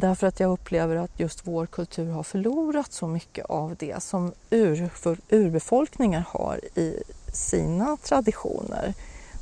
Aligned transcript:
Därför 0.00 0.26
att 0.26 0.40
jag 0.40 0.50
upplever 0.50 0.96
att 0.96 1.20
just 1.20 1.46
vår 1.46 1.66
kultur 1.66 2.10
har 2.10 2.22
förlorat 2.22 2.92
så 2.92 3.06
mycket 3.06 3.46
av 3.46 3.76
det 3.78 4.02
som 4.02 4.32
ur, 4.50 4.90
urbefolkningar 5.28 6.24
har 6.28 6.60
i 6.74 7.02
sina 7.32 7.96
traditioner. 7.96 8.94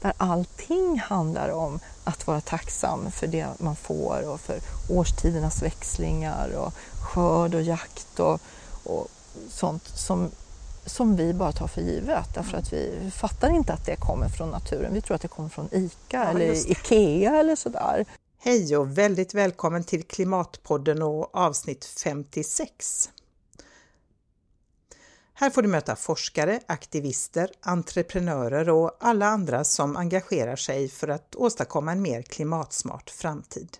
Där 0.02 0.12
allting 0.16 0.98
handlar 0.98 1.48
om 1.48 1.80
att 2.04 2.26
vara 2.26 2.40
tacksam 2.40 3.10
för 3.10 3.26
det 3.26 3.46
man 3.58 3.76
får 3.76 4.28
och 4.28 4.40
för 4.40 4.60
årstidernas 4.90 5.62
växlingar 5.62 6.50
och 6.56 6.74
skörd 7.02 7.54
och 7.54 7.62
jakt 7.62 8.20
och, 8.20 8.40
och 8.84 9.08
sånt 9.48 9.88
som, 9.88 10.30
som 10.86 11.16
vi 11.16 11.34
bara 11.34 11.52
tar 11.52 11.66
för 11.66 11.80
givet 11.80 12.34
därför 12.34 12.58
att 12.58 12.72
vi 12.72 13.10
fattar 13.14 13.50
inte 13.50 13.72
att 13.72 13.86
det 13.86 13.96
kommer 13.96 14.28
från 14.28 14.50
naturen. 14.50 14.94
Vi 14.94 15.00
tror 15.00 15.14
att 15.14 15.22
det 15.22 15.28
kommer 15.28 15.48
från 15.48 15.68
ICA 15.72 15.94
ja, 16.10 16.24
eller 16.24 16.70
IKEA 16.70 17.36
eller 17.36 17.56
sådär. 17.56 18.04
Hej 18.40 18.76
och 18.76 18.98
väldigt 18.98 19.34
välkommen 19.34 19.84
till 19.84 20.02
Klimatpodden 20.02 21.02
och 21.02 21.34
avsnitt 21.34 21.84
56. 21.84 23.10
Här 25.34 25.50
får 25.50 25.62
du 25.62 25.68
möta 25.68 25.96
forskare, 25.96 26.60
aktivister, 26.66 27.50
entreprenörer 27.60 28.68
och 28.68 28.96
alla 29.00 29.26
andra 29.26 29.64
som 29.64 29.96
engagerar 29.96 30.56
sig 30.56 30.88
för 30.88 31.08
att 31.08 31.36
åstadkomma 31.36 31.92
en 31.92 32.02
mer 32.02 32.22
klimatsmart 32.22 33.10
framtid. 33.10 33.78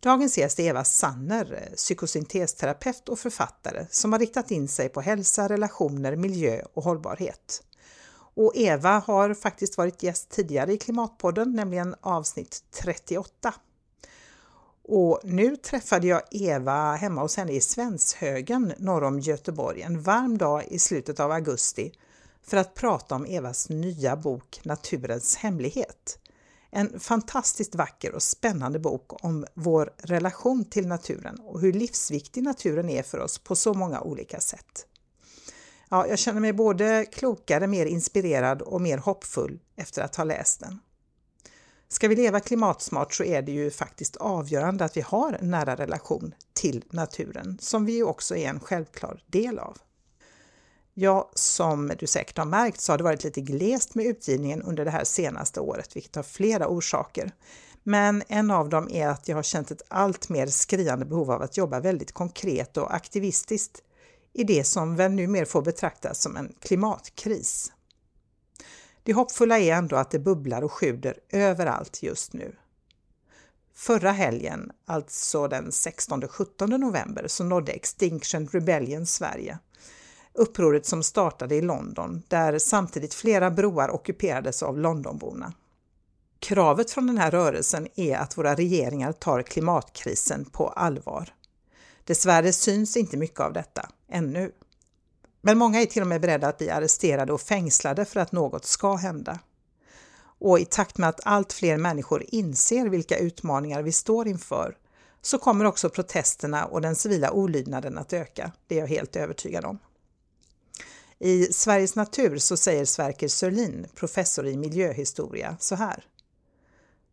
Dagens 0.00 0.38
gäst 0.38 0.58
är 0.58 0.64
Eva 0.64 0.84
Sanner, 0.84 1.68
psykosyntesterapeut 1.76 3.08
och 3.08 3.18
författare 3.18 3.86
som 3.90 4.12
har 4.12 4.20
riktat 4.20 4.50
in 4.50 4.68
sig 4.68 4.88
på 4.88 5.00
hälsa, 5.00 5.48
relationer, 5.48 6.16
miljö 6.16 6.62
och 6.74 6.84
hållbarhet. 6.84 7.62
Och 8.34 8.52
Eva 8.56 8.98
har 9.06 9.34
faktiskt 9.34 9.78
varit 9.78 10.02
gäst 10.02 10.30
tidigare 10.30 10.72
i 10.72 10.78
Klimatpodden, 10.78 11.52
nämligen 11.52 11.94
avsnitt 12.00 12.64
38. 12.70 13.54
Och 14.84 15.20
nu 15.24 15.56
träffade 15.56 16.06
jag 16.06 16.22
Eva 16.30 16.94
hemma 16.94 17.22
hos 17.22 17.36
henne 17.36 17.52
i 17.52 17.60
Svenshögen 17.60 18.72
norr 18.78 19.04
om 19.04 19.20
Göteborg 19.20 19.82
en 19.82 20.02
varm 20.02 20.38
dag 20.38 20.64
i 20.68 20.78
slutet 20.78 21.20
av 21.20 21.30
augusti 21.30 21.92
för 22.42 22.56
att 22.56 22.74
prata 22.74 23.14
om 23.14 23.26
Evas 23.26 23.68
nya 23.68 24.16
bok 24.16 24.60
Naturens 24.62 25.36
hemlighet. 25.36 26.18
En 26.70 27.00
fantastiskt 27.00 27.74
vacker 27.74 28.14
och 28.14 28.22
spännande 28.22 28.78
bok 28.78 29.24
om 29.24 29.46
vår 29.54 29.94
relation 29.98 30.64
till 30.64 30.88
naturen 30.88 31.38
och 31.40 31.60
hur 31.60 31.72
livsviktig 31.72 32.42
naturen 32.42 32.88
är 32.88 33.02
för 33.02 33.18
oss 33.18 33.38
på 33.38 33.56
så 33.56 33.74
många 33.74 34.00
olika 34.00 34.40
sätt. 34.40 34.86
Ja, 35.92 36.06
jag 36.06 36.18
känner 36.18 36.40
mig 36.40 36.52
både 36.52 37.06
klokare, 37.12 37.66
mer 37.66 37.86
inspirerad 37.86 38.62
och 38.62 38.80
mer 38.80 38.98
hoppfull 38.98 39.60
efter 39.76 40.02
att 40.02 40.16
ha 40.16 40.24
läst 40.24 40.60
den. 40.60 40.78
Ska 41.88 42.08
vi 42.08 42.16
leva 42.16 42.40
klimatsmart 42.40 43.14
så 43.14 43.24
är 43.24 43.42
det 43.42 43.52
ju 43.52 43.70
faktiskt 43.70 44.16
avgörande 44.16 44.84
att 44.84 44.96
vi 44.96 45.00
har 45.00 45.32
en 45.32 45.50
nära 45.50 45.76
relation 45.76 46.34
till 46.52 46.84
naturen, 46.90 47.58
som 47.60 47.84
vi 47.84 47.92
ju 47.92 48.04
också 48.04 48.36
är 48.36 48.48
en 48.48 48.60
självklar 48.60 49.22
del 49.26 49.58
av. 49.58 49.78
Ja, 50.94 51.30
som 51.34 51.92
du 51.98 52.06
säkert 52.06 52.38
har 52.38 52.44
märkt 52.44 52.80
så 52.80 52.92
har 52.92 52.98
det 52.98 53.04
varit 53.04 53.24
lite 53.24 53.40
glest 53.40 53.94
med 53.94 54.06
utgivningen 54.06 54.62
under 54.62 54.84
det 54.84 54.90
här 54.90 55.04
senaste 55.04 55.60
året, 55.60 55.96
vilket 55.96 56.16
har 56.16 56.22
flera 56.22 56.68
orsaker. 56.68 57.30
Men 57.82 58.22
en 58.28 58.50
av 58.50 58.68
dem 58.68 58.88
är 58.90 59.08
att 59.08 59.28
jag 59.28 59.36
har 59.36 59.42
känt 59.42 59.70
ett 59.70 59.82
allt 59.88 60.28
mer 60.28 60.46
skriande 60.46 61.04
behov 61.04 61.30
av 61.30 61.42
att 61.42 61.56
jobba 61.56 61.80
väldigt 61.80 62.12
konkret 62.12 62.76
och 62.76 62.94
aktivistiskt 62.94 63.82
i 64.32 64.44
det 64.44 64.64
som 64.64 64.96
väl 64.96 65.12
numera 65.12 65.46
får 65.46 65.62
betraktas 65.62 66.22
som 66.22 66.36
en 66.36 66.54
klimatkris. 66.60 67.72
Det 69.02 69.12
hoppfulla 69.12 69.58
är 69.58 69.72
ändå 69.72 69.96
att 69.96 70.10
det 70.10 70.18
bubblar 70.18 70.62
och 70.62 70.72
sjuder 70.72 71.18
överallt 71.30 72.02
just 72.02 72.32
nu. 72.32 72.56
Förra 73.74 74.12
helgen, 74.12 74.70
alltså 74.86 75.48
den 75.48 75.70
16-17 75.70 76.78
november, 76.78 77.28
så 77.28 77.44
nådde 77.44 77.72
Extinction 77.72 78.48
Rebellion 78.48 79.06
Sverige. 79.06 79.58
Upproret 80.32 80.86
som 80.86 81.02
startade 81.02 81.54
i 81.54 81.60
London, 81.60 82.22
där 82.28 82.58
samtidigt 82.58 83.14
flera 83.14 83.50
broar 83.50 83.90
ockuperades 83.90 84.62
av 84.62 84.78
Londonborna. 84.78 85.52
Kravet 86.38 86.90
från 86.90 87.06
den 87.06 87.18
här 87.18 87.30
rörelsen 87.30 87.88
är 87.96 88.16
att 88.16 88.38
våra 88.38 88.54
regeringar 88.54 89.12
tar 89.12 89.42
klimatkrisen 89.42 90.44
på 90.44 90.68
allvar. 90.68 91.34
Dessvärre 92.04 92.52
syns 92.52 92.96
inte 92.96 93.16
mycket 93.16 93.40
av 93.40 93.52
detta, 93.52 93.88
ännu. 94.08 94.52
Men 95.40 95.58
många 95.58 95.82
är 95.82 95.86
till 95.86 96.02
och 96.02 96.08
med 96.08 96.20
beredda 96.20 96.48
att 96.48 96.58
bli 96.58 96.70
arresterade 96.70 97.32
och 97.32 97.40
fängslade 97.40 98.04
för 98.04 98.20
att 98.20 98.32
något 98.32 98.64
ska 98.64 98.94
hända. 98.94 99.38
Och 100.38 100.58
i 100.58 100.64
takt 100.64 100.98
med 100.98 101.08
att 101.08 101.20
allt 101.24 101.52
fler 101.52 101.76
människor 101.76 102.24
inser 102.28 102.88
vilka 102.88 103.18
utmaningar 103.18 103.82
vi 103.82 103.92
står 103.92 104.28
inför 104.28 104.76
så 105.22 105.38
kommer 105.38 105.64
också 105.64 105.90
protesterna 105.90 106.64
och 106.64 106.80
den 106.80 106.96
civila 106.96 107.30
olydnaden 107.30 107.98
att 107.98 108.12
öka, 108.12 108.52
det 108.66 108.74
är 108.74 108.80
jag 108.80 108.86
helt 108.86 109.16
övertygad 109.16 109.64
om. 109.64 109.78
I 111.18 111.44
Sveriges 111.52 111.96
natur 111.96 112.38
så 112.38 112.56
säger 112.56 112.84
Sverker 112.84 113.28
Sörlin, 113.28 113.86
professor 113.94 114.46
i 114.46 114.56
miljöhistoria, 114.56 115.56
så 115.60 115.74
här. 115.74 116.04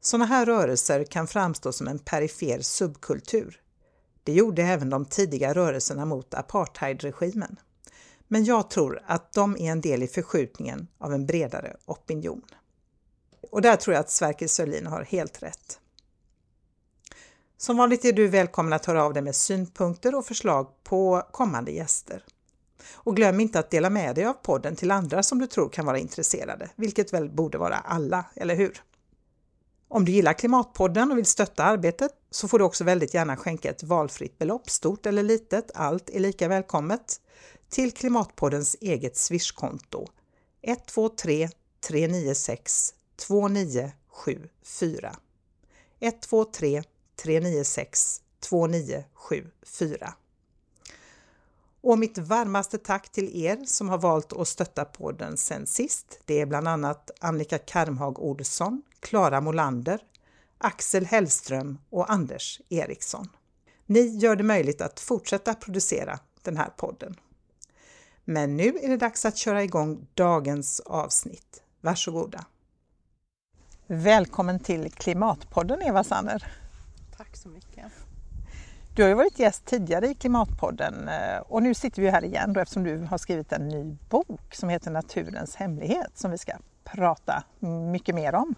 Sådana 0.01 0.25
här 0.25 0.45
rörelser 0.45 1.03
kan 1.03 1.27
framstå 1.27 1.71
som 1.71 1.88
en 1.88 2.00
perifer 2.00 2.61
subkultur, 2.61 3.61
det 4.24 4.34
gjorde 4.34 4.63
även 4.63 4.90
de 4.90 5.06
tidiga 5.06 5.53
rörelserna 5.53 6.06
mot 6.06 6.34
apartheidregimen. 6.34 7.59
Men 8.28 8.46
jag 8.46 8.69
tror 8.69 9.02
att 9.06 9.34
de 9.34 9.56
är 9.56 9.72
en 9.72 9.81
del 9.81 10.03
i 10.03 10.07
förskjutningen 10.07 10.88
av 10.97 11.13
en 11.13 11.25
bredare 11.25 11.75
opinion. 11.85 12.41
Och 13.52 13.62
där 13.62 13.75
tror 13.75 13.94
jag 13.94 14.02
att 14.02 14.09
Sverker 14.09 14.47
Sörlin 14.47 14.88
har 14.88 15.03
helt 15.03 15.44
rätt. 15.44 15.80
Som 17.57 17.78
vanligt 17.78 18.06
är 18.06 18.13
du 18.13 18.28
välkommen 18.28 18.74
att 18.74 18.85
höra 18.85 19.03
av 19.03 19.13
dig 19.13 19.24
med 19.24 19.35
synpunkter 19.35 20.16
och 20.16 20.25
förslag 20.25 20.84
på 20.84 21.24
kommande 21.31 21.72
gäster. 21.72 22.24
Och 22.94 23.16
glöm 23.16 23.40
inte 23.40 23.59
att 23.59 23.69
dela 23.69 23.90
med 23.90 24.16
dig 24.16 24.25
av 24.25 24.34
podden 24.34 24.75
till 24.75 24.91
andra 24.91 25.24
som 25.24 25.40
du 25.40 25.47
tror 25.47 25.69
kan 25.69 25.86
vara 25.86 25.97
intresserade, 25.97 26.69
vilket 26.75 27.13
väl 27.13 27.30
borde 27.30 27.57
vara 27.57 27.75
alla, 27.75 28.25
eller 28.36 28.56
hur? 28.56 28.84
Om 29.91 30.05
du 30.05 30.11
gillar 30.11 30.33
Klimatpodden 30.33 31.11
och 31.11 31.17
vill 31.17 31.25
stötta 31.25 31.63
arbetet 31.63 32.11
så 32.31 32.47
får 32.47 32.59
du 32.59 32.66
också 32.66 32.83
väldigt 32.83 33.13
gärna 33.13 33.38
skänka 33.38 33.69
ett 33.69 33.83
valfritt 33.83 34.38
belopp, 34.38 34.69
stort 34.69 35.05
eller 35.05 35.23
litet, 35.23 35.72
allt 35.73 36.09
är 36.09 36.19
lika 36.19 36.47
välkommet, 36.47 37.22
till 37.69 37.91
Klimatpoddens 37.91 38.75
eget 38.81 39.17
swishkonto 39.17 40.07
123 40.61 41.50
396 41.88 42.94
2974 43.27 45.16
123 46.00 46.83
396 47.23 48.21
2974 48.50 50.13
och 51.81 52.00
mitt 52.00 52.17
varmaste 52.17 52.77
tack 52.77 53.09
till 53.09 53.45
er 53.45 53.66
som 53.66 53.89
har 53.89 53.97
valt 53.97 54.33
att 54.33 54.47
stötta 54.47 54.85
podden 54.85 55.38
sen 55.38 55.67
sist. 55.67 56.19
Det 56.25 56.41
är 56.41 56.45
bland 56.45 56.67
annat 56.67 57.11
Annika 57.19 57.57
Karmhag 57.57 58.19
Olsson, 58.19 58.81
Klara 58.99 59.41
Molander, 59.41 59.99
Axel 60.57 61.05
Hellström 61.05 61.77
och 61.89 62.11
Anders 62.11 62.61
Eriksson. 62.69 63.27
Ni 63.85 64.17
gör 64.17 64.35
det 64.35 64.43
möjligt 64.43 64.81
att 64.81 64.99
fortsätta 64.99 65.53
producera 65.53 66.19
den 66.41 66.57
här 66.57 66.69
podden. 66.77 67.15
Men 68.25 68.57
nu 68.57 68.77
är 68.81 68.89
det 68.89 68.97
dags 68.97 69.25
att 69.25 69.38
köra 69.38 69.63
igång 69.63 70.07
dagens 70.13 70.79
avsnitt. 70.79 71.63
Varsågoda! 71.81 72.45
Välkommen 73.88 74.59
till 74.59 74.91
Klimatpodden 74.91 75.81
Eva 75.81 76.03
Sanner. 76.03 76.51
Tack 77.17 77.38
så 77.38 77.49
mycket. 77.49 77.85
Du 78.95 79.01
har 79.01 79.09
ju 79.09 79.15
varit 79.15 79.39
gäst 79.39 79.65
tidigare 79.65 80.07
i 80.07 80.15
Klimatpodden 80.15 81.07
eh, 81.07 81.39
och 81.39 81.63
nu 81.63 81.74
sitter 81.74 82.01
vi 82.01 82.09
här 82.09 82.24
igen 82.24 82.53
då 82.53 82.59
eftersom 82.59 82.83
du 82.83 82.97
har 82.97 83.18
skrivit 83.18 83.51
en 83.51 83.68
ny 83.68 83.97
bok 84.09 84.56
som 84.56 84.69
heter 84.69 84.91
Naturens 84.91 85.56
hemlighet 85.56 86.12
som 86.18 86.31
vi 86.31 86.38
ska 86.38 86.53
prata 86.83 87.44
mycket 87.91 88.15
mer 88.15 88.35
om. 88.35 88.56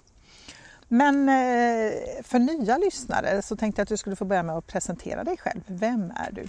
Men 0.94 1.30
eh, 1.30 1.94
för 2.24 2.40
nya 2.40 2.78
lyssnare 2.78 3.42
så 3.42 3.56
tänkte 3.56 3.80
jag 3.80 3.84
att 3.84 3.90
du 3.90 3.98
skulle 3.98 4.16
få 4.16 4.26
börja 4.26 4.44
med 4.44 4.58
att 4.58 4.68
presentera 4.68 5.24
dig 5.24 5.38
själv. 5.38 5.62
Vem 5.68 6.12
är 6.16 6.32
du? 6.32 6.48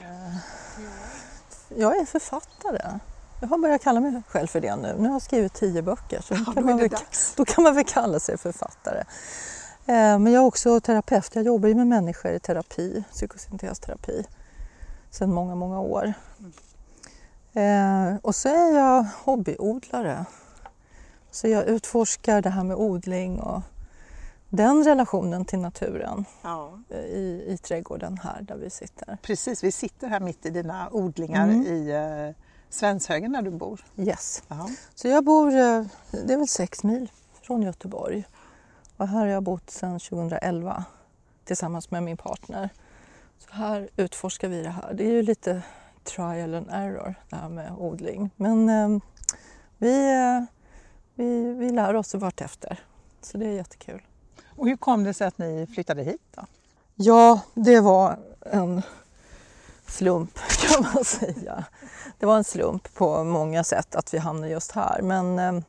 Jag 1.76 1.96
är 1.96 2.04
författare. 2.04 2.98
Jag 3.40 3.48
har 3.48 3.58
börjat 3.58 3.82
kalla 3.82 4.00
mig 4.00 4.22
själv 4.28 4.46
för 4.46 4.60
det 4.60 4.76
nu. 4.76 4.94
Nu 4.98 5.08
har 5.08 5.14
jag 5.14 5.22
skrivit 5.22 5.54
tio 5.54 5.82
böcker 5.82 6.20
så 6.20 6.34
ja, 6.34 6.52
kan 6.52 6.64
man 6.64 6.76
väl, 6.76 6.88
då 7.36 7.44
kan 7.44 7.64
man 7.64 7.74
väl 7.74 7.84
kalla 7.84 8.20
sig 8.20 8.38
författare. 8.38 8.98
Eh, 9.86 10.18
men 10.18 10.26
jag 10.26 10.42
är 10.42 10.46
också 10.46 10.80
terapeut. 10.80 11.34
Jag 11.34 11.44
jobbar 11.44 11.68
ju 11.68 11.74
med 11.74 11.86
människor 11.86 12.32
i 12.32 12.40
terapi, 12.40 13.04
psykosyntesterapi, 13.12 14.24
sedan 15.10 15.32
många, 15.32 15.54
många 15.54 15.80
år. 15.80 16.12
Mm. 17.52 18.18
Och 18.22 18.34
så 18.34 18.48
är 18.48 18.78
jag 18.78 19.06
hobbyodlare. 19.24 20.24
Så 21.30 21.48
jag 21.48 21.64
utforskar 21.64 22.42
det 22.42 22.50
här 22.50 22.64
med 22.64 22.76
odling 22.76 23.40
och 23.40 23.62
den 24.52 24.84
relationen 24.84 25.44
till 25.44 25.58
naturen 25.58 26.24
ja. 26.42 26.78
i, 26.90 27.44
i 27.48 27.58
trädgården 27.62 28.18
här 28.18 28.42
där 28.42 28.56
vi 28.56 28.70
sitter. 28.70 29.18
Precis, 29.22 29.64
vi 29.64 29.72
sitter 29.72 30.08
här 30.08 30.20
mitt 30.20 30.46
i 30.46 30.50
dina 30.50 30.88
odlingar 30.90 31.48
mm. 31.48 31.66
i 31.66 31.90
eh, 31.90 32.44
Svenshögen 32.70 33.32
där 33.32 33.42
du 33.42 33.50
bor. 33.50 33.84
Yes. 33.96 34.42
Aha. 34.48 34.68
Så 34.94 35.08
jag 35.08 35.24
bor, 35.24 35.48
eh, 35.48 35.84
det 36.10 36.32
är 36.32 36.36
väl 36.36 36.48
sex 36.48 36.84
mil 36.84 37.10
från 37.42 37.62
Göteborg 37.62 38.24
och 38.96 39.08
här 39.08 39.18
har 39.18 39.26
jag 39.26 39.42
bott 39.42 39.70
sedan 39.70 40.00
2011 40.00 40.84
tillsammans 41.44 41.90
med 41.90 42.02
min 42.02 42.16
partner. 42.16 42.68
Så 43.38 43.52
här 43.52 43.88
utforskar 43.96 44.48
vi 44.48 44.62
det 44.62 44.70
här. 44.70 44.94
Det 44.94 45.04
är 45.04 45.12
ju 45.12 45.22
lite 45.22 45.62
trial 46.04 46.54
and 46.54 46.68
error 46.70 47.14
det 47.28 47.36
här 47.36 47.48
med 47.48 47.72
odling. 47.78 48.30
Men 48.36 48.68
eh, 48.68 49.02
vi, 49.78 50.12
eh, 50.12 50.44
vi, 51.14 51.54
vi 51.54 51.70
lär 51.70 51.94
oss 51.94 52.14
vartefter. 52.14 52.80
Så 53.20 53.38
det 53.38 53.46
är 53.46 53.52
jättekul. 53.52 54.02
Och 54.62 54.68
hur 54.68 54.76
kom 54.76 55.04
det 55.04 55.14
sig 55.14 55.26
att 55.26 55.38
ni 55.38 55.66
flyttade 55.66 56.02
hit 56.02 56.20
då? 56.34 56.42
Ja, 56.94 57.40
det 57.54 57.80
var 57.80 58.18
en 58.40 58.82
slump 59.86 60.34
kan 60.60 60.82
man 60.94 61.04
säga. 61.04 61.64
Det 62.18 62.26
var 62.26 62.36
en 62.36 62.44
slump 62.44 62.94
på 62.94 63.24
många 63.24 63.64
sätt 63.64 63.94
att 63.94 64.14
vi 64.14 64.18
hamnade 64.18 64.52
just 64.52 64.72
här. 64.72 65.02
Men 65.02 65.38
eh, 65.38 65.62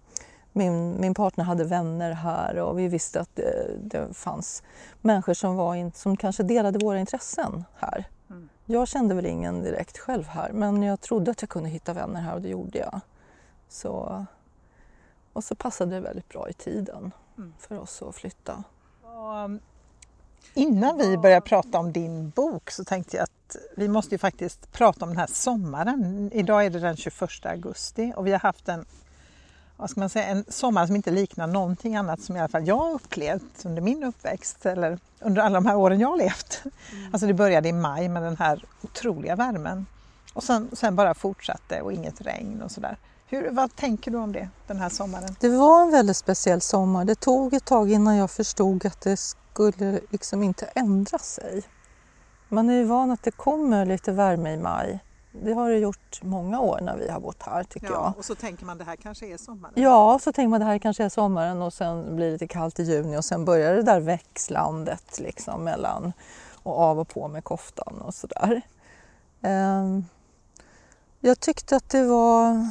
min, 0.51 1.01
min 1.01 1.13
partner 1.13 1.43
hade 1.43 1.63
vänner 1.63 2.11
här 2.11 2.59
och 2.59 2.79
vi 2.79 2.87
visste 2.87 3.19
att 3.21 3.35
det, 3.35 3.69
det 3.83 4.13
fanns 4.13 4.63
människor 5.01 5.33
som, 5.33 5.55
var 5.55 5.75
in, 5.75 5.91
som 5.91 6.17
kanske 6.17 6.43
delade 6.43 6.79
våra 6.79 6.99
intressen 6.99 7.65
här. 7.75 8.05
Mm. 8.29 8.49
Jag 8.65 8.87
kände 8.87 9.15
väl 9.15 9.25
ingen 9.25 9.63
direkt 9.63 9.97
själv 9.97 10.27
här 10.27 10.51
men 10.51 10.83
jag 10.83 11.01
trodde 11.01 11.31
att 11.31 11.41
jag 11.41 11.49
kunde 11.49 11.69
hitta 11.69 11.93
vänner 11.93 12.21
här 12.21 12.33
och 12.33 12.41
det 12.41 12.49
gjorde 12.49 12.77
jag. 12.79 12.99
Så, 13.69 14.25
och 15.33 15.43
så 15.43 15.55
passade 15.55 15.95
det 15.95 16.01
väldigt 16.01 16.29
bra 16.29 16.49
i 16.49 16.53
tiden 16.53 17.11
mm. 17.37 17.53
för 17.59 17.79
oss 17.79 18.01
att 18.01 18.15
flytta. 18.15 18.63
Um, 19.13 19.59
innan 20.53 20.97
vi 20.97 21.17
börjar 21.17 21.41
prata 21.41 21.79
om 21.79 21.91
din 21.91 22.29
bok 22.29 22.71
så 22.71 22.83
tänkte 22.83 23.17
jag 23.17 23.23
att 23.23 23.55
vi 23.75 23.87
måste 23.87 24.15
ju 24.15 24.19
faktiskt 24.19 24.71
prata 24.71 25.05
om 25.05 25.09
den 25.09 25.17
här 25.17 25.27
sommaren. 25.27 26.29
Idag 26.33 26.65
är 26.65 26.69
det 26.69 26.79
den 26.79 26.97
21 26.97 27.45
augusti 27.45 28.13
och 28.15 28.27
vi 28.27 28.31
har 28.31 28.39
haft 28.39 28.69
en 28.69 28.85
vad 29.77 29.89
ska 29.89 29.99
man 29.99 30.09
säga, 30.09 30.25
en 30.25 30.45
sommar 30.47 30.87
som 30.87 30.95
inte 30.95 31.11
liknar 31.11 31.47
någonting 31.47 31.95
annat 31.95 32.21
som 32.21 32.35
i 32.35 32.39
alla 32.39 32.47
fall 32.47 32.67
jag 32.67 32.77
har 32.77 32.91
upplevt 32.91 33.65
under 33.65 33.81
min 33.81 34.03
uppväxt 34.03 34.65
eller 34.65 34.99
under 35.19 35.41
alla 35.41 35.55
de 35.55 35.65
här 35.65 35.75
åren 35.75 35.99
jag 35.99 36.07
har 36.07 36.17
levt. 36.17 36.61
Mm. 36.65 37.05
Alltså 37.13 37.27
det 37.27 37.33
började 37.33 37.69
i 37.69 37.73
maj 37.73 38.09
med 38.09 38.23
den 38.23 38.37
här 38.37 38.65
otroliga 38.81 39.35
värmen 39.35 39.85
och 40.33 40.43
sen, 40.43 40.69
sen 40.73 40.95
bara 40.95 41.13
fortsatte 41.13 41.81
och 41.81 41.93
inget 41.93 42.21
regn 42.21 42.61
och 42.61 42.71
sådär. 42.71 42.97
Hur, 43.33 43.51
vad 43.51 43.75
tänker 43.75 44.11
du 44.11 44.17
om 44.17 44.31
det 44.31 44.49
den 44.67 44.77
här 44.77 44.89
sommaren? 44.89 45.35
Det 45.39 45.49
var 45.49 45.81
en 45.81 45.91
väldigt 45.91 46.17
speciell 46.17 46.61
sommar. 46.61 47.05
Det 47.05 47.15
tog 47.15 47.53
ett 47.53 47.65
tag 47.65 47.91
innan 47.91 48.15
jag 48.15 48.31
förstod 48.31 48.85
att 48.85 49.01
det 49.01 49.17
skulle 49.17 49.99
liksom 50.09 50.43
inte 50.43 50.65
ändra 50.65 51.17
sig. 51.17 51.63
Man 52.49 52.69
är 52.69 52.73
ju 52.73 52.83
van 52.83 53.11
att 53.11 53.23
det 53.23 53.31
kommer 53.31 53.85
lite 53.85 54.11
värme 54.11 54.53
i 54.53 54.57
maj 54.57 54.99
det 55.41 55.53
har 55.53 55.69
det 55.69 55.77
gjort 55.77 56.19
många 56.23 56.59
år 56.59 56.79
när 56.81 56.97
vi 56.97 57.09
har 57.09 57.19
bott 57.19 57.43
här 57.43 57.63
tycker 57.63 57.87
ja, 57.87 57.93
jag. 57.93 58.17
Och 58.17 58.25
så 58.25 58.35
tänker 58.35 58.65
man 58.65 58.77
det 58.77 58.83
här 58.83 58.95
kanske 58.95 59.27
är 59.27 59.37
sommaren? 59.37 59.73
Ja, 59.75 60.19
så 60.19 60.33
tänker 60.33 60.49
man 60.49 60.59
det 60.59 60.65
här 60.65 60.77
kanske 60.77 61.03
är 61.03 61.09
sommaren 61.09 61.61
och 61.61 61.73
sen 61.73 62.15
blir 62.15 62.25
det 62.25 62.31
lite 62.31 62.47
kallt 62.47 62.79
i 62.79 62.83
juni 62.83 63.17
och 63.17 63.25
sen 63.25 63.45
börjar 63.45 63.73
det 63.73 63.81
där 63.81 63.99
växlandet 63.99 65.19
liksom 65.19 65.63
mellan 65.63 66.13
och 66.63 66.79
av 66.79 66.99
och 66.99 67.07
på 67.07 67.27
med 67.27 67.43
koftan 67.43 68.01
och 68.01 68.13
sådär. 68.13 68.61
Um, 69.41 70.05
jag 71.19 71.39
tyckte 71.39 71.75
att 71.75 71.89
det 71.89 72.03
var 72.03 72.69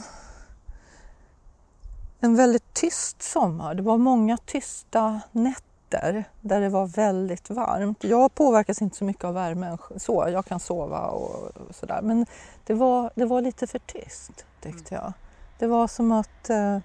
en 2.24 2.36
väldigt 2.36 2.74
tyst 2.74 3.22
sommar. 3.22 3.74
Det 3.74 3.82
var 3.82 3.98
många 3.98 4.36
tysta 4.36 5.20
nätter 5.32 6.24
där 6.40 6.60
det 6.60 6.68
var 6.68 6.86
väldigt 6.86 7.50
varmt. 7.50 8.04
Jag 8.04 8.34
påverkas 8.34 8.82
inte 8.82 8.96
så 8.96 9.04
mycket 9.04 9.24
av 9.24 9.34
värmen 9.34 9.78
så, 9.96 10.28
jag 10.32 10.44
kan 10.46 10.60
sova 10.60 11.06
och, 11.06 11.44
och 11.44 11.74
sådär. 11.74 12.00
Men 12.02 12.26
det 12.66 12.74
var, 12.74 13.10
det 13.14 13.24
var 13.24 13.40
lite 13.40 13.66
för 13.66 13.78
tyst 13.78 14.46
tyckte 14.60 14.94
jag. 14.94 15.12
Det 15.58 15.66
var 15.66 15.88
som 15.88 16.12
att 16.12 16.50
eh, 16.50 16.78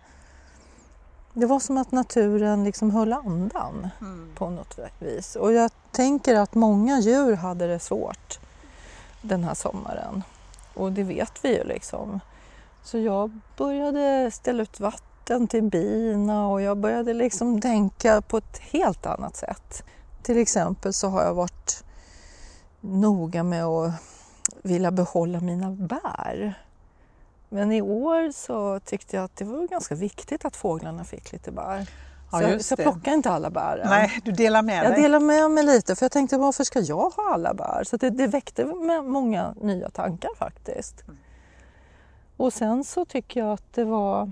det 1.34 1.46
var 1.46 1.60
som 1.60 1.78
att 1.78 1.92
naturen 1.92 2.64
liksom 2.64 2.92
höll 2.92 3.14
andan 3.14 3.90
mm. 4.02 4.32
på 4.36 4.50
något 4.50 4.80
vis. 5.00 5.36
Och 5.36 5.54
jag 5.54 5.72
tänker 5.92 6.36
att 6.36 6.56
många 6.56 7.00
djur 7.00 7.36
hade 7.36 7.68
det 7.68 7.80
svårt 7.80 8.40
den 9.22 9.44
här 9.44 9.54
sommaren. 9.54 10.24
Och 10.74 10.92
det 10.92 11.04
vet 11.04 11.46
vi 11.46 11.58
ju 11.58 11.64
liksom. 11.64 12.20
Så 12.84 12.98
jag 12.98 13.40
började 13.58 14.32
ställa 14.32 14.64
ut 14.64 14.80
vatten 14.80 15.17
vatten 15.28 15.48
till 15.48 15.64
bina 15.64 16.48
och 16.48 16.62
jag 16.62 16.78
började 16.78 17.14
liksom 17.14 17.62
tänka 17.62 18.22
på 18.22 18.38
ett 18.38 18.58
helt 18.58 19.06
annat 19.06 19.36
sätt. 19.36 19.84
Till 20.24 20.38
exempel 20.38 20.94
så 20.94 21.08
har 21.08 21.24
jag 21.24 21.34
varit 21.34 21.84
noga 22.82 23.44
med 23.44 23.66
att 23.66 23.92
vilja 24.64 24.92
behålla 24.92 25.40
mina 25.40 25.72
bär. 25.72 26.54
Men 27.50 27.72
i 27.72 27.82
år 27.82 28.32
så 28.32 28.80
tyckte 28.80 29.16
jag 29.16 29.26
att 29.26 29.36
det 29.36 29.46
var 29.46 29.68
ganska 29.68 29.96
viktigt 29.96 30.46
att 30.46 30.56
fåglarna 30.56 31.04
fick 31.04 31.32
lite 31.32 31.52
bär. 31.52 31.90
Ja, 32.32 32.38
så, 32.38 32.44
jag, 32.44 32.62
så 32.62 32.76
jag 32.78 32.80
plockar 32.80 33.14
inte 33.14 33.30
alla 33.30 33.50
bär 33.50 33.78
än. 33.78 33.90
Nej, 33.90 34.22
du 34.24 34.32
delar 34.32 34.62
med 34.62 34.84
dig? 34.84 34.92
Jag 34.92 35.02
delar 35.02 35.20
med 35.20 35.52
mig 35.52 35.64
lite 35.64 35.96
för 35.96 36.06
jag 36.06 36.12
tänkte 36.12 36.38
varför 36.38 36.64
ska 36.64 36.80
jag 36.80 37.10
ha 37.10 37.34
alla 37.34 37.54
bär? 37.54 37.84
Så 37.84 37.98
det, 37.98 38.10
det 38.10 38.28
väckte 38.28 38.66
många 39.04 39.54
nya 39.62 39.90
tankar 39.90 40.30
faktiskt. 40.38 41.04
Mm. 41.08 41.18
Och 42.38 42.54
sen 42.54 42.84
så 42.84 43.06
tycker 43.06 43.40
jag 43.40 43.54
att 43.54 43.74
det 43.74 43.84
var 43.84 44.32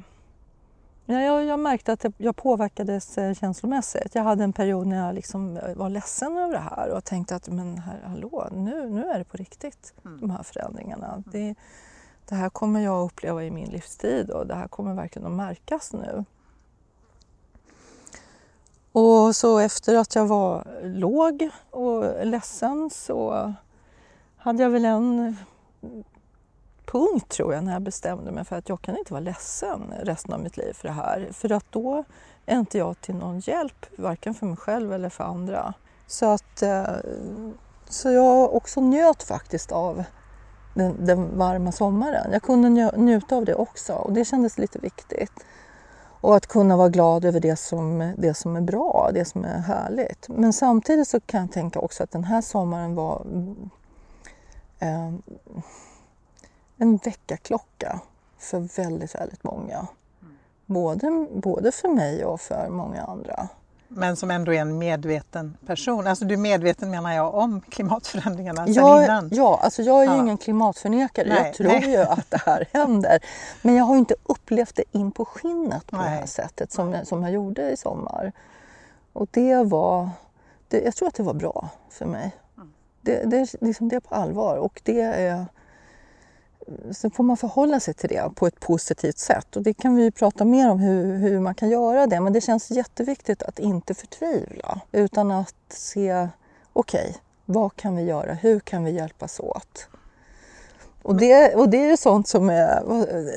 jag, 1.06 1.46
jag 1.46 1.60
märkte 1.60 1.94
att 1.94 2.06
jag 2.18 2.36
påverkades 2.36 3.18
eh, 3.18 3.34
känslomässigt. 3.34 4.16
Jag 4.16 4.24
hade 4.24 4.44
en 4.44 4.54
period 4.54 4.88
när 4.88 5.06
jag 5.06 5.16
liksom 5.16 5.58
eh, 5.58 5.76
var 5.76 5.90
ledsen 5.90 6.38
över 6.38 6.54
det 6.54 6.60
här 6.60 6.90
och 6.90 7.04
tänkte 7.04 7.36
att 7.36 7.50
men 7.50 7.78
här, 7.78 8.02
hallå, 8.06 8.50
nu, 8.52 8.90
nu 8.90 9.06
är 9.06 9.18
det 9.18 9.24
på 9.24 9.38
riktigt, 9.38 9.94
mm. 10.06 10.20
de 10.20 10.30
här 10.30 10.44
förändringarna. 10.44 11.08
Mm. 11.08 11.24
Det, 11.26 11.56
det 12.30 12.36
här 12.36 12.50
kommer 12.50 12.80
jag 12.80 13.06
att 13.06 13.12
uppleva 13.12 13.44
i 13.44 13.52
min 13.52 13.70
livstid 13.70 14.30
och 14.30 14.48
det 14.48 14.56
här 14.56 14.68
kommer 14.68 14.94
verkligen 14.94 15.28
att 15.28 15.34
märkas 15.34 15.94
nu. 15.94 16.26
Och 18.92 19.36
så 19.36 19.60
efter 19.60 19.96
att 19.96 20.16
jag 20.16 20.28
var 20.28 20.68
låg 20.84 21.50
och 21.70 22.26
ledsen 22.26 22.90
så 22.90 23.54
hade 24.38 24.64
jag 24.64 24.70
väl 24.70 24.86
en 24.86 25.36
punkt 26.96 27.30
tror 27.30 27.54
jag 27.54 27.64
när 27.64 27.74
jag 27.74 27.82
bestämde 27.82 28.32
mig 28.32 28.46
för 28.46 28.56
att 28.56 28.70
jag 28.70 28.82
kan 28.82 28.98
inte 28.98 29.14
vara 29.14 29.22
ledsen 29.22 29.94
resten 30.02 30.34
av 30.34 30.40
mitt 30.40 30.58
liv 30.58 30.74
för 30.74 30.88
det 30.88 30.94
här. 30.94 31.30
För 31.32 31.52
att 31.52 31.66
då 31.70 32.04
är 32.46 32.60
inte 32.60 32.78
jag 32.78 33.02
till 33.02 33.16
någon 33.16 33.40
hjälp, 33.40 33.86
varken 33.98 34.34
för 34.34 34.46
mig 34.46 34.58
själv 34.58 34.94
eller 34.94 35.10
för 35.10 35.24
andra. 35.24 35.74
Så 36.08 36.26
att 36.26 36.62
eh, 36.62 36.86
så 37.90 38.12
jag 38.12 38.54
också 38.56 38.82
njöt 38.82 39.24
faktiskt 39.24 39.72
av 39.72 40.04
den, 40.74 41.06
den 41.06 41.38
varma 41.38 41.72
sommaren. 41.72 42.32
Jag 42.32 42.42
kunde 42.42 42.92
njuta 42.98 43.36
av 43.36 43.46
det 43.46 43.56
också 43.56 43.94
och 43.94 44.14
det 44.14 44.26
kändes 44.26 44.58
lite 44.58 44.80
viktigt. 44.80 45.32
Och 46.22 46.36
att 46.36 46.48
kunna 46.48 46.78
vara 46.78 46.90
glad 46.90 47.26
över 47.26 47.40
det 47.40 47.56
som, 47.56 48.14
det 48.18 48.34
som 48.34 48.56
är 48.56 48.62
bra, 48.62 49.12
det 49.14 49.26
som 49.26 49.46
är 49.46 49.60
härligt. 49.60 50.30
Men 50.30 50.54
samtidigt 50.54 51.08
så 51.08 51.20
kan 51.20 51.42
jag 51.42 51.52
tänka 51.52 51.80
också 51.80 52.04
att 52.04 52.12
den 52.12 52.24
här 52.24 52.42
sommaren 52.42 52.96
var 52.96 53.22
mm, 53.22 53.70
eh, 54.80 55.14
en 56.78 56.98
väckarklocka 56.98 58.00
för 58.38 58.60
väldigt, 58.60 59.16
väldigt 59.16 59.44
många. 59.44 59.76
Mm. 60.22 60.36
Både, 60.66 61.28
både 61.34 61.72
för 61.72 61.90
mig 61.90 62.26
och 62.26 62.42
för 62.42 62.70
många 62.70 63.04
andra. 63.04 63.50
Men 63.88 64.16
som 64.16 64.32
ändå 64.32 64.54
är 64.54 64.62
en 64.62 64.78
medveten 64.78 65.58
person. 65.66 66.08
Alltså 66.08 66.26
du 66.26 66.34
är 66.34 66.38
medveten 66.38 66.92
menar 66.92 67.14
jag 67.14 67.36
om 67.36 67.62
klimatförändringarna 67.62 68.66
jag, 68.68 69.04
innan? 69.04 69.30
Ja, 69.34 69.60
alltså 69.64 69.82
jag 69.82 70.00
är 70.00 70.04
ju 70.04 70.12
ja. 70.12 70.18
ingen 70.18 70.38
klimatförnekare. 70.38 71.30
Nej, 71.30 71.42
jag 71.46 71.54
tror 71.54 71.68
nej. 71.68 71.92
ju 71.92 71.98
att 71.98 72.32
det 72.32 72.42
här 72.46 72.68
händer. 72.74 73.20
Men 73.62 73.76
jag 73.76 73.86
har 73.86 73.98
inte 73.98 74.16
upplevt 74.24 74.76
det 74.76 74.84
in 74.92 75.12
på 75.12 75.26
skinnet 75.26 75.88
på 75.88 75.96
nej. 75.96 76.06
det 76.06 76.10
här 76.10 76.26
sättet 76.26 76.72
som, 76.72 77.06
som 77.06 77.24
jag 77.24 77.32
gjorde 77.32 77.72
i 77.72 77.78
sommar. 77.78 78.32
Och 79.14 79.28
det 79.32 79.64
var, 79.64 80.10
det, 80.68 80.82
jag 80.82 80.96
tror 80.96 81.08
att 81.08 81.16
det 81.16 81.24
var 81.24 81.34
bra 81.34 81.70
för 81.90 82.06
mig. 82.06 82.32
Mm. 82.58 82.74
Det, 83.02 83.24
det, 83.26 83.62
liksom 83.62 83.90
det 83.90 83.96
är 83.96 84.00
på 84.00 84.16
allvar 84.16 84.58
och 84.58 84.82
det 84.84 85.02
är 85.02 85.46
så 86.92 87.10
får 87.10 87.24
man 87.24 87.38
förhålla 87.38 87.80
sig 87.80 87.94
till 87.94 88.10
det 88.10 88.32
på 88.36 88.48
ett 88.48 88.60
positivt 88.60 89.18
sätt. 89.18 89.56
Och 89.56 89.64
det 89.64 89.74
kan 89.74 89.96
vi 89.96 90.12
prata 90.12 90.46
mer 90.46 90.70
om 90.70 90.80
hur, 90.80 91.18
hur 91.18 91.40
man 91.40 91.56
kan 91.56 91.70
göra 91.70 92.08
det. 92.08 92.20
Men 92.20 92.34
det 92.34 92.42
känns 92.42 92.72
jätteviktigt 92.72 93.44
att 93.44 93.60
inte 93.60 93.94
förtvivla 93.94 94.82
utan 94.92 95.32
att 95.32 95.56
se, 95.70 96.28
okej, 96.74 97.10
okay, 97.10 97.14
vad 97.46 97.76
kan 97.76 97.96
vi 97.96 98.04
göra? 98.04 98.34
Hur 98.34 98.60
kan 98.60 98.84
vi 98.84 98.92
hjälpas 98.92 99.40
åt? 99.40 99.88
Och 101.02 101.16
det, 101.16 101.56
och 101.56 101.70
det 101.70 101.90
är 101.90 101.98
sånt 101.98 102.28
som 102.28 102.50
är, 102.50 102.84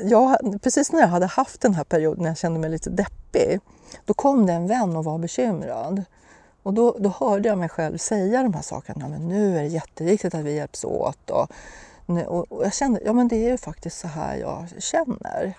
jag, 0.03 0.37
precis 0.61 0.91
när 0.91 0.99
jag 0.99 1.07
hade 1.07 1.25
haft 1.25 1.61
den 1.61 1.73
här 1.73 1.83
perioden 1.83 2.23
när 2.23 2.29
jag 2.29 2.37
kände 2.37 2.59
mig 2.59 2.69
lite 2.69 2.89
deppig, 2.89 3.59
då 4.05 4.13
kom 4.13 4.45
det 4.45 4.53
en 4.53 4.67
vän 4.67 4.95
och 4.95 5.03
var 5.03 5.17
bekymrad. 5.17 6.03
Och 6.63 6.73
då, 6.73 6.95
då 6.99 7.09
hörde 7.09 7.49
jag 7.49 7.57
mig 7.57 7.69
själv 7.69 7.97
säga 7.97 8.43
de 8.43 8.53
här 8.53 8.61
sakerna, 8.61 9.07
men 9.07 9.27
nu 9.27 9.57
är 9.57 9.61
det 9.61 9.67
jätteviktigt 9.67 10.35
att 10.35 10.41
vi 10.41 10.55
hjälps 10.55 10.85
åt. 10.85 11.29
Och, 11.29 11.51
och 12.17 12.63
jag 12.63 12.73
kände, 12.73 13.01
ja 13.05 13.13
men 13.13 13.27
det 13.27 13.35
är 13.35 13.51
ju 13.51 13.57
faktiskt 13.57 13.99
så 13.99 14.07
här 14.07 14.35
jag 14.35 14.67
känner. 14.77 15.53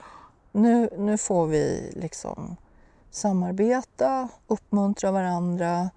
Nu, 0.53 0.89
nu 0.99 1.19
får 1.19 1.47
vi 1.47 1.93
liksom 1.97 2.57
samarbeta, 3.11 4.29
uppmuntra 4.47 5.11
varandra, 5.11 5.91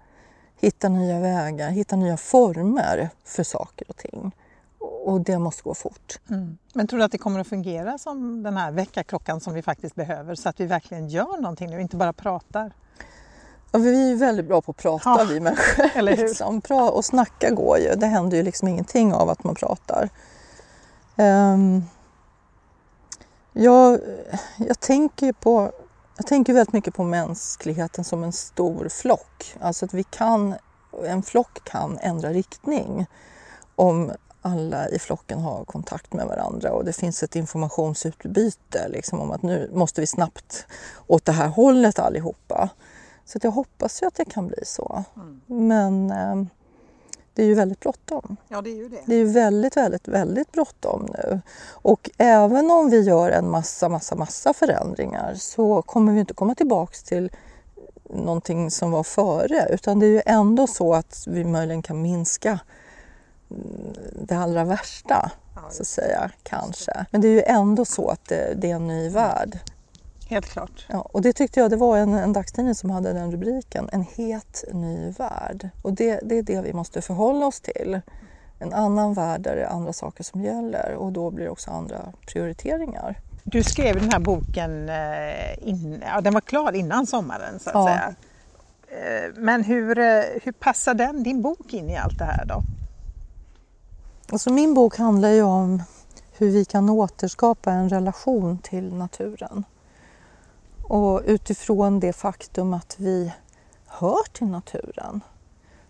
hitta 0.60 0.88
nya 0.88 1.20
vägar, 1.20 1.70
hitta 1.70 1.96
nya 1.96 2.16
former 2.16 3.10
för 3.24 3.42
saker 3.42 3.90
och 3.90 3.96
ting. 3.96 4.32
Och 4.78 5.20
det 5.20 5.38
måste 5.38 5.62
gå 5.62 5.74
fort. 5.74 6.18
Mm. 6.30 6.58
Men 6.74 6.86
tror 6.86 6.98
du 6.98 7.04
att 7.04 7.12
det 7.12 7.18
kommer 7.18 7.40
att 7.40 7.46
fungera 7.46 7.98
som 7.98 8.42
den 8.42 8.56
här 8.56 8.70
väckarklockan 8.70 9.40
som 9.40 9.54
vi 9.54 9.62
faktiskt 9.62 9.94
behöver 9.94 10.34
så 10.34 10.48
att 10.48 10.60
vi 10.60 10.66
verkligen 10.66 11.08
gör 11.08 11.40
någonting 11.40 11.70
nu, 11.70 11.80
inte 11.80 11.96
bara 11.96 12.12
pratar? 12.12 12.72
Ja, 13.72 13.78
vi 13.78 14.04
är 14.04 14.08
ju 14.08 14.16
väldigt 14.16 14.46
bra 14.46 14.62
på 14.62 14.70
att 14.70 14.76
prata 14.76 15.16
Ja, 15.18 15.26
vi 15.28 15.40
människor. 15.40 15.90
eller 15.94 16.16
hur? 16.16 16.28
Liksom. 16.28 16.62
Och 16.70 17.04
snacka 17.04 17.50
går 17.50 17.78
ju. 17.78 17.94
Det 17.94 18.06
händer 18.06 18.36
ju 18.36 18.42
liksom 18.42 18.68
ingenting 18.68 19.14
av 19.14 19.30
att 19.30 19.44
man 19.44 19.54
pratar. 19.54 20.08
Ehm, 21.16 21.84
jag, 23.52 24.00
jag 24.58 24.80
tänker 24.80 25.32
på 25.32 25.72
jag 26.16 26.26
tänker 26.26 26.52
väldigt 26.52 26.72
mycket 26.72 26.94
på 26.94 27.04
mänskligheten 27.04 28.04
som 28.04 28.24
en 28.24 28.32
stor 28.32 28.88
flock. 28.88 29.56
Alltså 29.60 29.84
att 29.84 29.94
vi 29.94 30.02
kan, 30.02 30.54
en 31.04 31.22
flock 31.22 31.64
kan 31.64 31.98
ändra 31.98 32.30
riktning 32.30 33.06
om 33.74 34.12
alla 34.42 34.88
i 34.88 34.98
flocken 34.98 35.40
har 35.40 35.64
kontakt 35.64 36.12
med 36.12 36.26
varandra 36.26 36.72
och 36.72 36.84
det 36.84 36.92
finns 36.92 37.22
ett 37.22 37.36
informationsutbyte 37.36 38.88
liksom, 38.88 39.20
om 39.20 39.30
att 39.30 39.42
nu 39.42 39.70
måste 39.72 40.00
vi 40.00 40.06
snabbt 40.06 40.66
åt 41.06 41.24
det 41.24 41.32
här 41.32 41.48
hållet 41.48 41.98
allihopa. 41.98 42.68
Så 43.24 43.38
jag 43.42 43.50
hoppas 43.50 44.02
ju 44.02 44.06
att 44.06 44.14
det 44.14 44.24
kan 44.24 44.46
bli 44.46 44.64
så. 44.64 45.04
Men 45.46 46.10
eh, 46.10 46.44
det 47.34 47.42
är 47.42 47.46
ju 47.46 47.54
väldigt 47.54 47.80
bråttom. 47.80 48.36
Ja, 48.48 48.62
det 48.62 48.70
är 48.70 48.76
ju 48.76 48.88
det. 48.88 49.00
Det 49.06 49.14
är 49.14 49.18
ju 49.18 49.24
väldigt, 49.32 49.76
väldigt, 49.76 50.08
väldigt 50.08 50.52
bråttom 50.52 51.08
nu. 51.12 51.40
Och 51.70 52.10
även 52.18 52.70
om 52.70 52.90
vi 52.90 53.00
gör 53.00 53.30
en 53.30 53.50
massa, 53.50 53.88
massa, 53.88 54.14
massa 54.14 54.52
förändringar 54.52 55.34
så 55.34 55.82
kommer 55.82 56.12
vi 56.12 56.20
inte 56.20 56.34
komma 56.34 56.54
tillbaks 56.54 57.02
till 57.02 57.30
någonting 58.10 58.70
som 58.70 58.90
var 58.90 59.02
före. 59.02 59.68
Utan 59.70 59.98
det 59.98 60.06
är 60.06 60.10
ju 60.10 60.22
ändå 60.26 60.66
så 60.66 60.94
att 60.94 61.24
vi 61.26 61.44
möjligen 61.44 61.82
kan 61.82 62.02
minska 62.02 62.60
mm, 63.50 63.94
det 64.20 64.34
allra 64.34 64.64
värsta, 64.64 65.30
Ja, 65.54 65.70
så 65.70 65.82
att 65.82 65.88
säga, 65.88 66.30
kanske. 66.42 67.06
Men 67.10 67.20
det 67.20 67.28
är 67.28 67.32
ju 67.32 67.42
ändå 67.42 67.84
så 67.84 68.08
att 68.08 68.24
det, 68.28 68.54
det 68.56 68.70
är 68.70 68.74
en 68.74 68.86
ny 68.86 69.08
värld. 69.08 69.58
Helt 70.28 70.46
klart. 70.46 70.86
Ja, 70.88 71.00
och 71.00 71.22
det 71.22 71.32
tyckte 71.32 71.60
jag, 71.60 71.70
det 71.70 71.76
var 71.76 71.96
en, 71.96 72.14
en 72.14 72.32
dagstidning 72.32 72.74
som 72.74 72.90
hade 72.90 73.12
den 73.12 73.32
rubriken, 73.32 73.88
En 73.92 74.04
het 74.16 74.64
ny 74.72 75.10
värld. 75.10 75.68
Och 75.82 75.92
det, 75.92 76.20
det 76.22 76.38
är 76.38 76.42
det 76.42 76.60
vi 76.60 76.72
måste 76.72 77.02
förhålla 77.02 77.46
oss 77.46 77.60
till. 77.60 78.00
En 78.58 78.72
annan 78.72 79.14
värld 79.14 79.40
där 79.40 79.56
det 79.56 79.62
är 79.62 79.68
andra 79.68 79.92
saker 79.92 80.24
som 80.24 80.42
gäller 80.42 80.94
och 80.94 81.12
då 81.12 81.30
blir 81.30 81.44
det 81.44 81.50
också 81.50 81.70
andra 81.70 82.12
prioriteringar. 82.26 83.14
Du 83.44 83.62
skrev 83.62 84.00
den 84.00 84.10
här 84.12 84.18
boken, 84.18 84.88
eh, 84.88 85.68
in, 85.68 86.02
ja, 86.06 86.20
den 86.20 86.34
var 86.34 86.40
klar 86.40 86.72
innan 86.72 87.06
sommaren 87.06 87.58
så 87.58 87.70
att 87.70 87.74
Ja. 87.74 87.86
säga. 87.86 88.14
Eh, 89.24 89.30
Men 89.36 89.64
hur, 89.64 89.98
eh, 89.98 90.22
hur 90.42 90.52
passar 90.52 90.94
den, 90.94 91.22
din 91.22 91.42
bok 91.42 91.72
in 91.72 91.90
i 91.90 91.96
allt 91.96 92.18
det 92.18 92.24
här 92.24 92.44
då? 92.44 92.62
Alltså 94.32 94.52
min 94.52 94.74
bok 94.74 94.98
handlar 94.98 95.28
ju 95.28 95.42
om 95.42 95.82
hur 96.38 96.50
vi 96.50 96.64
kan 96.64 96.90
återskapa 96.90 97.72
en 97.72 97.88
relation 97.88 98.58
till 98.58 98.94
naturen. 98.94 99.64
Och 100.88 101.22
utifrån 101.24 102.00
det 102.00 102.12
faktum 102.12 102.74
att 102.74 102.96
vi 102.98 103.32
hör 103.86 104.32
till 104.32 104.46
naturen. 104.46 105.20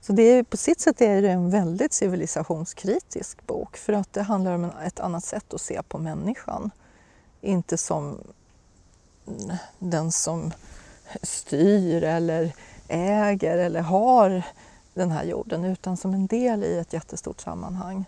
Så 0.01 0.13
det 0.13 0.23
är, 0.23 0.43
på 0.43 0.57
sitt 0.57 0.81
sätt 0.81 1.01
är 1.01 1.23
det 1.23 1.31
en 1.31 1.51
väldigt 1.51 1.93
civilisationskritisk 1.93 3.47
bok 3.47 3.77
för 3.77 3.93
att 3.93 4.13
det 4.13 4.23
handlar 4.23 4.53
om 4.53 4.65
ett 4.65 5.01
annat 5.01 5.25
sätt 5.25 5.55
att 5.55 5.61
se 5.61 5.83
på 5.83 5.99
människan. 5.99 6.71
Inte 7.41 7.77
som 7.79 8.19
den 9.79 10.13
som 10.13 10.53
styr 11.23 12.03
eller 12.03 12.53
äger 12.89 13.59
eller 13.59 13.81
har 13.81 14.43
den 14.95 15.11
här 15.11 15.25
jorden 15.25 15.65
utan 15.65 15.97
som 15.97 16.15
en 16.15 16.27
del 16.27 16.65
i 16.65 16.79
ett 16.79 16.93
jättestort 16.93 17.41
sammanhang. 17.41 18.05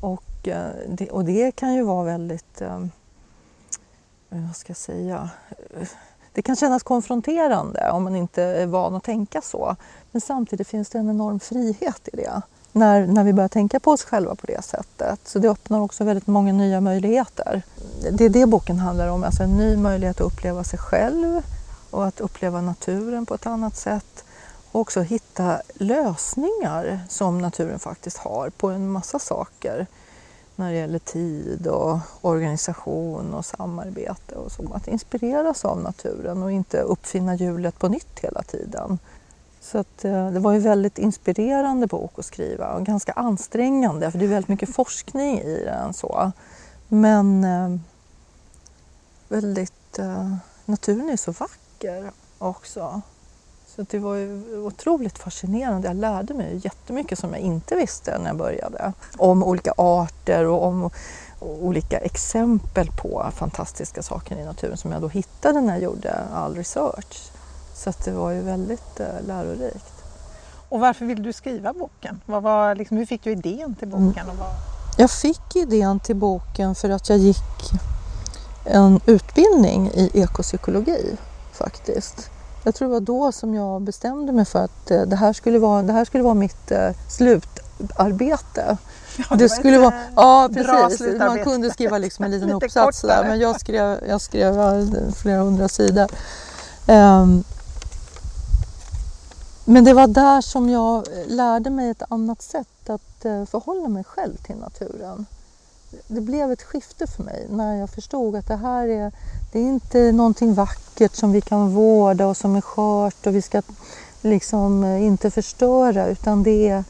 Och, 0.00 0.48
eh, 0.48 0.70
det, 0.88 1.10
och 1.10 1.24
det 1.24 1.52
kan 1.56 1.74
ju 1.74 1.82
vara 1.82 2.04
väldigt, 2.04 2.60
eh, 2.60 2.84
Eh, 4.30 4.46
vad 4.46 4.56
ska 4.56 4.70
jag 4.70 4.76
säga, 4.76 5.30
eh, 5.70 5.88
det 6.32 6.42
kan 6.42 6.56
kännas 6.56 6.82
konfronterande 6.82 7.90
om 7.90 8.04
man 8.04 8.16
inte 8.16 8.42
är 8.42 8.66
van 8.66 8.94
att 8.94 9.04
tänka 9.04 9.42
så. 9.42 9.76
Men 10.12 10.20
samtidigt 10.20 10.68
finns 10.68 10.88
det 10.88 10.98
en 10.98 11.10
enorm 11.10 11.40
frihet 11.40 12.08
i 12.12 12.16
det. 12.16 12.42
När, 12.72 13.06
när 13.06 13.24
vi 13.24 13.32
börjar 13.32 13.48
tänka 13.48 13.80
på 13.80 13.90
oss 13.90 14.04
själva 14.04 14.34
på 14.34 14.46
det 14.46 14.64
sättet. 14.64 15.20
Så 15.24 15.38
det 15.38 15.48
öppnar 15.48 15.80
också 15.80 16.04
väldigt 16.04 16.26
många 16.26 16.52
nya 16.52 16.80
möjligheter. 16.80 17.62
Det 18.12 18.24
är 18.24 18.28
det 18.28 18.46
boken 18.46 18.78
handlar 18.78 19.08
om, 19.08 19.24
alltså 19.24 19.42
en 19.42 19.56
ny 19.56 19.76
möjlighet 19.76 20.20
att 20.20 20.26
uppleva 20.26 20.64
sig 20.64 20.78
själv 20.78 21.42
och 21.90 22.06
att 22.06 22.20
uppleva 22.20 22.60
naturen 22.60 23.26
på 23.26 23.34
ett 23.34 23.46
annat 23.46 23.76
sätt. 23.76 24.24
Och 24.72 24.80
också 24.80 25.00
hitta 25.00 25.60
lösningar 25.74 27.00
som 27.08 27.38
naturen 27.38 27.78
faktiskt 27.78 28.16
har 28.16 28.50
på 28.50 28.68
en 28.68 28.90
massa 28.92 29.18
saker 29.18 29.86
när 30.60 30.72
det 30.72 30.78
gäller 30.78 30.98
tid 30.98 31.66
och 31.66 31.98
organisation 32.20 33.34
och 33.34 33.44
samarbete 33.44 34.34
och 34.34 34.52
så. 34.52 34.72
Att 34.74 34.88
inspireras 34.88 35.64
av 35.64 35.82
naturen 35.82 36.42
och 36.42 36.52
inte 36.52 36.80
uppfinna 36.80 37.34
hjulet 37.34 37.78
på 37.78 37.88
nytt 37.88 38.20
hela 38.22 38.42
tiden. 38.42 38.98
Så 39.60 39.78
att, 39.78 40.04
eh, 40.04 40.30
det 40.30 40.40
var 40.40 40.52
ju 40.52 40.56
en 40.56 40.62
väldigt 40.62 40.98
inspirerande 40.98 41.86
bok 41.86 42.18
att 42.18 42.24
skriva 42.24 42.74
och 42.74 42.86
ganska 42.86 43.12
ansträngande 43.12 44.10
för 44.10 44.18
det 44.18 44.24
är 44.24 44.28
väldigt 44.28 44.48
mycket 44.48 44.74
forskning 44.74 45.38
i 45.38 45.64
den. 45.64 45.94
Så. 45.94 46.32
Men 46.88 47.44
eh, 47.44 47.76
väldigt, 49.28 49.98
eh, 49.98 50.34
naturen 50.64 51.10
är 51.10 51.16
så 51.16 51.32
vacker 51.32 52.10
också. 52.38 53.02
Så 53.80 53.86
det 53.90 53.98
var 53.98 54.14
ju 54.14 54.58
otroligt 54.66 55.18
fascinerande. 55.18 55.88
Jag 55.88 55.96
lärde 55.96 56.34
mig 56.34 56.60
jättemycket 56.64 57.18
som 57.18 57.30
jag 57.30 57.40
inte 57.40 57.76
visste 57.76 58.18
när 58.18 58.26
jag 58.26 58.36
började. 58.36 58.92
Om 59.16 59.42
olika 59.42 59.72
arter 59.76 60.46
och 60.46 60.64
om 60.64 60.90
olika 61.40 61.98
exempel 61.98 62.90
på 63.02 63.30
fantastiska 63.34 64.02
saker 64.02 64.36
i 64.36 64.44
naturen 64.44 64.76
som 64.76 64.92
jag 64.92 65.02
då 65.02 65.08
hittade 65.08 65.60
när 65.60 65.72
jag 65.72 65.82
gjorde 65.82 66.14
all 66.34 66.56
research. 66.56 67.30
Så 67.74 67.92
det 68.04 68.10
var 68.10 68.30
ju 68.30 68.40
väldigt 68.40 69.00
eh, 69.00 69.06
lärorikt. 69.26 70.04
Och 70.68 70.80
varför 70.80 71.06
ville 71.06 71.22
du 71.22 71.32
skriva 71.32 71.72
boken? 71.72 72.20
Vad 72.26 72.42
var, 72.42 72.74
liksom, 72.74 72.96
hur 72.96 73.06
fick 73.06 73.24
du 73.24 73.30
idén 73.32 73.74
till 73.74 73.88
boken? 73.88 74.28
Och 74.30 74.36
vad... 74.36 74.48
Jag 74.98 75.10
fick 75.10 75.56
idén 75.56 76.00
till 76.00 76.16
boken 76.16 76.74
för 76.74 76.90
att 76.90 77.08
jag 77.08 77.18
gick 77.18 77.72
en 78.64 79.00
utbildning 79.06 79.90
i 79.94 80.10
ekopsykologi 80.14 81.16
faktiskt. 81.52 82.30
Jag 82.62 82.74
tror 82.74 82.88
det 82.88 82.92
var 82.92 83.00
då 83.00 83.32
som 83.32 83.54
jag 83.54 83.82
bestämde 83.82 84.32
mig 84.32 84.44
för 84.44 84.64
att 84.64 84.90
eh, 84.90 85.02
det 85.02 85.16
här 85.16 85.32
skulle 85.32 85.58
vara, 85.58 85.82
det 85.82 85.92
här 85.92 86.04
skulle 86.04 86.24
vara 86.24 86.34
mitt 86.34 86.70
eh, 86.70 86.90
slutarbete. 87.08 88.76
Ja, 89.16 89.36
det 89.36 89.44
var 89.44 89.48
skulle 89.48 89.78
vara, 89.78 89.94
eh, 89.94 90.00
ja 90.16 90.48
precis, 90.54 91.18
man 91.18 91.44
kunde 91.44 91.70
skriva 91.70 91.98
liksom 91.98 92.24
en 92.24 92.30
liten 92.30 92.48
Lite 92.48 92.66
uppsats 92.66 93.02
där, 93.02 93.24
men 93.24 93.40
jag 93.40 93.60
skrev, 93.60 93.98
jag 94.08 94.20
skrev 94.20 94.54
flera 95.12 95.42
hundra 95.42 95.68
sidor. 95.68 96.08
Ehm, 96.86 97.44
men 99.64 99.84
det 99.84 99.92
var 99.92 100.06
där 100.06 100.40
som 100.40 100.68
jag 100.68 101.06
lärde 101.26 101.70
mig 101.70 101.90
ett 101.90 102.02
annat 102.08 102.42
sätt 102.42 102.90
att 102.90 103.22
förhålla 103.22 103.88
mig 103.88 104.04
själv 104.04 104.36
till 104.36 104.56
naturen. 104.56 105.26
Det 106.06 106.20
blev 106.20 106.52
ett 106.52 106.62
skifte 106.62 107.06
för 107.06 107.22
mig 107.22 107.46
när 107.50 107.76
jag 107.76 107.90
förstod 107.90 108.36
att 108.36 108.48
det 108.48 108.56
här 108.56 108.88
är, 108.88 109.12
det 109.52 109.58
är 109.58 109.62
inte 109.62 110.12
någonting 110.12 110.54
vackert 110.54 111.14
som 111.14 111.32
vi 111.32 111.40
kan 111.40 111.74
vårda 111.74 112.26
och 112.26 112.36
som 112.36 112.56
är 112.56 112.60
skört 112.60 113.26
och 113.26 113.34
vi 113.34 113.42
ska 113.42 113.62
liksom 114.22 114.84
eh, 114.84 115.04
inte 115.04 115.30
förstöra 115.30 116.06
utan 116.06 116.42
det 116.42 116.68
är, 116.68 116.84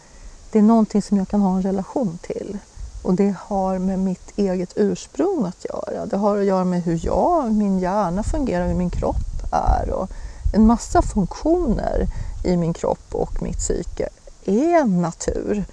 det 0.52 0.58
är 0.58 0.62
någonting 0.62 1.02
som 1.02 1.16
jag 1.16 1.28
kan 1.28 1.40
ha 1.40 1.56
en 1.56 1.62
relation 1.62 2.18
till. 2.22 2.58
Och 3.02 3.14
det 3.14 3.34
har 3.38 3.78
med 3.78 3.98
mitt 3.98 4.38
eget 4.38 4.72
ursprung 4.76 5.44
att 5.44 5.64
göra. 5.64 6.06
Det 6.06 6.16
har 6.16 6.38
att 6.38 6.44
göra 6.44 6.64
med 6.64 6.82
hur 6.82 7.00
jag, 7.02 7.52
min 7.52 7.78
hjärna 7.78 8.22
fungerar, 8.22 8.68
hur 8.68 8.74
min 8.74 8.90
kropp 8.90 9.52
är 9.52 9.90
och 9.90 10.10
en 10.54 10.66
massa 10.66 11.02
funktioner 11.02 12.06
i 12.44 12.56
min 12.56 12.72
kropp 12.72 13.14
och 13.14 13.42
mitt 13.42 13.58
psyke 13.58 14.08
är 14.44 14.84
natur. 14.84 15.64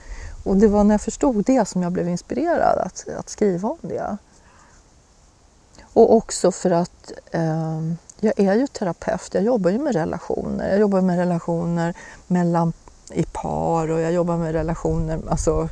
Och 0.44 0.58
det 0.58 0.68
var 0.68 0.84
när 0.84 0.94
jag 0.94 1.02
förstod 1.02 1.44
det 1.46 1.68
som 1.68 1.84
jag 1.84 1.92
blev 1.92 2.10
inspirerad 2.10 2.78
att, 2.78 3.06
att 3.20 3.30
skriva 3.30 3.70
om 3.70 3.78
det. 3.82 4.18
Och 5.98 6.14
också 6.14 6.52
för 6.52 6.72
att 6.72 7.12
eh, 7.32 7.82
jag 8.20 8.40
är 8.40 8.56
ju 8.56 8.68
terapeut, 8.68 9.34
jag 9.34 9.44
jobbar 9.44 9.72
ju 9.72 9.80
med 9.80 9.96
relationer. 9.96 10.70
Jag 10.70 10.80
jobbar 10.80 11.02
med 11.02 11.18
relationer 11.18 11.94
mellan 12.28 12.74
i 13.12 13.24
par 13.24 13.92
och 13.92 14.00
jag 14.00 14.12
jobbar 14.12 14.38
med 14.38 14.52
relationer 14.52 15.20
alltså, 15.30 15.70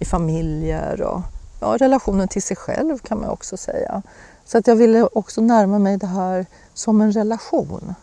i 0.00 0.04
familjer 0.04 1.02
och 1.02 1.20
ja, 1.60 1.76
relationen 1.78 2.28
till 2.28 2.42
sig 2.42 2.56
själv 2.56 2.98
kan 2.98 3.20
man 3.20 3.30
också 3.30 3.56
säga. 3.56 4.02
Så 4.44 4.58
att 4.58 4.66
jag 4.66 4.76
ville 4.76 5.02
också 5.02 5.40
närma 5.40 5.78
mig 5.78 5.96
det 5.96 6.06
här 6.06 6.46
som 6.74 7.00
en 7.00 7.12
relation. 7.12 7.94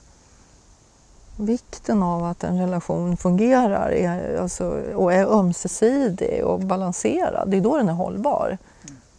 Vikten 1.38 2.04
av 2.04 2.24
att 2.24 2.44
en 2.44 2.60
relation 2.60 3.18
fungerar 3.18 3.92
är, 3.92 4.38
alltså, 4.38 4.82
och 4.96 5.14
är 5.14 5.26
ömsesidig 5.26 6.46
och 6.46 6.60
balanserad, 6.60 7.52
det 7.52 7.58
är 7.58 7.62
då 7.62 7.78
den 7.78 7.90
är 7.90 7.94
hållbar. 7.94 8.58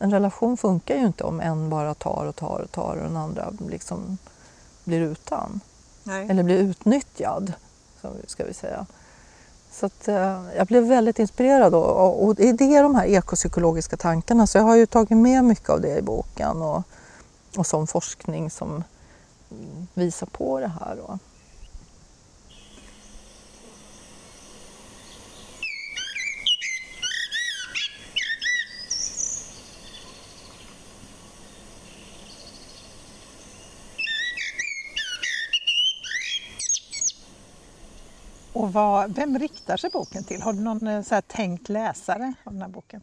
En 0.03 0.11
relation 0.11 0.57
funkar 0.57 0.97
ju 0.97 1.07
inte 1.07 1.25
om 1.25 1.41
en 1.41 1.71
bara 1.71 1.95
tar 1.95 2.27
och 2.27 2.37
tar 2.37 2.59
och 2.59 2.73
tar 2.73 2.97
och 2.97 3.03
den 3.03 3.17
andra 3.17 3.53
liksom 3.69 4.19
blir 4.85 5.01
utan. 5.01 5.61
Nej. 6.03 6.27
Eller 6.31 6.43
blir 6.43 6.59
utnyttjad, 6.59 7.53
ska 8.27 8.45
vi 8.45 8.55
säga. 8.55 8.87
Så 9.73 9.87
att, 9.87 10.09
eh, 10.09 10.43
jag 10.57 10.67
blev 10.67 10.85
väldigt 10.85 11.19
inspirerad 11.19 11.75
och, 11.75 11.91
och, 11.91 12.25
och 12.25 12.35
det 12.35 12.43
är 12.49 12.83
de 12.83 12.95
här 12.95 13.07
ekopsykologiska 13.07 13.97
tankarna 13.97 14.47
så 14.47 14.59
jag 14.59 14.65
har 14.65 14.77
ju 14.77 14.87
tagit 14.87 15.19
med 15.19 15.45
mycket 15.45 15.71
av 15.71 15.81
det 15.81 15.99
i 15.99 16.03
boken 16.03 16.63
och, 16.63 16.83
och 17.57 17.67
som 17.67 17.87
forskning 17.87 18.51
som 18.51 18.85
visar 19.95 20.27
på 20.27 20.61
det 20.61 20.73
här. 20.81 20.97
Då. 20.97 21.19
Och 38.53 38.73
vad, 38.73 39.15
vem 39.15 39.39
riktar 39.39 39.77
sig 39.77 39.91
boken 39.91 40.25
till? 40.25 40.43
Har 40.43 40.53
du 40.53 40.61
någon 40.61 40.87
eh, 40.87 41.03
så 41.03 41.15
här, 41.15 41.23
tänkt 41.23 41.69
läsare 41.69 42.33
av 42.45 42.53
den 42.53 42.63
här 42.63 42.69
boken? 42.69 43.03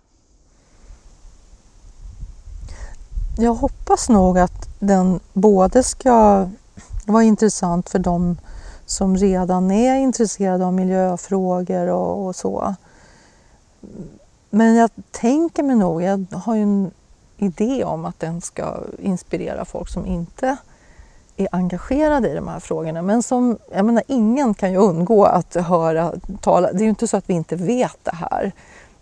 Jag 3.37 3.53
hoppas 3.53 4.09
nog 4.09 4.39
att 4.39 4.79
den 4.79 5.19
både 5.33 5.83
ska 5.83 6.49
vara 7.05 7.23
intressant 7.23 7.89
för 7.89 7.99
de 7.99 8.37
som 8.85 9.17
redan 9.17 9.71
är 9.71 9.95
intresserade 9.95 10.65
av 10.65 10.73
miljöfrågor 10.73 11.87
och, 11.87 12.25
och 12.25 12.35
så. 12.35 12.75
Men 14.49 14.75
jag 14.75 14.89
tänker 15.11 15.63
mig 15.63 15.75
nog, 15.75 16.01
jag 16.01 16.25
har 16.33 16.55
ju 16.55 16.61
en 16.61 16.91
idé 17.37 17.83
om 17.83 18.05
att 18.05 18.19
den 18.19 18.41
ska 18.41 18.83
inspirera 18.99 19.65
folk 19.65 19.89
som 19.89 20.05
inte 20.05 20.57
är 21.39 21.48
engagerade 21.51 22.29
i 22.29 22.36
de 22.36 22.48
här 22.48 22.60
frågorna. 22.60 23.01
Men 23.01 23.24
som, 23.24 23.58
jag 23.72 23.86
menar, 23.86 24.03
ingen 24.08 24.53
kan 24.53 24.72
ju 24.72 24.77
undgå 24.77 25.25
att 25.25 25.55
höra 25.55 26.13
tala. 26.41 26.72
Det 26.72 26.79
är 26.79 26.84
ju 26.84 26.89
inte 26.89 27.08
så 27.08 27.17
att 27.17 27.29
vi 27.29 27.34
inte 27.34 27.55
vet 27.55 27.98
det 28.03 28.15
här. 28.15 28.51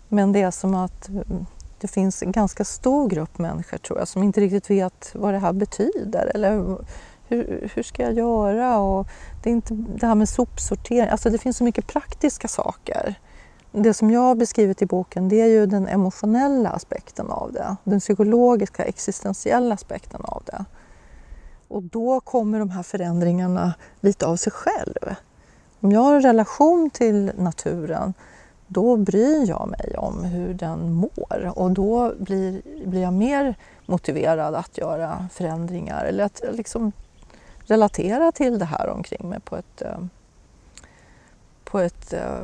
Men 0.08 0.32
det 0.32 0.42
är 0.42 0.50
som 0.50 0.74
att 0.74 1.08
mm, 1.08 1.46
det 1.80 1.88
finns 1.88 2.22
en 2.22 2.32
ganska 2.32 2.64
stor 2.64 3.08
grupp 3.08 3.38
människor 3.38 3.78
tror 3.78 3.98
jag 3.98 4.08
som 4.08 4.22
inte 4.22 4.40
riktigt 4.40 4.70
vet 4.70 5.10
vad 5.14 5.34
det 5.34 5.38
här 5.38 5.52
betyder. 5.52 6.32
Eller 6.34 6.76
hur, 7.28 7.70
hur 7.74 7.82
ska 7.82 8.02
jag 8.02 8.12
göra? 8.12 8.78
Och 8.78 9.08
det, 9.42 9.50
är 9.50 9.52
inte, 9.52 9.74
det 9.74 10.06
här 10.06 10.14
med 10.14 10.28
sopsortering, 10.28 11.08
alltså 11.08 11.30
det 11.30 11.38
finns 11.38 11.56
så 11.56 11.64
mycket 11.64 11.86
praktiska 11.86 12.48
saker. 12.48 13.14
Det 13.72 13.94
som 13.94 14.10
jag 14.10 14.20
har 14.20 14.34
beskrivit 14.34 14.82
i 14.82 14.86
boken 14.86 15.28
det 15.28 15.40
är 15.40 15.46
ju 15.46 15.66
den 15.66 15.88
emotionella 15.88 16.70
aspekten 16.70 17.30
av 17.30 17.52
det. 17.52 17.76
Den 17.84 18.00
psykologiska, 18.00 18.84
existentiella 18.84 19.74
aspekten 19.74 20.20
av 20.24 20.42
det. 20.46 20.64
Och 21.68 21.82
då 21.82 22.20
kommer 22.20 22.58
de 22.58 22.70
här 22.70 22.82
förändringarna 22.82 23.74
lite 24.00 24.26
av 24.26 24.36
sig 24.36 24.52
själv. 24.52 25.14
Om 25.80 25.92
jag 25.92 26.00
har 26.00 26.14
en 26.14 26.22
relation 26.22 26.90
till 26.90 27.32
naturen 27.36 28.14
då 28.66 28.96
bryr 28.96 29.48
jag 29.48 29.68
mig 29.68 29.94
om 29.98 30.24
hur 30.24 30.54
den 30.54 30.92
mår 30.92 31.52
och 31.58 31.70
då 31.70 32.12
blir, 32.18 32.62
blir 32.86 33.02
jag 33.02 33.12
mer 33.12 33.54
motiverad 33.86 34.54
att 34.54 34.78
göra 34.78 35.28
förändringar 35.32 36.04
eller 36.04 36.24
att 36.24 36.42
liksom 36.52 36.92
relatera 37.58 38.32
till 38.32 38.58
det 38.58 38.64
här 38.64 38.88
omkring 38.88 39.28
mig 39.28 39.40
på 39.40 39.56
ett, 39.56 39.82
eh, 39.82 39.98
på 41.64 41.78
ett 41.78 42.12
eh, 42.12 42.40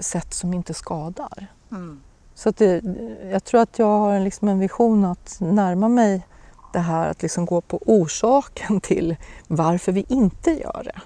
sätt 0.00 0.34
som 0.34 0.54
inte 0.54 0.74
skadar. 0.74 1.46
Mm. 1.70 2.00
Så 2.34 2.50
det, 2.50 2.82
jag 3.30 3.44
tror 3.44 3.60
att 3.60 3.78
jag 3.78 3.98
har 3.98 4.20
liksom 4.20 4.48
en 4.48 4.58
vision 4.58 5.04
att 5.04 5.36
närma 5.40 5.88
mig 5.88 6.26
det 6.72 6.78
här 6.78 7.10
att 7.10 7.22
liksom 7.22 7.46
gå 7.46 7.60
på 7.60 7.80
orsaken 7.86 8.80
till 8.82 9.16
varför 9.46 9.92
vi 9.92 10.06
inte 10.08 10.50
gör 10.50 10.82
det. 10.84 11.00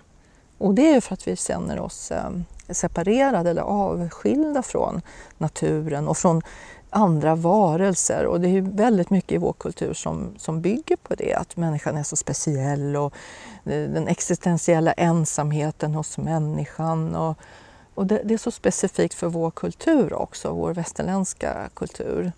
Och 0.59 0.75
det 0.75 0.95
är 0.95 1.01
för 1.01 1.15
att 1.15 1.29
vi 1.29 1.37
känner 1.37 1.81
oss 1.81 2.11
eh, 2.11 2.31
separerade 2.69 3.51
eller 3.51 3.63
avskilda 3.63 4.63
från 4.63 5.03
naturen 5.39 6.09
och 6.09 6.17
från 6.17 6.43
andra 6.91 7.35
varelser. 7.35 8.27
Och 8.27 8.41
det 8.41 8.49
är 8.49 8.61
väldigt 8.61 9.11
mycket 9.11 9.33
i 9.33 9.39
vår 9.39 9.53
kultur 9.53 9.95
som, 9.95 10.35
som 10.39 10.61
bygger 10.61 10.97
på 10.97 11.15
det, 11.15 11.35
att 11.35 11.57
människan 11.57 11.97
är 11.97 12.03
så 12.03 12.17
speciell 12.17 12.97
och 12.97 13.15
eh, 13.65 13.91
den 13.91 14.09
existentiella 14.09 14.93
ensamheten 14.93 15.95
hos 15.95 16.19
människan. 16.19 17.17
Och, 17.17 17.39
och 17.95 18.07
det, 18.07 18.23
det, 18.25 18.35
är 18.35 18.39
så 18.39 18.51
specifikt 18.51 19.15
för 19.15 19.27
vår 19.27 19.51
kultur 19.51 20.13
också, 20.13 20.53
vår 20.53 20.75
västerländska 20.75 21.71
kultur. 21.75 22.33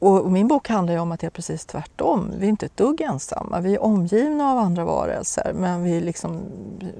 Och 0.00 0.32
min 0.32 0.48
bok 0.48 0.68
handlar 0.68 0.94
ju 0.94 1.00
om 1.00 1.12
att 1.12 1.20
det 1.20 1.26
är 1.26 1.30
precis 1.30 1.66
tvärtom. 1.66 2.32
Vi 2.36 2.46
är 2.46 2.50
inte 2.50 2.66
ett 2.66 2.76
dugg 2.76 3.00
ensamma. 3.00 3.60
Vi 3.60 3.74
är 3.74 3.82
omgivna 3.82 4.52
av 4.52 4.58
andra 4.58 4.84
varelser 4.84 5.52
men 5.54 5.82
vi 5.82 6.00
liksom 6.00 6.40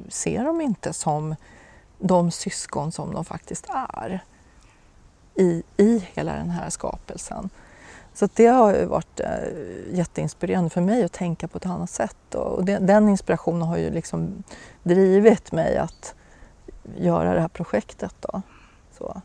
ser 0.08 0.44
dem 0.44 0.60
inte 0.60 0.92
som 0.92 1.34
de 1.98 2.30
syskon 2.30 2.92
som 2.92 3.14
de 3.14 3.24
faktiskt 3.24 3.66
är 3.96 4.24
i, 5.34 5.62
i 5.76 6.04
hela 6.14 6.32
den 6.32 6.50
här 6.50 6.70
skapelsen. 6.70 7.50
Så 8.14 8.28
det 8.34 8.46
har 8.46 8.74
ju 8.74 8.84
varit 8.84 9.20
eh, 9.20 9.28
jätteinspirerande 9.92 10.70
för 10.70 10.80
mig 10.80 11.04
att 11.04 11.12
tänka 11.12 11.48
på 11.48 11.58
ett 11.58 11.66
annat 11.66 11.90
sätt 11.90 12.34
och 12.34 12.64
den 12.64 13.08
inspirationen 13.08 13.62
har 13.62 13.76
ju 13.76 13.90
liksom 13.90 14.42
drivit 14.82 15.52
mig 15.52 15.76
att 15.76 16.14
göra 16.96 17.34
det 17.34 17.40
här 17.40 17.48
projektet. 17.48 18.14
Då. 18.20 18.42
Så. 18.98 19.22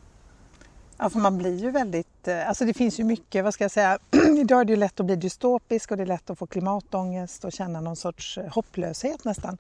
Ja, 0.97 1.10
för 1.10 1.19
man 1.19 1.38
blir 1.38 1.58
ju 1.58 1.71
väldigt, 1.71 2.27
eh, 2.27 2.47
alltså 2.47 2.65
det 2.65 2.73
finns 2.73 2.99
ju 2.99 3.03
mycket, 3.03 3.43
vad 3.43 3.53
ska 3.53 3.63
jag 3.63 3.71
säga, 3.71 3.99
idag 4.38 4.62
är 4.62 4.65
det 4.65 4.73
ju 4.73 4.79
lätt 4.79 4.99
att 4.99 5.05
bli 5.05 5.15
dystopisk 5.15 5.91
och 5.91 5.97
det 5.97 6.03
är 6.03 6.08
lätt 6.08 6.29
att 6.29 6.39
få 6.39 6.47
klimatångest 6.47 7.45
och 7.45 7.53
känna 7.53 7.81
någon 7.81 7.95
sorts 7.95 8.38
eh, 8.38 8.53
hopplöshet 8.53 9.25
nästan. 9.25 9.58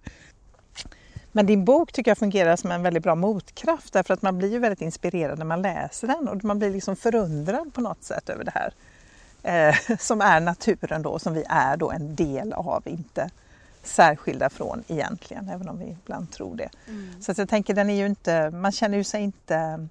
Men 1.31 1.45
din 1.45 1.65
bok 1.65 1.91
tycker 1.91 2.11
jag 2.11 2.17
fungerar 2.17 2.55
som 2.55 2.71
en 2.71 2.83
väldigt 2.83 3.03
bra 3.03 3.15
motkraft 3.15 3.93
därför 3.93 4.13
att 4.13 4.21
man 4.21 4.37
blir 4.37 4.51
ju 4.51 4.59
väldigt 4.59 4.81
inspirerad 4.81 5.37
när 5.37 5.45
man 5.45 5.61
läser 5.61 6.07
den 6.07 6.27
och 6.27 6.43
man 6.43 6.59
blir 6.59 6.69
liksom 6.69 6.95
förundrad 6.95 7.73
på 7.73 7.81
något 7.81 8.03
sätt 8.03 8.29
över 8.29 8.43
det 8.43 8.53
här. 8.53 8.73
Eh, 9.43 9.97
som 9.99 10.21
är 10.21 10.39
naturen 10.39 11.01
då, 11.01 11.19
som 11.19 11.33
vi 11.33 11.43
är 11.49 11.77
då 11.77 11.91
en 11.91 12.15
del 12.15 12.53
av, 12.53 12.83
inte 12.85 13.29
särskilda 13.83 14.49
från 14.49 14.83
egentligen, 14.87 15.49
även 15.49 15.69
om 15.69 15.79
vi 15.79 15.97
ibland 16.03 16.31
tror 16.31 16.55
det. 16.55 16.69
Mm. 16.87 17.21
Så 17.21 17.31
att 17.31 17.37
jag 17.37 17.49
tänker, 17.49 17.73
den 17.73 17.89
är 17.89 17.95
ju 17.95 18.05
inte, 18.05 18.49
man 18.49 18.71
känner 18.71 18.97
ju 18.97 19.03
sig 19.03 19.21
inte 19.21 19.87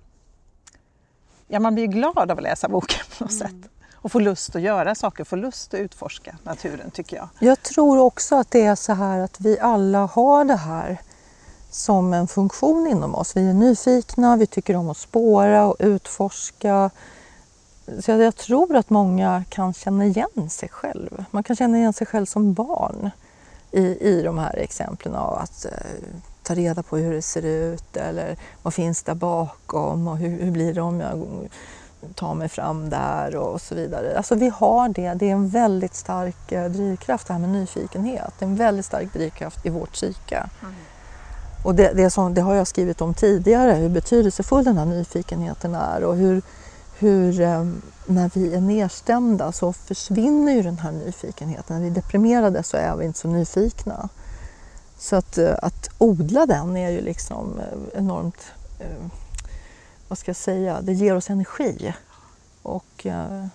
ja, 1.49 1.61
man 1.61 1.75
blir 1.75 1.87
glad 1.87 2.31
av 2.31 2.39
att 2.39 2.43
läsa 2.43 2.69
boken 2.69 3.01
på 3.19 3.25
något 3.25 3.33
mm. 3.33 3.43
sätt. 3.43 3.71
Och 3.95 4.13
få 4.13 4.19
lust 4.19 4.57
att 4.57 4.63
göra 4.63 4.95
saker, 4.95 5.25
få 5.25 5.37
lust 5.37 5.75
att 5.75 5.81
utforska 5.81 6.37
naturen 6.43 6.91
tycker 6.91 7.17
jag. 7.17 7.29
Jag 7.39 7.63
tror 7.63 7.99
också 7.99 8.37
att 8.37 8.51
det 8.51 8.63
är 8.63 8.75
så 8.75 8.93
här 8.93 9.19
att 9.19 9.41
vi 9.41 9.61
alla 9.61 10.07
har 10.07 10.45
det 10.45 10.57
här 10.57 10.99
som 11.71 12.13
en 12.13 12.29
funktion 12.29 12.87
inom 12.87 13.15
oss. 13.15 13.37
Vi 13.37 13.49
är 13.49 13.55
nyfikna, 13.55 14.37
vi 14.37 14.47
tycker 14.47 14.77
om 14.77 14.89
att 14.89 14.97
spåra 14.97 15.67
och 15.67 15.77
utforska. 15.79 16.91
Så 18.01 18.11
jag 18.11 18.37
tror 18.37 18.77
att 18.77 18.91
många 18.91 19.45
kan 19.49 19.75
känna 19.75 20.07
igen 20.07 20.51
sig 20.51 20.69
själv. 20.69 21.25
Man 21.31 21.43
kan 21.43 21.57
känna 21.57 21.79
igen 21.79 21.93
sig 21.93 22.07
själv 22.07 22.27
som 22.27 22.53
barn 22.55 23.11
i, 23.71 24.09
i 24.09 24.23
de 24.23 24.39
här 24.39 24.57
exemplen 24.57 25.15
av 25.15 25.35
att 25.35 25.65
eh, 25.65 25.73
ta 26.45 26.55
reda 26.55 26.83
på 26.83 26.97
hur 26.97 27.15
det 27.15 27.23
ser 27.23 27.45
ut 27.45 27.97
eller 27.97 28.37
vad 28.63 28.75
finns 28.75 29.03
där 29.03 29.15
bakom 29.15 30.09
och 30.09 30.17
hur, 30.17 30.45
hur 30.45 30.51
blir 30.51 30.75
det 30.75 30.81
om 30.81 31.01
jag 31.01 31.27
tar 32.15 32.35
mig 32.35 32.49
fram 32.49 32.91
där 32.91 33.37
och 33.37 33.61
så 33.61 33.75
vidare. 33.75 34.17
Alltså 34.17 34.35
vi 34.35 34.49
har 34.49 34.89
det, 34.89 35.15
det 35.15 35.29
är 35.29 35.33
en 35.33 35.49
väldigt 35.49 35.95
stark 35.95 36.53
eh, 36.53 36.65
drivkraft 36.65 37.27
det 37.27 37.33
här 37.33 37.41
med 37.41 37.51
nyfikenhet. 37.51 38.33
Det 38.39 38.45
är 38.45 38.49
en 38.49 38.57
väldigt 38.57 38.87
stark 38.87 39.13
drivkraft 39.13 39.67
i 39.67 39.71
vårt 39.71 39.93
psyke. 39.93 40.47
Mm. 40.63 40.75
Och 41.65 41.75
det, 41.75 41.93
det, 41.93 42.11
som, 42.11 42.35
det, 42.35 42.41
har 42.41 42.55
jag 42.55 42.67
skrivit 42.67 43.01
om 43.01 43.15
tidigare, 43.15 43.73
hur 43.73 43.89
betydelsefull 43.89 44.65
den 44.65 44.79
här 44.79 44.85
nyfikenheten 44.85 45.75
är 45.75 46.05
och 46.05 46.17
hur, 46.17 46.43
hur 46.99 47.41
eh, 47.41 47.65
när 48.07 48.31
vi 48.35 48.55
är 48.55 48.61
nedstämda 48.61 49.53
så 49.53 49.73
försvinner 49.73 50.53
ju 50.53 50.63
den 50.63 50.79
här 50.79 50.93
nyfikenheten. 50.93 51.77
När 51.77 51.83
vi 51.83 51.91
är 51.91 51.95
deprimerade 51.95 52.63
så 52.63 52.77
är 52.77 52.97
vi 52.97 53.05
inte 53.05 53.19
så 53.19 53.29
nyfikna. 53.29 54.09
Så 55.05 55.17
att, 55.17 55.39
eh, 55.39 55.55
att 55.63 55.89
odla 55.99 56.47
den 56.47 56.77
är 56.77 56.91
ju 56.91 57.01
liksom 57.01 57.59
eh, 57.59 57.99
enormt, 57.99 58.47
eh, 58.79 59.07
vad 60.09 60.19
ska 60.19 60.29
jag 60.29 60.37
säga, 60.37 60.81
det 60.81 60.93
ger 60.93 61.17
oss 61.17 61.31
energi. 61.31 61.95
Och, 62.63 63.01
nej, 63.05 63.49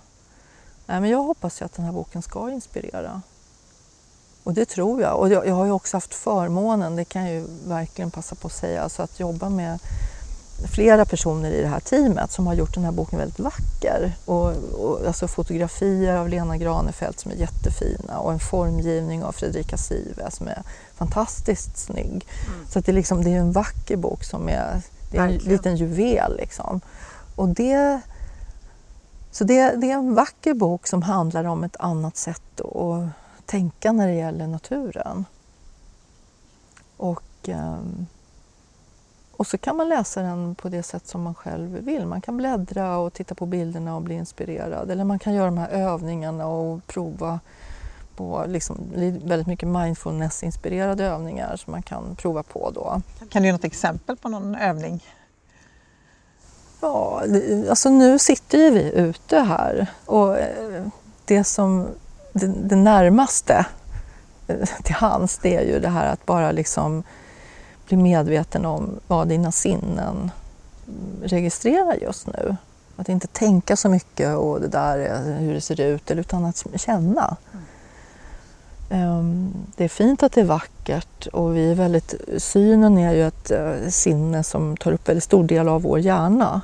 men 0.86 1.10
jag 1.10 1.24
hoppas 1.24 1.62
ju 1.62 1.66
att 1.66 1.74
den 1.74 1.86
här 1.86 1.92
boken 1.92 2.22
ska 2.22 2.52
inspirera. 2.52 3.22
Och 4.44 4.54
det 4.54 4.66
tror 4.66 5.02
jag. 5.02 5.20
Och 5.20 5.30
jag, 5.30 5.48
jag 5.48 5.56
har 5.56 5.66
ju 5.66 5.72
också 5.72 5.98
haft 5.98 6.14
förmånen, 6.14 6.96
det 6.96 7.06
kan 7.06 7.22
jag 7.22 7.32
ju 7.32 7.46
verkligen 7.66 8.12
passa 8.12 8.36
på 8.36 8.48
att 8.48 8.54
säga, 8.54 8.84
alltså 8.84 9.04
att 9.04 9.20
jobba 9.20 9.50
med 9.50 9.80
flera 10.68 11.06
personer 11.06 11.52
i 11.52 11.62
det 11.62 11.68
här 11.68 11.80
teamet 11.80 12.32
som 12.32 12.48
har 12.48 12.54
gjort 12.54 12.74
den 12.74 12.84
här 12.84 12.92
boken 12.92 13.20
väldigt 13.20 13.40
vacker. 13.40 14.14
Och, 14.26 14.54
och, 14.56 15.08
alltså 15.08 15.28
fotografier 15.28 16.16
av 16.16 16.30
Lena 16.30 16.58
Granefelt 16.58 17.20
som 17.20 17.32
är 17.32 17.36
jättefina 17.36 18.20
och 18.20 18.34
en 18.34 18.40
formgivning 18.40 19.24
av 19.24 19.32
Fredrika 19.32 19.78
Sive 19.78 20.32
som 20.32 20.48
är 20.48 20.64
fantastiskt 20.96 21.78
snygg. 21.78 22.28
Mm. 22.48 22.68
Så 22.70 22.80
det, 22.80 22.92
är 22.92 22.94
liksom, 22.94 23.24
det 23.24 23.30
är 23.30 23.40
en 23.40 23.52
vacker 23.52 23.98
bok 23.98 24.24
som 24.24 24.50
är, 24.50 24.82
det 25.12 25.18
är 25.18 25.24
en 25.24 25.38
liten 25.38 25.76
juvel. 25.76 26.38
Liksom. 26.38 26.82
Och 27.36 27.50
det, 27.50 28.02
så 29.32 29.44
det, 29.44 29.76
det, 29.76 29.92
är 29.92 29.96
en 29.96 30.16
vacker 30.16 30.54
bok 30.54 30.88
som 30.88 31.02
handlar 31.02 31.44
om 31.44 31.64
ett 31.64 31.76
annat 31.80 32.18
sätt 32.18 32.62
att 32.62 33.10
tänka 33.46 33.92
när 33.92 34.08
det 34.08 34.16
gäller 34.16 34.48
naturen. 34.48 35.26
Och... 36.98 37.24
Um, 37.48 38.08
och 39.40 39.48
så 39.48 39.58
kan 39.58 39.76
man 39.76 39.90
läsa 39.90 40.22
den 40.22 40.56
på 40.56 40.70
det 40.70 40.84
sätt 40.84 41.08
som 41.08 41.22
man 41.22 41.36
själv 41.36 41.70
vill. 41.70 42.06
Man 42.06 42.22
kan 42.22 42.38
bläddra 42.38 42.98
och 42.98 43.14
titta 43.14 43.36
på 43.36 43.46
bilderna 43.46 43.96
och 43.96 44.02
bli 44.02 44.16
inspirerad. 44.16 44.92
Eller 44.92 45.04
man 45.04 45.20
kan 45.20 45.34
göra 45.34 45.46
de 45.46 45.58
här 45.58 45.70
övningarna 45.70 46.48
och 46.48 46.88
prova 46.88 47.40
på 48.16 48.44
liksom, 48.48 48.78
väldigt 49.24 49.48
mycket 49.48 49.70
mindfulness-inspirerade 49.70 51.06
övningar 51.06 51.56
som 51.56 51.72
man 51.72 51.82
kan 51.82 52.16
prova 52.16 52.44
på 52.44 52.72
då. 52.72 53.02
Kan 53.30 53.42
du 53.42 53.48
ge 53.48 53.54
något 53.54 53.64
exempel 53.64 54.18
på 54.18 54.30
någon 54.30 54.56
övning? 54.56 55.06
Ja, 56.82 57.24
alltså 57.70 57.90
nu 57.90 58.20
sitter 58.20 58.58
ju 58.58 58.70
vi 58.70 58.92
ute 58.94 59.40
här 59.40 59.88
och 60.06 60.38
eh, 60.38 60.86
det 61.26 61.44
som 61.44 61.88
det, 62.34 62.48
det 62.48 62.76
närmaste 62.76 63.66
eh, 64.48 64.70
till 64.84 64.96
hands 64.96 65.38
det 65.38 65.56
är 65.56 65.62
ju 65.62 65.80
det 65.80 65.90
här 65.90 66.14
att 66.14 66.26
bara 66.26 66.52
liksom 66.52 67.04
bli 67.90 67.98
medveten 67.98 68.66
om 68.66 69.00
vad 69.08 69.28
dina 69.28 69.52
sinnen 69.52 70.32
registrerar 71.24 71.96
just 72.02 72.28
nu. 72.28 72.56
Att 72.96 73.10
inte 73.10 73.28
tänka 73.28 73.76
så 73.76 73.90
mycket 73.90 74.38
och 74.38 74.62
det 74.62 74.68
där 74.68 74.98
är 74.98 75.40
hur 75.40 75.54
det 75.54 75.62
ser 75.62 75.82
ut, 75.82 76.12
utan 76.12 76.46
att 76.46 76.66
känna. 76.76 77.38
Mm. 78.90 79.54
Det 79.76 79.84
är 79.84 79.90
fint 79.90 80.24
att 80.24 80.32
det 80.32 80.42
är 80.42 80.46
vackert 80.46 81.28
och 81.28 81.56
vi 81.56 81.72
är 81.72 81.76
väldigt, 81.76 82.14
synen 82.38 82.98
är 82.98 83.14
ju 83.14 83.28
ett 83.28 83.52
eh, 83.52 83.90
sinne 83.90 84.44
som 84.44 84.78
tar 84.78 84.92
upp 84.92 85.10
väldigt 85.10 85.24
stor 85.24 85.44
del 85.44 85.70
av 85.70 85.82
vår 85.82 86.00
hjärna. 86.00 86.62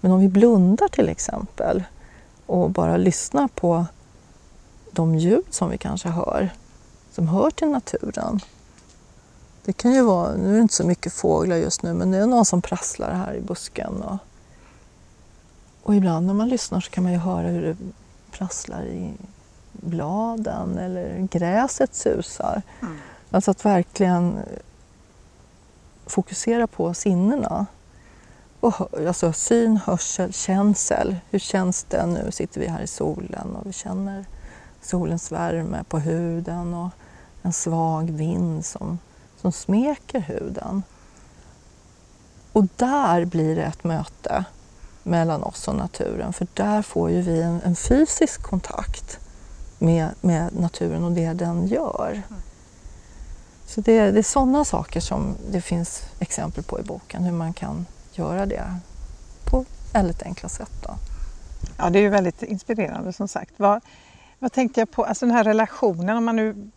Men 0.00 0.12
om 0.12 0.20
vi 0.20 0.28
blundar 0.28 0.88
till 0.88 1.08
exempel 1.08 1.84
och 2.46 2.70
bara 2.70 2.96
lyssnar 2.96 3.48
på 3.48 3.86
de 4.92 5.14
ljud 5.14 5.44
som 5.50 5.70
vi 5.70 5.78
kanske 5.78 6.08
hör, 6.08 6.50
som 7.12 7.28
hör 7.28 7.50
till 7.50 7.68
naturen. 7.68 8.40
Det 9.64 9.72
kan 9.72 9.92
ju 9.94 10.02
vara, 10.02 10.36
nu 10.36 10.50
är 10.50 10.54
det 10.54 10.60
inte 10.60 10.74
så 10.74 10.86
mycket 10.86 11.12
fåglar 11.12 11.56
just 11.56 11.82
nu, 11.82 11.94
men 11.94 12.10
det 12.10 12.18
är 12.18 12.26
någon 12.26 12.44
som 12.44 12.62
prasslar 12.62 13.14
här 13.14 13.34
i 13.34 13.40
busken. 13.40 14.02
Och, 14.02 14.18
och 15.82 15.94
ibland 15.94 16.26
när 16.26 16.34
man 16.34 16.48
lyssnar 16.48 16.80
så 16.80 16.90
kan 16.90 17.04
man 17.04 17.12
ju 17.12 17.18
höra 17.18 17.48
hur 17.48 17.62
det 17.62 17.76
prasslar 18.30 18.84
i 18.84 19.12
bladen 19.72 20.78
eller 20.78 21.28
gräset 21.30 21.94
susar. 21.94 22.62
Mm. 22.82 22.96
Alltså 23.30 23.50
att 23.50 23.64
verkligen 23.64 24.38
fokusera 26.06 26.66
på 26.66 26.94
sinnena. 26.94 27.66
Och, 28.60 28.98
alltså 29.06 29.32
syn, 29.32 29.76
hörsel, 29.76 30.32
känsel. 30.32 31.16
Hur 31.30 31.38
känns 31.38 31.84
det? 31.84 32.06
Nu 32.06 32.30
sitter 32.32 32.60
vi 32.60 32.66
här 32.66 32.82
i 32.82 32.86
solen 32.86 33.56
och 33.56 33.66
vi 33.66 33.72
känner 33.72 34.24
solens 34.82 35.32
värme 35.32 35.84
på 35.88 35.98
huden 35.98 36.74
och 36.74 36.90
en 37.42 37.52
svag 37.52 38.10
vind 38.10 38.64
som, 38.64 38.98
som 39.40 39.52
smeker 39.52 40.20
huden. 40.20 40.82
Och 42.52 42.66
där 42.76 43.24
blir 43.24 43.56
det 43.56 43.62
ett 43.62 43.84
möte 43.84 44.44
mellan 45.02 45.42
oss 45.42 45.68
och 45.68 45.74
naturen 45.74 46.32
för 46.32 46.46
där 46.54 46.82
får 46.82 47.10
ju 47.10 47.20
vi 47.20 47.42
en, 47.42 47.60
en 47.64 47.76
fysisk 47.76 48.42
kontakt 48.42 49.18
med, 49.78 50.08
med 50.20 50.54
naturen 50.60 51.04
och 51.04 51.12
det 51.12 51.32
den 51.32 51.66
gör. 51.66 52.22
Så 53.66 53.80
det, 53.80 54.10
det 54.10 54.18
är 54.18 54.22
sådana 54.22 54.64
saker 54.64 55.00
som 55.00 55.36
det 55.50 55.60
finns 55.60 56.02
exempel 56.18 56.64
på 56.64 56.80
i 56.80 56.82
boken, 56.82 57.22
hur 57.22 57.32
man 57.32 57.52
kan 57.52 57.86
göra 58.12 58.46
det 58.46 58.74
på 59.44 59.64
väldigt 59.92 60.22
enkla 60.22 60.48
sätt. 60.48 60.72
Då. 60.82 60.94
Ja, 61.76 61.90
det 61.90 61.98
är 61.98 62.02
ju 62.02 62.08
väldigt 62.08 62.42
inspirerande 62.42 63.12
som 63.12 63.28
sagt. 63.28 63.54
Vad, 63.56 63.80
vad 64.38 64.52
tänkte 64.52 64.80
jag 64.80 64.90
på, 64.90 65.04
alltså 65.04 65.26
den 65.26 65.34
här 65.34 65.44
relationen, 65.44 66.16
om 66.16 66.24
man 66.24 66.36
nu 66.36 66.70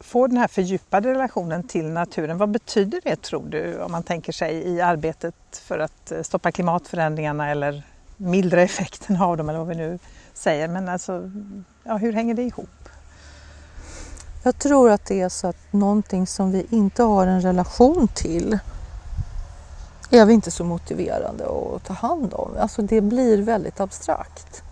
få 0.00 0.26
den 0.26 0.36
här 0.36 0.48
fördjupade 0.48 1.10
relationen 1.10 1.62
till 1.62 1.86
naturen, 1.86 2.38
vad 2.38 2.50
betyder 2.50 3.00
det 3.04 3.16
tror 3.16 3.46
du 3.48 3.78
om 3.82 3.92
man 3.92 4.02
tänker 4.02 4.32
sig 4.32 4.54
i 4.54 4.80
arbetet 4.80 5.34
för 5.52 5.78
att 5.78 6.12
eh, 6.12 6.22
stoppa 6.22 6.52
klimatförändringarna 6.52 7.50
eller 7.50 7.82
mildra 8.16 8.62
effekten 8.62 9.22
av 9.22 9.36
dem 9.36 9.48
eller 9.48 9.58
vad 9.58 9.68
vi 9.68 9.74
nu 9.74 9.98
säger. 10.34 10.68
Men 10.68 10.88
alltså, 10.88 11.30
ja, 11.84 11.96
hur 11.96 12.12
hänger 12.12 12.34
det 12.34 12.42
ihop? 12.42 12.88
Jag 14.42 14.58
tror 14.58 14.90
att 14.90 15.06
det 15.06 15.20
är 15.20 15.28
så 15.28 15.46
att 15.46 15.72
någonting 15.72 16.26
som 16.26 16.52
vi 16.52 16.66
inte 16.70 17.02
har 17.02 17.26
en 17.26 17.40
relation 17.40 18.08
till 18.08 18.58
är 20.10 20.24
vi 20.24 20.32
inte 20.32 20.50
så 20.50 20.64
motiverande 20.64 21.44
att 21.44 21.84
ta 21.84 21.92
hand 21.92 22.34
om. 22.34 22.50
Alltså 22.58 22.82
det 22.82 23.00
blir 23.00 23.42
väldigt 23.42 23.80
abstrakt. 23.80 24.62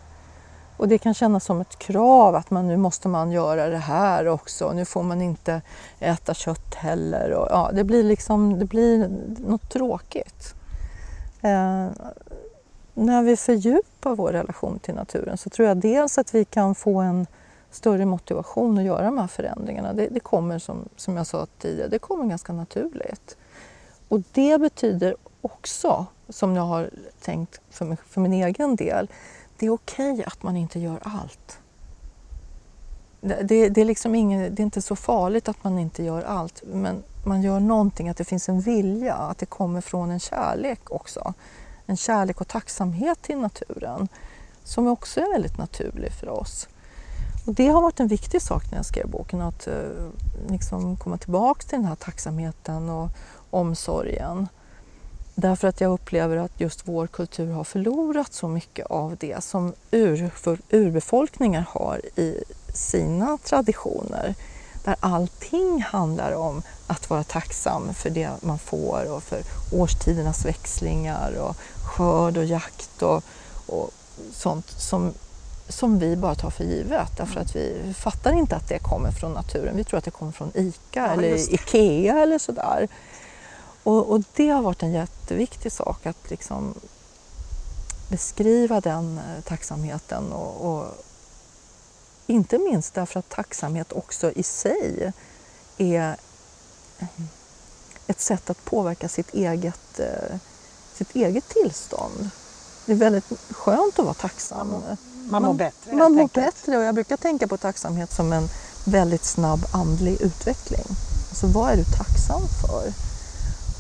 Och 0.78 0.88
det 0.88 0.98
kan 0.98 1.14
kännas 1.14 1.44
som 1.44 1.60
ett 1.60 1.78
krav 1.78 2.34
att 2.34 2.50
man, 2.50 2.68
nu 2.68 2.76
måste 2.76 3.08
man 3.08 3.32
göra 3.32 3.68
det 3.68 3.78
här 3.78 4.28
också. 4.28 4.72
Nu 4.72 4.84
får 4.84 5.02
man 5.02 5.22
inte 5.22 5.62
äta 6.00 6.34
kött 6.34 6.74
heller. 6.74 7.32
Och, 7.32 7.48
ja, 7.50 7.70
det 7.74 7.84
blir 7.84 8.02
liksom 8.02 8.58
det 8.58 8.64
blir 8.64 9.10
något 9.46 9.70
tråkigt. 9.70 10.54
Eh, 11.42 11.86
när 12.94 13.22
vi 13.22 13.36
fördjupar 13.36 14.14
vår 14.14 14.32
relation 14.32 14.78
till 14.78 14.94
naturen 14.94 15.38
så 15.38 15.50
tror 15.50 15.68
jag 15.68 15.76
dels 15.76 16.18
att 16.18 16.34
vi 16.34 16.44
kan 16.44 16.74
få 16.74 17.00
en 17.00 17.26
större 17.70 18.04
motivation 18.04 18.78
att 18.78 18.84
göra 18.84 19.04
de 19.04 19.18
här 19.18 19.26
förändringarna. 19.26 19.92
Det, 19.92 20.08
det 20.08 20.20
kommer 20.20 20.58
som, 20.58 20.88
som 20.96 21.16
jag 21.16 21.26
sa 21.26 21.46
tidigare, 21.58 21.88
det 21.88 21.98
kommer 21.98 22.24
ganska 22.24 22.52
naturligt. 22.52 23.36
Och 24.08 24.20
det 24.32 24.60
betyder 24.60 25.16
också, 25.40 26.06
som 26.28 26.56
jag 26.56 26.62
har 26.62 26.90
tänkt 27.20 27.60
för, 27.70 27.84
mig, 27.84 27.96
för 28.08 28.20
min 28.20 28.32
egen 28.32 28.76
del, 28.76 29.08
det 29.58 29.66
är 29.66 29.70
okej 29.70 30.12
okay 30.12 30.24
att 30.24 30.42
man 30.42 30.56
inte 30.56 30.78
gör 30.78 30.98
allt. 31.02 31.58
Det, 33.20 33.68
det, 33.68 33.80
är 33.80 33.84
liksom 33.84 34.14
ingen, 34.14 34.54
det 34.54 34.62
är 34.62 34.64
inte 34.64 34.82
så 34.82 34.96
farligt 34.96 35.48
att 35.48 35.64
man 35.64 35.78
inte 35.78 36.02
gör 36.02 36.22
allt, 36.22 36.62
men 36.66 37.02
man 37.24 37.42
gör 37.42 37.60
någonting, 37.60 38.08
att 38.08 38.16
det 38.16 38.24
finns 38.24 38.48
en 38.48 38.60
vilja, 38.60 39.14
att 39.14 39.38
det 39.38 39.46
kommer 39.46 39.80
från 39.80 40.10
en 40.10 40.20
kärlek 40.20 40.90
också. 40.90 41.34
En 41.86 41.96
kärlek 41.96 42.40
och 42.40 42.48
tacksamhet 42.48 43.22
till 43.22 43.38
naturen 43.38 44.08
som 44.64 44.86
också 44.86 45.20
är 45.20 45.32
väldigt 45.32 45.58
naturlig 45.58 46.12
för 46.12 46.28
oss. 46.28 46.68
Och 47.46 47.54
det 47.54 47.68
har 47.68 47.82
varit 47.82 48.00
en 48.00 48.08
viktig 48.08 48.42
sak 48.42 48.70
när 48.70 48.78
jag 48.78 48.86
skrev 48.86 49.10
boken, 49.10 49.40
att 49.40 49.66
eh, 49.66 49.74
liksom 50.48 50.96
komma 50.96 51.18
tillbaka 51.18 51.60
till 51.60 51.78
den 51.78 51.84
här 51.84 51.94
tacksamheten 51.94 52.88
och 52.88 53.10
omsorgen. 53.50 54.48
Därför 55.40 55.68
att 55.68 55.80
jag 55.80 55.92
upplever 55.92 56.36
att 56.36 56.60
just 56.60 56.88
vår 56.88 57.06
kultur 57.06 57.52
har 57.52 57.64
förlorat 57.64 58.32
så 58.32 58.48
mycket 58.48 58.86
av 58.86 59.16
det 59.20 59.44
som 59.44 59.74
ur, 59.90 60.30
urbefolkningar 60.70 61.64
har 61.68 62.00
i 62.16 62.44
sina 62.74 63.38
traditioner. 63.44 64.34
Där 64.84 64.96
allting 65.00 65.82
handlar 65.82 66.32
om 66.32 66.62
att 66.86 67.10
vara 67.10 67.24
tacksam 67.24 67.94
för 67.94 68.10
det 68.10 68.30
man 68.40 68.58
får 68.58 69.12
och 69.12 69.22
för 69.22 69.42
årstidernas 69.72 70.44
växlingar 70.44 71.32
och 71.40 71.56
skörd 71.84 72.36
och 72.36 72.44
jakt 72.44 73.02
och, 73.02 73.24
och 73.66 73.90
sånt 74.32 74.70
som, 74.70 75.12
som 75.68 75.98
vi 75.98 76.16
bara 76.16 76.34
tar 76.34 76.50
för 76.50 76.64
givet 76.64 77.16
därför 77.16 77.40
att 77.40 77.56
vi 77.56 77.94
fattar 77.98 78.32
inte 78.32 78.56
att 78.56 78.68
det 78.68 78.78
kommer 78.78 79.10
från 79.10 79.32
naturen. 79.32 79.76
Vi 79.76 79.84
tror 79.84 79.98
att 79.98 80.04
det 80.04 80.10
kommer 80.10 80.32
från 80.32 80.50
ICA 80.54 80.76
ja, 80.92 81.06
eller 81.06 81.54
IKEA 81.54 82.18
eller 82.18 82.38
sådär. 82.38 82.88
Och, 83.82 84.10
och, 84.10 84.22
det 84.34 84.48
har 84.48 84.62
varit 84.62 84.82
en 84.82 84.92
jätteviktig 84.92 85.72
sak 85.72 86.06
att 86.06 86.30
liksom 86.30 86.74
beskriva 88.08 88.80
den 88.80 89.18
eh, 89.18 89.42
tacksamheten 89.44 90.32
och, 90.32 90.72
och, 90.72 90.86
inte 92.26 92.58
minst 92.58 92.94
därför 92.94 93.20
att 93.20 93.28
tacksamhet 93.28 93.92
också 93.92 94.32
i 94.32 94.42
sig 94.42 95.12
är 95.78 96.16
ett 98.06 98.20
sätt 98.20 98.50
att 98.50 98.64
påverka 98.64 99.08
sitt 99.08 99.34
eget, 99.34 100.00
eh, 100.00 100.36
sitt 100.94 101.16
eget 101.16 101.48
tillstånd. 101.48 102.30
Det 102.86 102.92
är 102.92 102.96
väldigt 102.96 103.32
skönt 103.50 103.98
att 103.98 104.04
vara 104.04 104.14
tacksam. 104.14 104.68
Man, 104.68 104.96
man 105.30 105.42
mår 105.42 105.54
bättre 105.54 105.92
Man 105.92 106.12
mår 106.12 106.28
bättre 106.34 106.78
och 106.78 106.84
jag 106.84 106.94
brukar 106.94 107.16
tänka 107.16 107.48
på 107.48 107.56
tacksamhet 107.56 108.12
som 108.12 108.32
en 108.32 108.48
väldigt 108.84 109.24
snabb 109.24 109.66
andlig 109.72 110.20
utveckling. 110.20 110.84
Alltså 111.28 111.46
vad 111.46 111.72
är 111.72 111.76
du 111.76 111.84
tacksam 111.84 112.42
för? 112.60 113.07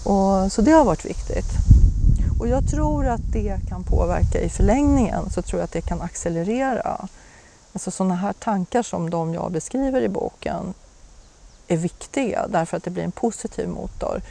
Och, 0.08 0.52
så 0.52 0.62
det 0.62 0.70
har 0.70 0.84
varit 0.84 1.04
viktigt. 1.04 1.50
Och 2.40 2.48
jag 2.48 2.68
tror 2.70 3.06
att 3.06 3.32
det 3.32 3.58
kan 3.68 3.84
påverka 3.84 4.40
i 4.40 4.48
förlängningen, 4.48 5.30
så 5.30 5.42
tror 5.42 5.60
jag 5.60 5.64
att 5.64 5.72
det 5.72 5.80
kan 5.80 6.02
accelerera. 6.02 7.08
Alltså 7.72 7.90
sådana 7.90 8.14
här 8.14 8.32
tankar 8.32 8.82
som 8.82 9.10
de 9.10 9.34
jag 9.34 9.52
beskriver 9.52 10.02
i 10.02 10.08
boken 10.08 10.74
är 11.68 11.76
viktiga 11.76 12.46
därför 12.48 12.76
att 12.76 12.82
det 12.82 12.90
blir 12.90 13.04
en 13.04 13.12
positiv 13.12 13.68
motor 13.68 14.22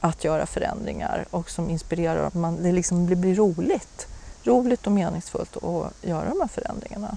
att 0.00 0.24
göra 0.24 0.46
förändringar 0.46 1.24
och 1.30 1.50
som 1.50 1.70
inspirerar 1.70 2.30
man, 2.34 2.62
det 2.62 2.72
liksom 2.72 3.06
blir 3.06 3.34
roligt. 3.34 4.06
Roligt 4.44 4.86
och 4.86 4.92
meningsfullt 4.92 5.56
att 5.56 5.92
göra 6.02 6.28
de 6.28 6.40
här 6.40 6.48
förändringarna. 6.48 7.16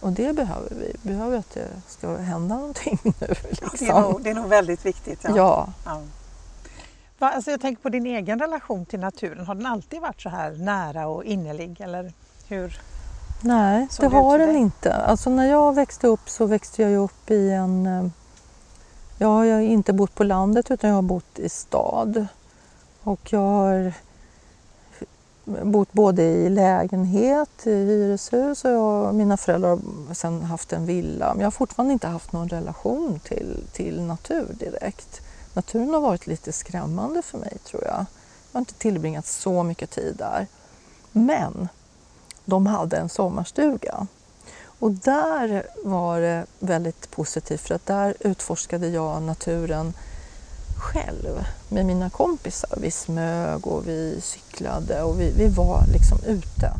Och 0.00 0.12
det 0.12 0.32
behöver 0.32 0.70
vi. 0.70 0.96
Vi 1.02 1.10
behöver 1.10 1.38
att 1.38 1.54
det 1.54 1.66
ska 1.88 2.16
hända 2.16 2.54
någonting 2.54 2.98
nu. 3.02 3.34
Liksom. 3.50 3.68
det, 3.78 3.86
är 3.86 4.00
nog, 4.00 4.22
det 4.22 4.30
är 4.30 4.34
nog 4.34 4.48
väldigt 4.48 4.86
viktigt. 4.86 5.20
Ja. 5.22 5.36
ja. 5.36 5.68
ja. 5.84 6.00
Alltså 7.18 7.50
jag 7.50 7.60
tänker 7.60 7.82
på 7.82 7.88
din 7.88 8.06
egen 8.06 8.38
relation 8.38 8.86
till 8.86 9.00
naturen. 9.00 9.46
Har 9.46 9.54
den 9.54 9.66
alltid 9.66 10.00
varit 10.00 10.20
så 10.22 10.28
här 10.28 10.50
nära 10.52 11.06
och 11.06 11.24
innerlig? 11.24 11.80
Eller 11.80 12.12
hur? 12.48 12.80
Nej, 13.40 13.88
det 14.00 14.06
har 14.06 14.38
den 14.38 14.56
inte. 14.56 14.94
Alltså 14.94 15.30
när 15.30 15.46
jag 15.46 15.74
växte 15.74 16.06
upp 16.06 16.30
så 16.30 16.46
växte 16.46 16.82
jag 16.82 17.02
upp 17.04 17.30
i 17.30 17.50
en... 17.50 17.86
Eh, 17.86 18.06
jag 19.18 19.28
har 19.28 19.44
inte 19.60 19.92
bott 19.92 20.14
på 20.14 20.24
landet 20.24 20.70
utan 20.70 20.90
jag 20.90 20.94
har 20.94 21.02
bott 21.02 21.38
i 21.38 21.48
stad. 21.48 22.26
Och 23.02 23.32
jag 23.32 23.40
har 23.40 23.92
bott 25.44 25.92
både 25.92 26.22
i 26.22 26.48
lägenhet, 26.48 27.66
i 27.66 27.70
hyreshus 27.70 28.64
och 28.64 28.70
jag, 28.70 29.14
mina 29.14 29.36
föräldrar 29.36 29.78
har 30.06 30.14
sen 30.14 30.42
haft 30.42 30.72
en 30.72 30.86
villa. 30.86 31.34
Men 31.34 31.40
jag 31.40 31.46
har 31.46 31.50
fortfarande 31.50 31.92
inte 31.92 32.06
haft 32.06 32.32
någon 32.32 32.48
relation 32.48 33.20
till, 33.24 33.64
till 33.72 34.02
natur 34.02 34.46
direkt 34.58 35.22
naturen 35.58 35.94
har 35.94 36.00
varit 36.00 36.26
lite 36.26 36.52
skrämmande 36.52 37.22
för 37.22 37.38
mig 37.38 37.56
tror 37.64 37.84
jag. 37.84 37.94
Jag 37.94 38.06
har 38.52 38.60
inte 38.60 38.74
tillbringat 38.74 39.26
så 39.26 39.62
mycket 39.62 39.90
tid 39.90 40.14
där. 40.18 40.46
Men 41.12 41.68
de 42.44 42.66
hade 42.66 42.96
en 42.96 43.08
sommarstuga 43.08 44.06
och 44.78 44.90
där 44.90 45.66
var 45.84 46.20
det 46.20 46.46
väldigt 46.58 47.10
positivt 47.10 47.60
för 47.60 47.74
att 47.74 47.86
där 47.86 48.14
utforskade 48.20 48.88
jag 48.88 49.22
naturen 49.22 49.92
själv 50.76 51.44
med 51.68 51.86
mina 51.86 52.10
kompisar. 52.10 52.70
Vi 52.76 52.90
smög 52.90 53.66
och 53.66 53.88
vi 53.88 54.20
cyklade 54.20 55.02
och 55.02 55.20
vi, 55.20 55.32
vi 55.36 55.48
var 55.48 55.84
liksom 55.92 56.18
ute. 56.26 56.72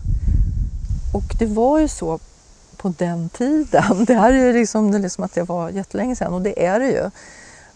Och 1.15 1.35
det 1.39 1.47
var 1.47 1.79
ju 1.79 1.89
så 1.89 2.19
på 2.77 2.95
den 2.99 3.29
tiden. 3.29 4.05
Det 4.07 4.15
här 4.15 4.33
är 4.33 4.47
ju 4.47 4.53
liksom, 4.53 4.91
det 4.91 4.99
är 4.99 5.03
liksom 5.03 5.25
att 5.25 5.35
det 5.35 5.43
var 5.43 5.71
jättelänge 5.71 6.17
sedan 6.17 6.35
och 6.35 6.43
det 6.43 6.67
är 6.67 6.81
det 6.81 6.91
ju. 6.91 7.11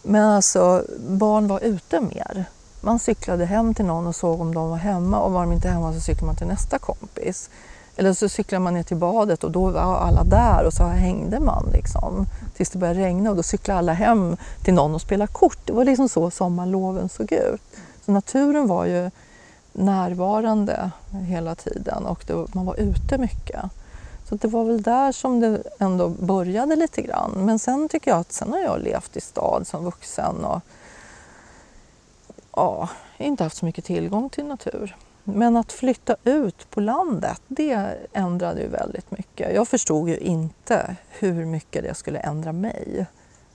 Men 0.02 0.24
alltså 0.24 0.84
barn 1.08 1.48
var 1.48 1.60
ute 1.64 2.00
mer. 2.00 2.44
Man 2.80 2.98
cyklade 2.98 3.44
hem 3.44 3.74
till 3.74 3.84
någon 3.84 4.06
och 4.06 4.16
såg 4.16 4.40
om 4.40 4.54
de 4.54 4.70
var 4.70 4.76
hemma 4.76 5.20
och 5.20 5.32
var 5.32 5.40
de 5.40 5.52
inte 5.52 5.68
hemma 5.68 5.92
så 5.92 6.00
cyklade 6.00 6.26
man 6.26 6.36
till 6.36 6.46
nästa 6.46 6.78
kompis. 6.78 7.50
Eller 7.96 8.12
så 8.12 8.28
cyklade 8.28 8.64
man 8.64 8.74
ner 8.74 8.82
till 8.82 8.96
badet 8.96 9.44
och 9.44 9.50
då 9.50 9.70
var 9.70 9.80
alla 9.80 10.24
där 10.24 10.64
och 10.66 10.72
så 10.72 10.84
hängde 10.84 11.40
man 11.40 11.70
liksom 11.72 12.26
tills 12.56 12.70
det 12.70 12.78
började 12.78 13.00
regna 13.00 13.30
och 13.30 13.36
då 13.36 13.42
cyklade 13.42 13.78
alla 13.78 13.92
hem 13.92 14.36
till 14.64 14.74
någon 14.74 14.94
och 14.94 15.00
spelade 15.00 15.32
kort. 15.32 15.58
Det 15.64 15.72
var 15.72 15.84
liksom 15.84 16.08
så 16.08 16.30
sommarloven 16.30 17.08
såg 17.08 17.32
ut. 17.32 17.62
Så 18.04 18.12
naturen 18.12 18.66
var 18.66 18.84
ju 18.84 19.10
närvarande 19.72 20.90
hela 21.10 21.54
tiden 21.54 22.06
och 22.06 22.24
det, 22.26 22.54
man 22.54 22.66
var 22.66 22.80
ute 22.80 23.18
mycket. 23.18 23.64
Så 24.28 24.34
det 24.34 24.48
var 24.48 24.64
väl 24.64 24.82
där 24.82 25.12
som 25.12 25.40
det 25.40 25.62
ändå 25.78 26.08
började 26.08 26.76
lite 26.76 27.02
grann. 27.02 27.32
Men 27.36 27.58
sen 27.58 27.88
tycker 27.88 28.10
jag 28.10 28.20
att 28.20 28.32
sen 28.32 28.52
har 28.52 28.58
jag 28.58 28.82
levt 28.82 29.16
i 29.16 29.20
stad 29.20 29.66
som 29.66 29.84
vuxen 29.84 30.44
och 30.44 30.60
ja, 32.52 32.88
inte 33.18 33.44
haft 33.44 33.56
så 33.56 33.64
mycket 33.64 33.84
tillgång 33.84 34.30
till 34.30 34.46
natur. 34.46 34.96
Men 35.24 35.56
att 35.56 35.72
flytta 35.72 36.16
ut 36.24 36.70
på 36.70 36.80
landet, 36.80 37.40
det 37.48 37.96
ändrade 38.12 38.60
ju 38.60 38.68
väldigt 38.68 39.10
mycket. 39.10 39.54
Jag 39.54 39.68
förstod 39.68 40.08
ju 40.08 40.16
inte 40.16 40.96
hur 41.08 41.44
mycket 41.44 41.82
det 41.82 41.94
skulle 41.94 42.18
ändra 42.18 42.52
mig. 42.52 43.06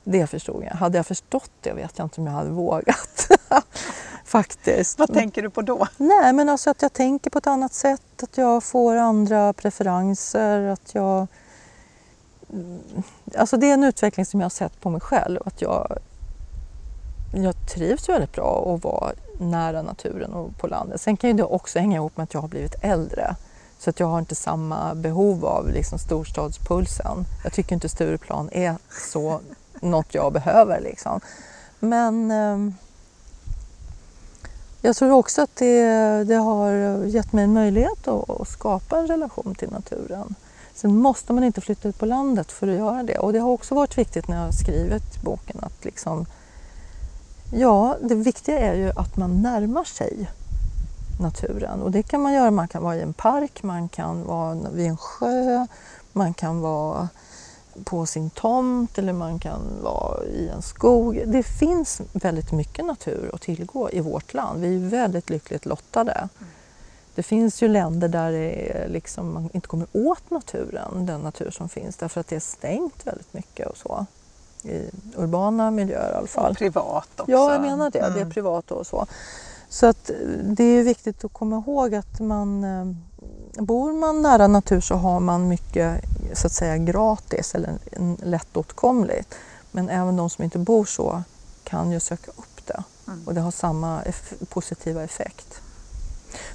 Det 0.09 0.27
förstod 0.27 0.63
jag. 0.63 0.71
Hade 0.71 0.97
jag 0.97 1.05
förstått 1.05 1.51
det 1.61 1.73
vet 1.73 1.97
jag 1.97 2.05
inte 2.05 2.21
om 2.21 2.27
jag 2.27 2.33
hade 2.33 2.49
vågat. 2.49 3.27
Faktiskt. 4.25 4.99
Vad 4.99 5.13
tänker 5.13 5.41
du 5.41 5.49
på 5.49 5.61
då? 5.61 5.87
Nej, 5.97 6.33
men 6.33 6.49
alltså 6.49 6.69
att 6.69 6.81
jag 6.81 6.93
tänker 6.93 7.29
på 7.29 7.37
ett 7.37 7.47
annat 7.47 7.73
sätt, 7.73 8.23
att 8.23 8.37
jag 8.37 8.63
får 8.63 8.95
andra 8.95 9.53
preferenser, 9.53 10.67
att 10.67 10.95
jag... 10.95 11.27
Alltså 13.37 13.57
det 13.57 13.69
är 13.69 13.73
en 13.73 13.83
utveckling 13.83 14.25
som 14.25 14.39
jag 14.39 14.45
har 14.45 14.49
sett 14.49 14.81
på 14.81 14.89
mig 14.89 15.01
själv, 15.01 15.39
att 15.45 15.61
jag, 15.61 15.97
jag 17.33 17.55
trivs 17.73 18.09
väldigt 18.09 18.33
bra 18.33 18.75
att 18.75 18.83
vara 18.83 19.11
nära 19.39 19.81
naturen 19.81 20.33
och 20.33 20.57
på 20.57 20.67
landet. 20.67 21.01
Sen 21.01 21.17
kan 21.17 21.29
ju 21.29 21.35
det 21.35 21.43
också 21.43 21.79
hänga 21.79 21.95
ihop 21.95 22.17
med 22.17 22.23
att 22.23 22.33
jag 22.33 22.41
har 22.41 22.47
blivit 22.47 22.75
äldre. 22.81 23.35
Så 23.79 23.89
att 23.89 23.99
jag 23.99 24.07
har 24.07 24.19
inte 24.19 24.35
samma 24.35 24.95
behov 24.95 25.45
av 25.45 25.69
liksom 25.69 25.99
storstadspulsen. 25.99 27.25
Jag 27.43 27.53
tycker 27.53 27.73
inte 27.73 27.89
Stureplan 27.89 28.49
är 28.51 28.75
så 29.11 29.41
något 29.81 30.13
jag 30.13 30.33
behöver. 30.33 30.81
Liksom. 30.81 31.21
Men 31.79 32.31
eh, 32.31 32.73
jag 34.81 34.95
tror 34.95 35.11
också 35.11 35.41
att 35.41 35.55
det, 35.55 35.83
det, 36.23 36.35
har 36.35 36.71
gett 37.05 37.33
mig 37.33 37.43
en 37.43 37.53
möjlighet 37.53 38.07
att, 38.07 38.29
att, 38.29 38.47
skapa 38.47 38.99
en 38.99 39.07
relation 39.07 39.55
till 39.55 39.71
naturen. 39.71 40.35
Sen 40.73 40.97
måste 40.97 41.33
man 41.33 41.43
inte 41.43 41.61
flytta 41.61 41.89
ut 41.89 41.99
på 41.99 42.05
landet 42.05 42.51
för 42.51 42.67
att 42.67 42.77
göra 42.77 43.03
det. 43.03 43.17
Och 43.17 43.33
det 43.33 43.39
har 43.39 43.49
också 43.49 43.75
varit 43.75 43.97
viktigt 43.97 44.27
när 44.27 44.37
jag 44.37 44.43
har 44.43 44.51
skrivit 44.51 45.21
boken 45.21 45.59
att 45.61 45.85
liksom 45.85 46.25
Ja, 47.51 47.95
det 48.01 48.15
viktiga 48.15 48.59
är 48.59 48.73
ju 48.73 48.91
att 48.95 49.17
man 49.17 49.41
närmar 49.41 49.83
sig 49.83 50.29
naturen 51.19 51.81
och 51.81 51.91
det 51.91 52.03
kan 52.03 52.21
man 52.21 52.33
göra. 52.33 52.51
Man 52.51 52.67
kan 52.67 52.83
vara 52.83 52.95
i 52.95 53.01
en 53.01 53.13
park, 53.13 53.63
man 53.63 53.89
kan 53.89 54.23
vara 54.23 54.57
vid 54.73 54.87
en 54.87 54.97
sjö, 54.97 55.67
man 56.13 56.33
kan 56.33 56.61
vara 56.61 57.09
på 57.83 58.05
sin 58.05 58.29
tomt 58.29 58.97
eller 58.97 59.13
man 59.13 59.39
kan 59.39 59.61
vara 59.81 60.25
i 60.25 60.49
en 60.49 60.61
skog. 60.61 61.23
Det 61.25 61.43
finns 61.43 62.01
väldigt 62.13 62.51
mycket 62.51 62.85
natur 62.85 63.31
att 63.33 63.41
tillgå 63.41 63.89
i 63.91 63.99
vårt 63.99 64.33
land. 64.33 64.61
Vi 64.61 64.75
är 64.75 64.89
väldigt 64.89 65.29
lyckligt 65.29 65.65
lottade. 65.65 66.29
Det 67.15 67.23
finns 67.23 67.61
ju 67.61 67.67
länder 67.67 68.07
där 68.07 68.31
det 68.31 68.87
liksom, 68.87 69.33
man 69.33 69.49
inte 69.53 69.67
kommer 69.67 69.87
åt 69.91 70.29
naturen, 70.29 71.05
den 71.05 71.21
natur 71.21 71.51
som 71.51 71.69
finns, 71.69 71.95
därför 71.95 72.21
att 72.21 72.27
det 72.27 72.35
är 72.35 72.39
stängt 72.39 73.07
väldigt 73.07 73.33
mycket 73.33 73.67
och 73.67 73.77
så 73.77 74.05
i 74.63 74.89
urbana 75.15 75.71
miljöer 75.71 76.13
i 76.13 76.15
alla 76.15 76.27
fall. 76.27 76.51
Och 76.51 76.57
privat 76.57 77.09
också. 77.19 77.31
Ja, 77.31 77.53
jag 77.53 77.61
menar 77.61 77.91
det. 77.91 77.99
Mm. 77.99 78.13
Det 78.13 78.19
är 78.19 78.21
mm. 78.21 78.33
privat 78.33 78.71
och 78.71 78.87
så. 78.87 79.05
Så 79.69 79.85
att 79.85 80.11
det 80.43 80.63
är 80.63 80.83
viktigt 80.83 81.23
att 81.23 81.33
komma 81.33 81.57
ihåg 81.57 81.95
att 81.95 82.19
man 82.19 82.63
eh, 82.63 82.85
bor 83.57 83.93
man 83.93 84.21
nära 84.21 84.47
natur 84.47 84.81
så 84.81 84.95
har 84.95 85.19
man 85.19 85.47
mycket 85.47 86.01
så 86.33 86.47
att 86.47 86.53
säga 86.53 86.77
gratis 86.77 87.55
eller 87.55 87.77
lättåtkomligt. 88.23 89.35
Men 89.71 89.89
även 89.89 90.17
de 90.17 90.29
som 90.29 90.43
inte 90.43 90.59
bor 90.59 90.85
så 90.85 91.23
kan 91.63 91.91
ju 91.91 91.99
söka 91.99 92.31
upp 92.31 92.65
det 92.65 92.83
mm. 93.07 93.23
och 93.25 93.33
det 93.33 93.41
har 93.41 93.51
samma 93.51 94.01
positiva 94.49 95.03
effekt. 95.03 95.61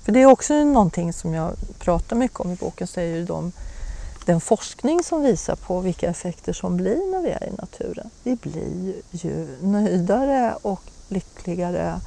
För 0.03 0.12
det 0.12 0.23
är 0.23 0.27
också 0.27 0.55
någonting 0.55 1.12
som 1.12 1.35
jag 1.35 1.53
pratar 1.79 2.17
mycket 2.17 2.41
om 2.41 2.53
i 2.53 2.57
boken, 2.57 2.87
så 2.87 3.01
är 3.01 3.05
ju 3.05 3.25
de 3.25 3.53
den 4.27 4.41
forskning 4.41 5.03
som 5.03 5.23
visar 5.23 5.57
på 5.57 5.81
vilka 5.81 6.11
effekter 6.11 6.53
som 6.53 6.77
blir 6.77 7.11
när 7.11 7.23
vi 7.23 7.31
är 7.31 7.45
i 7.45 7.51
naturen. 7.51 8.11
Vi 8.23 8.37
blir 8.37 8.95
ju 9.11 9.57
nöjdare 9.61 10.55
och 10.62 10.83
lyckligare 11.09 12.01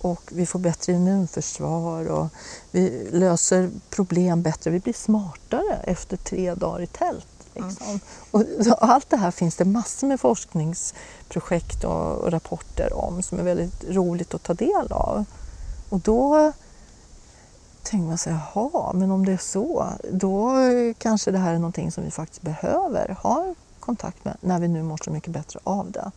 och 0.00 0.22
vi 0.28 0.46
får 0.46 0.58
bättre 0.58 0.92
immunförsvar 0.92 2.06
och 2.06 2.28
vi 2.70 3.08
löser 3.12 3.70
problem 3.90 4.42
bättre. 4.42 4.70
Vi 4.70 4.80
blir 4.80 4.94
smartare 4.94 5.80
efter 5.84 6.16
tre 6.16 6.54
dagar 6.54 6.82
i 6.82 6.86
tält. 6.86 7.26
Liksom. 7.54 7.86
Mm. 7.86 8.00
Och 8.30 8.44
allt 8.78 9.10
det 9.10 9.16
här 9.16 9.30
finns 9.30 9.56
det 9.56 9.64
massor 9.64 10.06
med 10.06 10.20
forskningsprojekt 10.20 11.84
och 11.84 12.32
rapporter 12.32 12.92
om 12.92 13.22
som 13.22 13.38
är 13.38 13.42
väldigt 13.42 13.84
roligt 13.88 14.34
att 14.34 14.42
ta 14.42 14.54
del 14.54 14.92
av. 14.92 15.24
Och 15.88 16.00
då 16.00 16.52
tänker 17.82 18.06
man 18.06 18.18
sig, 18.18 18.36
jaha, 18.54 18.92
men 18.92 19.10
om 19.10 19.26
det 19.26 19.32
är 19.32 19.36
så, 19.36 19.86
då 20.12 20.54
kanske 20.98 21.30
det 21.30 21.38
här 21.38 21.54
är 21.54 21.58
någonting 21.58 21.92
som 21.92 22.04
vi 22.04 22.10
faktiskt 22.10 22.42
behöver 22.42 23.16
ha 23.22 23.54
kontakt 23.80 24.24
med 24.24 24.36
när 24.40 24.60
vi 24.60 24.68
nu 24.68 24.82
mår 24.82 24.98
så 25.04 25.10
mycket 25.10 25.32
bättre 25.32 25.60
av 25.64 25.90
det. 25.90 26.10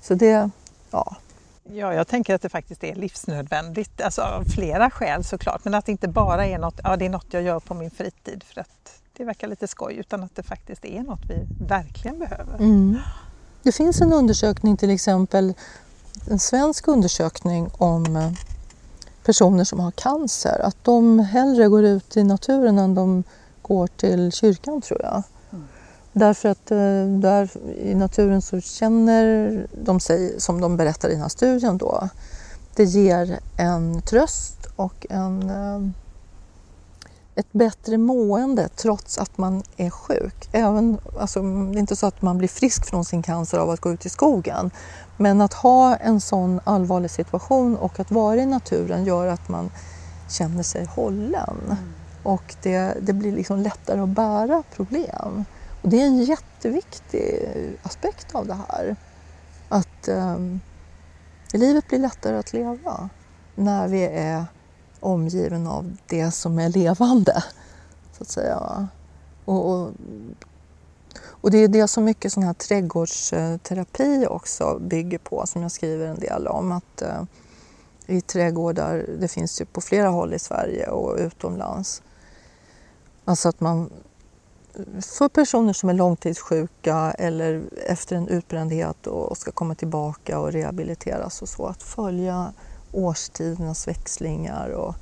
Så 0.00 0.14
det, 0.14 0.50
ja. 0.90 1.16
Ja, 1.64 1.94
jag 1.94 2.08
tänker 2.08 2.34
att 2.34 2.42
det 2.42 2.48
faktiskt 2.48 2.84
är 2.84 2.94
livsnödvändigt, 2.94 4.00
alltså 4.00 4.22
av 4.22 4.44
flera 4.44 4.90
skäl 4.90 5.24
såklart, 5.24 5.64
men 5.64 5.74
att 5.74 5.86
det 5.86 5.92
inte 5.92 6.08
bara 6.08 6.46
är 6.46 6.58
något, 6.58 6.80
ja 6.84 6.96
det 6.96 7.06
är 7.06 7.10
något 7.10 7.26
jag 7.30 7.42
gör 7.42 7.60
på 7.60 7.74
min 7.74 7.90
fritid 7.90 8.44
för 8.44 8.60
att 8.60 9.02
det 9.16 9.24
verkar 9.24 9.48
lite 9.48 9.68
skoj, 9.68 9.94
utan 9.96 10.22
att 10.22 10.36
det 10.36 10.42
faktiskt 10.42 10.84
är 10.84 11.02
något 11.02 11.20
vi 11.28 11.46
verkligen 11.66 12.18
behöver. 12.18 12.58
Mm. 12.58 12.98
Det 13.62 13.72
finns 13.72 14.00
en 14.00 14.12
undersökning 14.12 14.76
till 14.76 14.90
exempel, 14.90 15.54
en 16.30 16.38
svensk 16.38 16.88
undersökning 16.88 17.70
om 17.78 18.16
eh, 18.16 18.32
personer 19.24 19.64
som 19.64 19.80
har 19.80 19.90
cancer, 19.90 20.60
att 20.64 20.84
de 20.84 21.18
hellre 21.18 21.68
går 21.68 21.84
ut 21.84 22.16
i 22.16 22.24
naturen 22.24 22.78
än 22.78 22.94
de 22.94 23.24
går 23.62 23.86
till 23.86 24.32
kyrkan 24.32 24.82
tror 24.82 25.02
jag. 25.02 25.22
Därför 26.12 26.48
att 26.48 26.70
eh, 26.70 27.06
där 27.20 27.50
i 27.76 27.94
naturen 27.94 28.42
så 28.42 28.60
känner 28.60 29.66
de 29.84 30.00
sig, 30.00 30.40
som 30.40 30.60
de 30.60 30.76
berättar 30.76 31.08
i 31.08 31.12
den 31.12 31.22
här 31.22 31.28
studien 31.28 31.78
då, 31.78 32.08
det 32.76 32.84
ger 32.84 33.38
en 33.56 34.02
tröst 34.02 34.66
och 34.76 35.06
en, 35.10 35.50
eh, 35.50 35.90
ett 37.34 37.52
bättre 37.52 37.98
mående 37.98 38.68
trots 38.68 39.18
att 39.18 39.38
man 39.38 39.62
är 39.76 39.90
sjuk. 39.90 40.48
Även, 40.52 40.98
alltså, 41.18 41.42
det 41.42 41.78
är 41.78 41.80
inte 41.80 41.96
så 41.96 42.06
att 42.06 42.22
man 42.22 42.38
blir 42.38 42.48
frisk 42.48 42.86
från 42.86 43.04
sin 43.04 43.22
cancer 43.22 43.58
av 43.58 43.70
att 43.70 43.80
gå 43.80 43.92
ut 43.92 44.06
i 44.06 44.08
skogen 44.08 44.70
men 45.16 45.40
att 45.40 45.54
ha 45.54 45.96
en 45.96 46.20
sån 46.20 46.60
allvarlig 46.64 47.10
situation 47.10 47.76
och 47.76 48.00
att 48.00 48.10
vara 48.10 48.36
i 48.36 48.46
naturen 48.46 49.04
gör 49.04 49.26
att 49.26 49.48
man 49.48 49.70
känner 50.28 50.62
sig 50.62 50.84
hållen. 50.84 51.58
Mm. 51.64 51.76
Och 52.22 52.54
det, 52.62 52.96
det 53.00 53.12
blir 53.12 53.32
liksom 53.32 53.58
lättare 53.58 54.00
att 54.00 54.08
bära 54.08 54.62
problem. 54.76 55.44
Och 55.82 55.88
det 55.88 56.00
är 56.00 56.06
en 56.06 56.22
jätteviktig 56.22 57.48
aspekt 57.82 58.34
av 58.34 58.46
det 58.46 58.58
här. 58.68 58.96
Att 59.68 60.08
eh, 60.08 60.38
livet 61.52 61.88
blir 61.88 61.98
lättare 61.98 62.36
att 62.36 62.52
leva 62.52 63.08
när 63.54 63.88
vi 63.88 64.02
är 64.04 64.44
omgiven 65.00 65.66
av 65.66 65.96
det 66.06 66.30
som 66.30 66.58
är 66.58 66.68
levande. 66.68 67.44
Så 68.12 68.22
att 68.22 68.28
säga. 68.28 68.88
Och, 69.44 69.70
och 69.70 69.90
och 71.42 71.50
det 71.50 71.58
är 71.58 71.68
det 71.68 71.88
som 71.88 72.04
mycket 72.04 72.32
sån 72.32 72.42
här 72.42 72.52
trädgårdsterapi 72.52 74.26
också 74.26 74.78
bygger 74.78 75.18
på, 75.18 75.46
som 75.46 75.62
jag 75.62 75.72
skriver 75.72 76.06
en 76.06 76.18
del 76.18 76.46
om. 76.46 76.72
Att 76.72 77.02
eh, 77.02 77.22
I 78.06 78.20
trädgårdar, 78.20 79.06
det 79.20 79.28
finns 79.28 79.60
ju 79.60 79.64
på 79.64 79.80
flera 79.80 80.08
håll 80.08 80.34
i 80.34 80.38
Sverige 80.38 80.86
och 80.86 81.16
utomlands. 81.18 82.02
Alltså 83.24 83.48
att 83.48 83.60
man 83.60 83.90
för 85.00 85.28
personer 85.28 85.72
som 85.72 85.88
är 85.88 85.94
långtidssjuka 85.94 87.14
eller 87.18 87.62
efter 87.86 88.16
en 88.16 88.28
utbrändhet 88.28 89.06
och 89.06 89.36
ska 89.36 89.52
komma 89.52 89.74
tillbaka 89.74 90.38
och 90.38 90.52
rehabiliteras 90.52 91.42
och 91.42 91.48
så, 91.48 91.66
att 91.66 91.82
följa 91.82 92.52
årstidernas 92.92 93.88
växlingar 93.88 94.68
och 94.68 94.94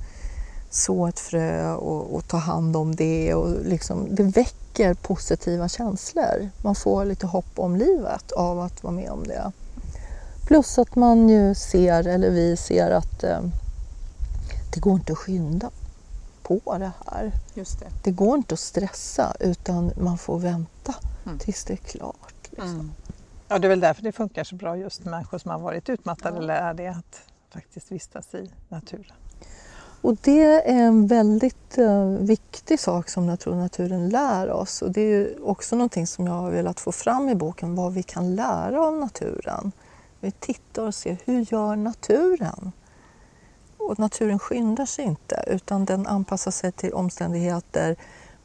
så 0.69 1.07
ett 1.07 1.19
frö 1.19 1.73
och, 1.73 2.15
och 2.15 2.27
ta 2.27 2.37
hand 2.37 2.75
om 2.75 2.95
det. 2.95 3.33
Och 3.33 3.65
liksom, 3.65 4.07
det 4.15 4.23
väcker 4.23 4.93
positiva 4.93 5.69
känslor. 5.69 6.49
Man 6.63 6.75
får 6.75 7.05
lite 7.05 7.27
hopp 7.27 7.59
om 7.59 7.75
livet 7.75 8.31
av 8.31 8.59
att 8.59 8.83
vara 8.83 8.93
med 8.93 9.09
om 9.09 9.23
det. 9.23 9.51
Plus 10.47 10.79
att 10.79 10.95
man 10.95 11.29
ju 11.29 11.55
ser, 11.55 12.07
eller 12.07 12.29
vi 12.29 12.57
ser 12.57 12.91
att 12.91 13.23
eh, 13.23 13.39
det 14.73 14.79
går 14.79 14.93
inte 14.93 15.11
att 15.11 15.17
skynda 15.17 15.69
på 16.59 16.77
det 16.77 16.91
här. 17.05 17.31
Just 17.53 17.79
det. 17.79 17.85
det 18.03 18.11
går 18.11 18.37
inte 18.37 18.53
att 18.53 18.59
stressa 18.59 19.35
utan 19.39 19.91
man 19.97 20.17
får 20.17 20.39
vänta 20.39 20.95
mm. 21.25 21.39
tills 21.39 21.63
det 21.63 21.73
är 21.73 21.77
klart. 21.77 22.49
Liksom. 22.49 22.69
Mm. 22.69 22.91
Ja, 23.47 23.59
det 23.59 23.67
är 23.67 23.69
väl 23.69 23.79
därför 23.79 24.03
det 24.03 24.11
funkar 24.11 24.43
så 24.43 24.55
bra 24.55 24.77
just 24.77 25.05
människor 25.05 25.37
som 25.37 25.51
har 25.51 25.59
varit 25.59 25.89
utmattade 25.89 26.35
ja. 26.35 26.43
eller 26.43 26.53
är 26.53 26.73
det 26.73 26.87
att 26.87 27.21
faktiskt 27.53 27.91
vistas 27.91 28.35
i 28.35 28.51
naturen. 28.69 29.15
Och 30.01 30.17
det 30.21 30.41
är 30.41 30.61
en 30.65 31.07
väldigt 31.07 31.77
uh, 31.77 32.05
viktig 32.05 32.79
sak 32.79 33.09
som 33.09 33.29
jag 33.29 33.39
tror 33.39 33.55
naturen 33.55 34.09
lär 34.09 34.51
oss 34.51 34.81
och 34.81 34.91
det 34.91 35.01
är 35.01 35.47
också 35.47 35.75
någonting 35.75 36.07
som 36.07 36.27
jag 36.27 36.33
har 36.33 36.51
velat 36.51 36.79
få 36.79 36.91
fram 36.91 37.29
i 37.29 37.35
boken, 37.35 37.75
vad 37.75 37.93
vi 37.93 38.03
kan 38.03 38.35
lära 38.35 38.85
av 38.85 38.97
naturen. 38.97 39.71
Vi 40.19 40.31
tittar 40.31 40.83
och 40.83 40.95
ser, 40.95 41.17
hur 41.25 41.53
gör 41.53 41.75
naturen? 41.75 42.71
Och 43.87 43.99
naturen 43.99 44.39
skyndar 44.39 44.85
sig 44.85 45.05
inte 45.05 45.43
utan 45.47 45.85
den 45.85 46.07
anpassar 46.07 46.51
sig 46.51 46.71
till 46.71 46.93
omständigheter, 46.93 47.95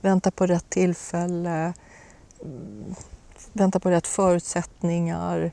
väntar 0.00 0.30
på 0.30 0.46
rätt 0.46 0.70
tillfälle, 0.70 1.72
mm, 2.42 2.94
väntar 3.52 3.80
på 3.80 3.90
rätt 3.90 4.06
förutsättningar. 4.06 5.52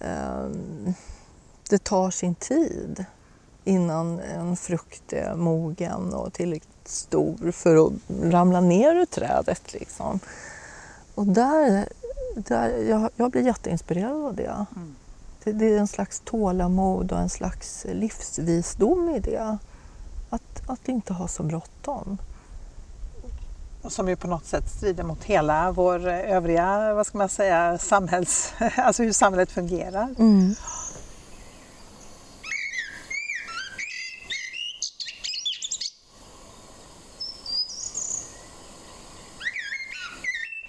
Ehm, 0.00 0.94
det 1.70 1.84
tar 1.84 2.10
sin 2.10 2.34
tid 2.34 3.04
innan 3.64 4.20
en 4.20 4.56
frukt 4.56 5.12
är 5.12 5.34
mogen 5.34 6.14
och 6.14 6.32
tillräckligt 6.32 6.88
stor 6.88 7.50
för 7.50 7.86
att 7.86 7.92
ramla 8.22 8.60
ner 8.60 8.94
ur 8.94 9.04
trädet. 9.04 9.72
Liksom. 9.72 10.20
Och 11.14 11.26
där, 11.26 11.88
där, 12.36 12.68
jag, 12.88 13.10
jag 13.16 13.30
blir 13.30 13.42
jätteinspirerad 13.42 14.24
av 14.24 14.34
det. 14.34 14.66
Mm 14.76 14.94
det. 15.44 15.74
är 15.74 15.78
en 15.78 15.86
slags 15.86 16.20
tålamod 16.20 17.12
och 17.12 17.18
en 17.18 17.28
slags 17.28 17.86
livsvisdom 17.92 19.08
i 19.08 19.18
det. 19.18 19.58
Att, 20.30 20.62
att 20.70 20.88
inte 20.88 21.12
ha 21.12 21.28
så 21.28 21.42
bråttom. 21.42 22.18
Som 23.88 24.08
ju 24.08 24.16
på 24.16 24.28
något 24.28 24.46
sätt 24.46 24.70
strider 24.76 25.04
mot 25.04 25.24
hela 25.24 25.72
vår 25.72 26.08
övriga, 26.08 26.94
vad 26.94 27.06
ska 27.06 27.18
man 27.18 27.28
säga, 27.28 27.78
samhälls... 27.78 28.52
Alltså 28.76 29.02
hur 29.02 29.12
samhället 29.12 29.50
fungerar. 29.50 30.14
Mm. 30.18 30.54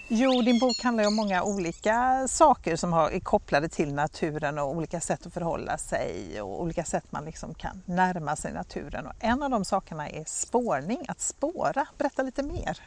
Jo, 0.08 0.42
din 0.42 0.60
bok 0.60 0.84
handlar 0.84 1.08
om 1.08 1.16
många 1.16 1.44
olika 1.44 2.28
saker 2.28 2.76
som 2.76 2.94
är 2.94 3.20
kopplade 3.20 3.70
till 3.70 3.94
naturen 3.94 4.60
och 4.60 4.70
olika 4.70 5.02
sätt 5.02 5.26
att 5.26 5.34
förhålla 5.34 5.78
sig 5.78 6.42
och 6.42 6.62
olika 6.62 6.84
sätt 6.84 7.04
man 7.10 7.26
liksom 7.26 7.54
kan 7.54 7.82
närma 7.86 8.36
sig 8.36 8.54
naturen. 8.54 9.06
Och 9.08 9.14
en 9.20 9.44
av 9.44 9.50
de 9.50 9.66
sakerna 9.66 10.10
är 10.10 10.24
spårning, 10.28 11.06
att 11.08 11.22
spåra. 11.22 11.88
Berätta 11.98 12.24
lite 12.24 12.44
mer 12.44 12.82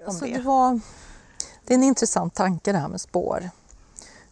om 0.00 0.06
alltså, 0.06 0.24
det. 0.24 0.32
Det, 0.32 0.40
var, 0.40 0.80
det 1.64 1.74
är 1.74 1.78
en 1.78 1.84
intressant 1.84 2.34
tanke 2.34 2.72
det 2.72 2.78
här 2.78 2.88
med 2.88 3.00
spår. 3.00 3.50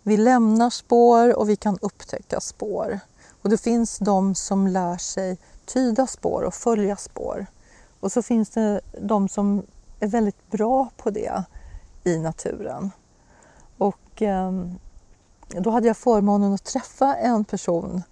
Vi 0.02 0.16
lämnar 0.16 0.70
spår 0.70 1.38
och 1.38 1.48
vi 1.48 1.57
kan 1.57 1.78
upptäcka 1.83 2.40
spår. 2.40 3.00
Och 3.42 3.50
det 3.50 3.59
finns 3.59 3.98
de 3.98 4.35
som 4.35 4.66
lär 4.66 4.96
sig 4.96 5.38
tyda 5.64 6.07
spår 6.07 6.42
och 6.42 6.55
följa 6.55 6.96
spår. 6.96 7.46
Och 8.00 8.12
så 8.12 8.22
finns 8.22 8.50
det 8.50 8.81
de 9.00 9.28
som 9.28 9.66
är 10.00 10.07
väldigt 10.07 10.50
bra 10.50 10.90
på 10.96 11.11
det 11.11 11.44
i 12.04 12.18
naturen. 12.18 12.90
Och 13.78 14.22
ehm, 14.22 14.78
då 15.48 15.70
hade 15.70 15.86
jag 15.86 15.96
förmånen 15.96 16.52
att 16.52 16.64
träffa 16.64 17.16
en 17.16 17.44
person 17.44 18.02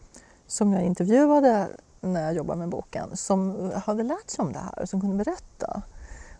som 0.47 0.73
jag 0.73 0.83
intervjuade 0.83 1.69
när 2.01 2.23
jag 2.23 2.35
jobbade 2.35 2.59
med 2.59 2.69
boken 2.69 3.17
som 3.17 3.71
hade 3.85 4.03
lärt 4.03 4.31
sig 4.31 4.43
om 4.43 4.53
det 4.53 4.59
här 4.59 4.83
och 4.83 4.89
som 4.89 5.01
kunde 5.01 5.25
berätta. 5.25 5.83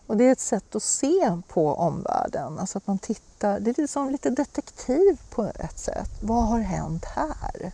Och 0.07 0.17
det 0.17 0.23
är 0.23 0.31
ett 0.31 0.39
sätt 0.39 0.75
att 0.75 0.83
se 0.83 1.41
på 1.47 1.73
omvärlden, 1.73 2.59
alltså 2.59 2.77
att 2.77 2.87
man 2.87 2.99
tittar, 2.99 3.59
det 3.59 3.69
är 3.69 3.81
lite 3.81 3.87
som 3.87 4.09
lite 4.09 4.29
detektiv 4.29 5.21
på 5.29 5.43
ett 5.43 5.79
sätt. 5.79 6.09
Vad 6.21 6.47
har 6.47 6.59
hänt 6.59 7.05
här? 7.05 7.71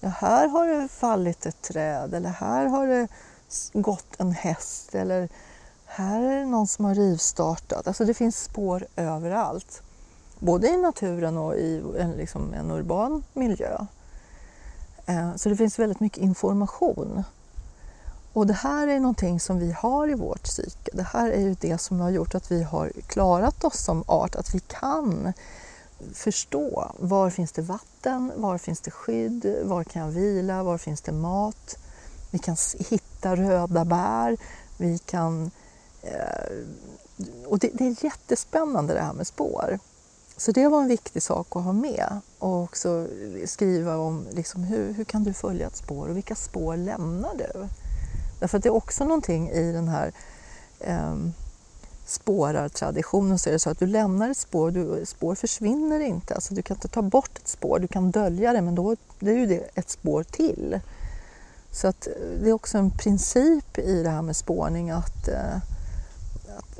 Ja, 0.00 0.08
här 0.08 0.48
har 0.48 0.66
det 0.66 0.88
fallit 0.88 1.46
ett 1.46 1.62
träd 1.62 2.14
eller 2.14 2.30
här 2.30 2.66
har 2.66 2.86
det 2.86 3.08
gått 3.72 4.20
en 4.20 4.32
häst 4.32 4.94
eller 4.94 5.28
här 5.96 6.22
är 6.22 6.36
det 6.36 6.44
någon 6.44 6.66
som 6.66 6.84
har 6.84 6.94
rivstartat. 6.94 7.86
Alltså 7.86 8.04
det 8.04 8.14
finns 8.14 8.44
spår 8.44 8.86
överallt. 8.96 9.82
Både 10.38 10.68
i 10.68 10.76
naturen 10.76 11.38
och 11.38 11.54
i 11.56 11.82
en, 11.98 12.12
liksom 12.12 12.54
en 12.54 12.70
urban 12.70 13.24
miljö. 13.32 13.86
Eh, 15.06 15.36
så 15.36 15.48
det 15.48 15.56
finns 15.56 15.78
väldigt 15.78 16.00
mycket 16.00 16.18
information. 16.18 17.24
Och 18.32 18.46
det 18.46 18.54
här 18.54 18.88
är 18.88 19.00
någonting 19.00 19.40
som 19.40 19.58
vi 19.58 19.72
har 19.72 20.10
i 20.10 20.14
vårt 20.14 20.42
psyke. 20.42 20.90
Det 20.92 21.02
här 21.02 21.30
är 21.30 21.40
ju 21.40 21.56
det 21.60 21.78
som 21.78 22.00
har 22.00 22.10
gjort 22.10 22.34
att 22.34 22.50
vi 22.50 22.62
har 22.62 22.92
klarat 23.06 23.64
oss 23.64 23.84
som 23.84 24.04
art, 24.06 24.34
att 24.34 24.54
vi 24.54 24.60
kan 24.60 25.32
förstå 26.14 26.92
var 26.98 27.30
finns 27.30 27.52
det 27.52 27.62
vatten, 27.62 28.32
var 28.36 28.58
finns 28.58 28.80
det 28.80 28.90
skydd, 28.90 29.56
var 29.64 29.84
kan 29.84 30.02
jag 30.02 30.08
vila, 30.08 30.62
var 30.62 30.78
finns 30.78 31.00
det 31.00 31.12
mat. 31.12 31.76
Vi 32.30 32.38
kan 32.38 32.56
hitta 32.78 33.36
röda 33.36 33.84
bär, 33.84 34.36
vi 34.76 34.98
kan 34.98 35.50
Eh, 36.04 36.66
och 37.46 37.58
det, 37.58 37.70
det, 37.72 37.86
är 37.86 38.04
jättespännande 38.04 38.94
det 38.94 39.00
här 39.00 39.12
med 39.12 39.26
spår. 39.26 39.78
Så 40.36 40.52
det 40.52 40.68
var 40.68 40.80
en 40.80 40.88
viktig 40.88 41.22
sak 41.22 41.56
att 41.56 41.62
ha 41.62 41.72
med 41.72 42.20
och 42.38 42.62
också 42.62 43.06
skriva 43.44 43.96
om 43.96 44.26
liksom, 44.32 44.64
hur, 44.64 44.92
hur 44.92 45.04
kan 45.04 45.24
du 45.24 45.32
följa 45.32 45.66
ett 45.66 45.76
spår 45.76 46.08
och 46.08 46.16
vilka 46.16 46.34
spår 46.34 46.76
lämnar 46.76 47.34
du? 47.34 47.68
Därför 48.40 48.56
att 48.56 48.62
det 48.62 48.68
är 48.68 48.74
också 48.74 49.04
någonting 49.04 49.50
i 49.50 49.72
den 49.72 49.88
här 49.88 50.12
eh, 50.80 51.16
spårartraditionen 52.06 53.38
så 53.38 53.48
är 53.48 53.52
det 53.52 53.58
så 53.58 53.70
att 53.70 53.78
du 53.78 53.86
lämnar 53.86 54.30
ett 54.30 54.36
spår, 54.36 54.70
du, 54.70 55.06
spår 55.06 55.34
försvinner 55.34 56.00
inte. 56.00 56.34
Alltså 56.34 56.54
du 56.54 56.62
kan 56.62 56.76
inte 56.76 56.88
ta 56.88 57.02
bort 57.02 57.38
ett 57.38 57.48
spår, 57.48 57.78
du 57.78 57.88
kan 57.88 58.10
dölja 58.10 58.52
det 58.52 58.62
men 58.62 58.74
då 58.74 58.96
det 59.18 59.30
är 59.30 59.36
ju 59.36 59.46
det 59.46 59.70
ett 59.74 59.90
spår 59.90 60.22
till. 60.22 60.80
Så 61.70 61.88
att 61.88 62.06
eh, 62.06 62.12
det 62.42 62.48
är 62.48 62.52
också 62.52 62.78
en 62.78 62.90
princip 62.90 63.78
i 63.78 64.02
det 64.02 64.10
här 64.10 64.22
med 64.22 64.36
spårning 64.36 64.90
att 64.90 65.28
eh, 65.28 65.56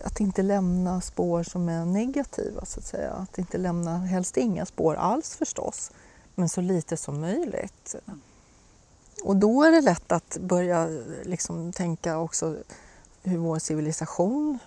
att 0.05 0.21
inte 0.21 0.43
lämna 0.43 1.01
spår 1.01 1.43
som 1.43 1.69
är 1.69 1.85
negativa 1.85 2.65
så 2.65 2.81
att 2.81 2.87
säga. 2.87 3.13
Att 3.13 3.39
inte 3.39 3.59
lämna, 3.59 3.99
helst 3.99 4.37
inga 4.37 4.67
spår 4.67 4.95
alls 4.95 5.37
förstås, 5.37 5.91
men 6.35 6.49
så 6.49 6.61
lite 6.61 6.97
som 6.97 7.21
möjligt. 7.21 7.95
Och 9.25 9.37
då 9.37 9.63
är 9.63 9.71
det 9.71 9.81
lätt 9.81 10.13
att 10.13 10.39
börja 10.41 10.89
liksom 11.23 11.73
tänka 11.73 12.19
också 12.19 12.57
hur 13.23 13.39
vår 13.39 13.59
civilisation 13.59 14.59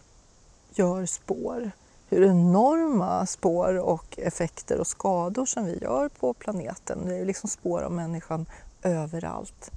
gör 0.74 1.06
spår. 1.06 1.72
Hur 2.10 2.24
enorma 2.24 3.26
spår 3.26 3.80
och 3.80 4.20
effekter 4.20 4.80
och 4.80 4.88
skador 4.88 5.46
som 5.46 5.66
vi 5.66 5.78
gör 5.78 6.10
på 6.10 6.34
planeten. 6.34 7.06
Det 7.06 7.16
är 7.16 7.26
liksom 7.26 7.50
spår 7.50 7.82
av 7.82 7.92
människan 7.92 8.46
överallt. 8.84 9.72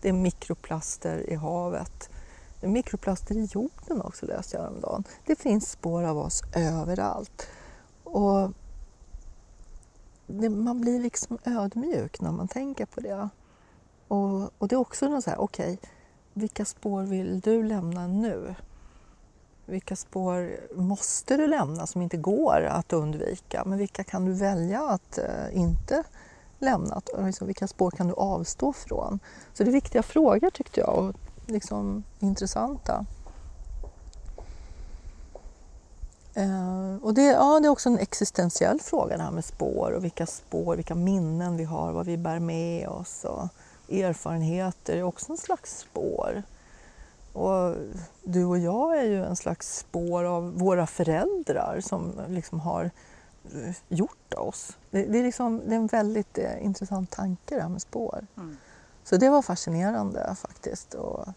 Det 0.00 0.08
är 0.08 0.12
mikroplaster 0.12 1.30
i 1.30 1.34
havet 1.34 2.08
mikroplaster 2.62 3.36
i 3.36 3.44
jorden 3.44 4.02
också 4.02 4.26
läste 4.26 4.56
jag 4.56 4.62
häromdagen. 4.62 5.04
Det 5.26 5.36
finns 5.36 5.70
spår 5.70 6.02
av 6.02 6.18
oss 6.18 6.42
överallt. 6.56 7.46
Och 8.04 8.50
det, 10.26 10.50
man 10.50 10.80
blir 10.80 11.00
liksom 11.00 11.38
ödmjuk 11.44 12.20
när 12.20 12.32
man 12.32 12.48
tänker 12.48 12.86
på 12.86 13.00
det. 13.00 13.28
Och, 14.08 14.50
och 14.58 14.68
det 14.68 14.74
är 14.74 14.80
också 14.80 15.08
något 15.08 15.24
så 15.24 15.30
här, 15.30 15.40
okej, 15.40 15.74
okay, 15.74 15.90
vilka 16.34 16.64
spår 16.64 17.02
vill 17.02 17.40
du 17.40 17.62
lämna 17.62 18.06
nu? 18.06 18.54
Vilka 19.66 19.96
spår 19.96 20.56
måste 20.74 21.36
du 21.36 21.46
lämna 21.46 21.86
som 21.86 22.02
inte 22.02 22.16
går 22.16 22.62
att 22.62 22.92
undvika? 22.92 23.62
Men 23.66 23.78
vilka 23.78 24.04
kan 24.04 24.24
du 24.24 24.32
välja 24.32 24.82
att 24.88 25.18
eh, 25.18 25.56
inte 25.56 26.02
lämna? 26.58 27.00
Alltså, 27.18 27.44
vilka 27.44 27.68
spår 27.68 27.90
kan 27.90 28.08
du 28.08 28.14
avstå 28.14 28.72
från? 28.72 29.18
Så 29.52 29.64
det 29.64 29.70
är 29.70 29.72
viktiga 29.72 30.02
frågor 30.02 30.50
tyckte 30.50 30.80
jag. 30.80 31.14
Liksom 31.52 32.04
intressanta. 32.20 33.06
Eh, 36.34 36.96
och 37.02 37.14
det, 37.14 37.22
ja, 37.22 37.60
det 37.60 37.66
är 37.66 37.70
också 37.70 37.88
en 37.88 37.98
existentiell 37.98 38.80
fråga 38.80 39.16
det 39.16 39.22
här 39.22 39.30
med 39.30 39.44
spår 39.44 39.92
och 39.92 40.04
vilka 40.04 40.26
spår, 40.26 40.76
vilka 40.76 40.94
minnen 40.94 41.56
vi 41.56 41.64
har, 41.64 41.92
vad 41.92 42.06
vi 42.06 42.16
bär 42.16 42.38
med 42.38 42.88
oss 42.88 43.24
och 43.24 43.48
erfarenheter 43.94 44.96
är 44.96 45.02
också 45.02 45.32
en 45.32 45.38
slags 45.38 45.78
spår. 45.78 46.42
Och 47.32 47.74
du 48.22 48.44
och 48.44 48.58
jag 48.58 48.98
är 48.98 49.02
ju 49.02 49.24
en 49.24 49.36
slags 49.36 49.78
spår 49.78 50.24
av 50.24 50.58
våra 50.58 50.86
föräldrar 50.86 51.80
som 51.80 52.12
liksom 52.28 52.60
har 52.60 52.90
eh, 53.44 53.74
gjort 53.88 54.34
oss. 54.34 54.76
Det, 54.90 55.04
det 55.04 55.18
är, 55.18 55.22
liksom, 55.22 55.62
det 55.66 55.74
är 55.74 55.78
en 55.78 55.86
väldigt 55.86 56.38
eh, 56.38 56.64
intressant 56.64 57.10
tanke 57.10 57.54
det 57.54 57.62
här 57.62 57.68
med 57.68 57.82
spår. 57.82 58.26
Mm. 58.36 58.56
Så 59.04 59.16
det 59.16 59.30
var 59.30 59.42
fascinerande 59.42 60.36
faktiskt. 60.40 60.94
Och, 60.94 61.28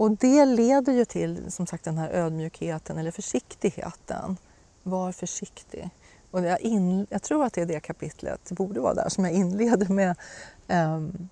och 0.00 0.10
det 0.10 0.44
leder 0.44 0.92
ju 0.92 1.04
till 1.04 1.52
som 1.52 1.66
sagt 1.66 1.84
den 1.84 1.98
här 1.98 2.10
ödmjukheten 2.10 2.98
eller 2.98 3.10
försiktigheten. 3.10 4.36
Var 4.82 5.12
försiktig. 5.12 5.90
Och 6.30 6.44
jag, 6.44 6.60
in, 6.60 7.06
jag 7.10 7.22
tror 7.22 7.44
att 7.44 7.52
det 7.52 7.60
är 7.60 7.66
det 7.66 7.80
kapitlet, 7.80 8.40
det 8.48 8.54
borde 8.54 8.80
vara 8.80 8.94
där, 8.94 9.08
som 9.08 9.24
jag 9.24 9.32
inleder 9.32 9.88
med 9.88 10.16
um, 10.68 11.28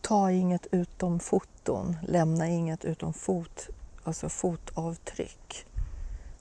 Ta 0.00 0.30
inget 0.30 0.66
utom 0.70 1.20
foton, 1.20 1.96
lämna 2.08 2.48
inget 2.48 2.84
utom 2.84 3.12
fot, 3.12 3.68
alltså 4.04 4.28
fotavtryck. 4.28 5.66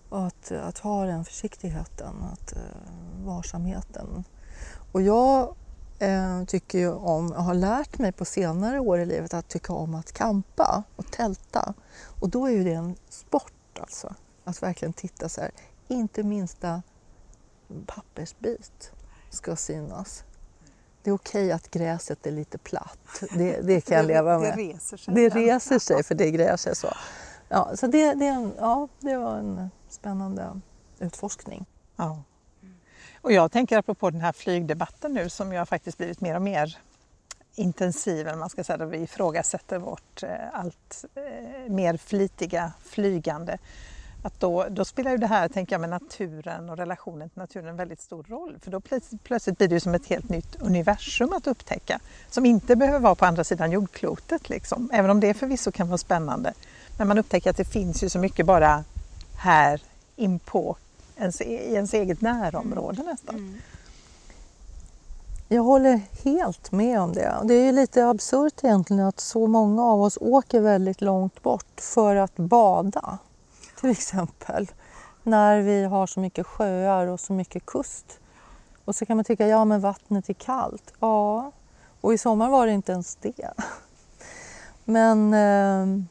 Och 0.10 0.26
att, 0.26 0.52
att 0.52 0.78
ha 0.78 1.06
den 1.06 1.26
försiktigheten, 1.26 2.16
att, 2.34 2.54
uh, 2.54 3.26
varsamheten. 3.26 4.24
Och 4.91 5.02
jag 5.02 5.56
eh, 6.02 6.43
tycker 6.43 6.80
ju 6.80 6.91
om, 6.93 7.32
har 7.32 7.54
lärt 7.54 7.99
mig 7.99 8.12
på 8.12 8.26
senare 8.26 8.80
år 8.80 8.99
i 8.99 9.06
livet 9.06 9.34
att 9.34 9.47
tycka 9.47 9.74
om 9.74 9.95
att 9.95 10.12
kampa 10.12 10.84
och 10.95 11.12
tälta. 11.12 11.74
Och 12.20 12.30
då 12.30 12.45
är 12.45 12.52
ju 12.52 12.64
det 12.64 12.74
en 12.74 12.95
sport 13.10 13.80
alltså. 13.80 14.16
Att 14.43 14.64
verkligen 14.64 14.93
titta 14.93 15.30
så 15.30 15.41
här, 15.41 15.52
inte 15.88 16.24
minsta 16.24 16.82
pappersbit 17.86 18.91
ska 19.30 19.56
synas. 19.56 20.24
Det 21.04 21.10
är 21.10 21.14
okej 21.14 21.52
att 21.52 21.72
gräset 21.72 22.28
är 22.28 22.32
lite 22.32 22.58
platt, 22.58 23.24
det, 23.38 23.62
det 23.62 23.82
kan 23.82 23.97
jag 23.97 24.06
leva 24.06 24.39
med. 24.39 24.58
Det 24.58 24.64
reser 24.64 24.97
sig. 24.97 25.14
Det 25.14 25.30
reser 25.30 25.80
sig 25.80 26.04
för 26.04 26.16
det 26.16 26.32
gräset 26.32 26.78
så. 26.78 26.93
Ja, 27.49 27.72
så 27.76 27.88
det, 27.88 28.14
det, 28.14 28.52
ja, 28.58 28.88
det 28.99 29.18
var 29.18 29.38
en 29.38 29.70
spännande 29.89 30.62
utforskning. 30.99 31.66
Ja. 31.95 32.24
Och 33.22 33.32
jag 33.32 33.51
tänker 33.51 33.78
apropå 33.78 34.09
den 34.09 34.22
här 34.22 34.32
flygdebatten 34.32 35.13
nu 35.13 35.30
som 35.30 35.53
jag 35.53 35.61
har 35.61 35.65
faktiskt 35.65 35.97
blivit 35.97 36.22
mer 36.22 36.36
och 36.36 36.41
mer 36.41 36.78
intensiv, 37.55 38.28
eller 38.28 38.38
man 38.38 38.49
ska 38.49 38.63
säga, 38.63 38.78
där 38.78 38.86
vi 38.86 38.97
ifrågasätter 38.97 39.78
vårt 39.78 40.24
eh, 40.24 40.30
allt 40.53 41.05
eh, 41.15 41.72
mer 41.72 41.97
flitiga 41.97 42.74
flygande. 42.84 43.57
Att 44.24 44.39
då, 44.39 44.65
då 44.69 44.86
spelar 44.86 45.11
ju 45.11 45.17
det 45.17 45.28
här, 45.28 45.47
tänker 45.47 45.74
jag, 45.74 45.82
med 45.82 45.89
naturen 45.89 46.69
och 46.69 46.78
relationen 46.78 47.30
till 47.30 47.39
naturen 47.39 47.67
en 47.67 47.76
väldigt 47.76 48.01
stor 48.01 48.24
roll. 48.24 48.57
För 48.61 48.72
då 48.72 48.80
plötsligt, 48.80 49.57
blir 49.57 49.67
det 49.67 49.80
som 49.80 49.93
ett 49.93 50.07
helt 50.07 50.30
nytt 50.30 50.55
universum 50.61 51.34
att 51.34 51.47
upptäcka 51.47 51.99
som 52.30 52.45
inte 52.45 52.76
behöver 52.76 52.99
vara 52.99 53.15
på 53.15 53.26
andra 53.26 53.43
sidan 53.43 53.72
jordklotet. 53.72 54.49
Liksom. 54.49 54.89
Även 54.93 55.11
om 55.11 55.19
det 55.19 55.34
förvisso 55.34 55.72
kan 55.72 55.88
vara 55.88 55.97
spännande. 55.97 56.53
Men 56.97 57.07
man 57.07 57.17
upptäcker 57.17 57.49
att 57.49 57.57
det 57.57 57.65
finns 57.65 58.03
ju 58.03 58.09
så 58.09 58.19
mycket 58.19 58.45
bara 58.45 58.84
här 59.38 59.82
inpå 60.15 60.78
ens, 61.22 61.41
i 61.41 61.74
ens 61.74 61.93
eget 61.93 62.22
närområde 62.22 63.03
nästan. 63.03 63.36
Mm. 63.36 63.57
Jag 65.47 65.63
håller 65.63 66.01
helt 66.24 66.72
med 66.72 66.99
om 67.01 67.13
det. 67.13 67.36
Det 67.43 67.53
är 67.53 67.65
ju 67.65 67.72
lite 67.72 68.07
absurt 68.07 68.63
egentligen 68.63 69.05
att 69.05 69.19
så 69.19 69.47
många 69.47 69.84
av 69.84 70.01
oss 70.01 70.17
åker 70.22 70.61
väldigt 70.61 71.01
långt 71.01 71.43
bort 71.43 71.82
för 71.82 72.15
att 72.15 72.36
bada 72.36 73.17
till 73.80 73.89
exempel. 73.89 74.72
När 75.24 75.61
vi 75.61 75.84
har 75.84 76.07
så 76.07 76.19
mycket 76.19 76.47
sjöar 76.47 77.07
och 77.07 77.19
så 77.19 77.34
mycket 77.34 77.65
kust. 77.65 78.19
Och 78.86 78.95
så 78.95 79.05
kan 79.05 79.17
man 79.17 79.24
tycka, 79.24 79.47
ja 79.47 79.65
men 79.65 79.82
vattnet 79.82 80.30
är 80.30 80.34
kallt. 80.34 80.93
Ja, 80.99 81.51
och 82.01 82.13
i 82.13 82.17
sommar 82.17 82.49
var 82.49 82.65
det 82.65 82.72
inte 82.72 82.91
ens 82.91 83.15
det. 83.15 83.53
Men 84.86 85.34
eh, 85.34 86.03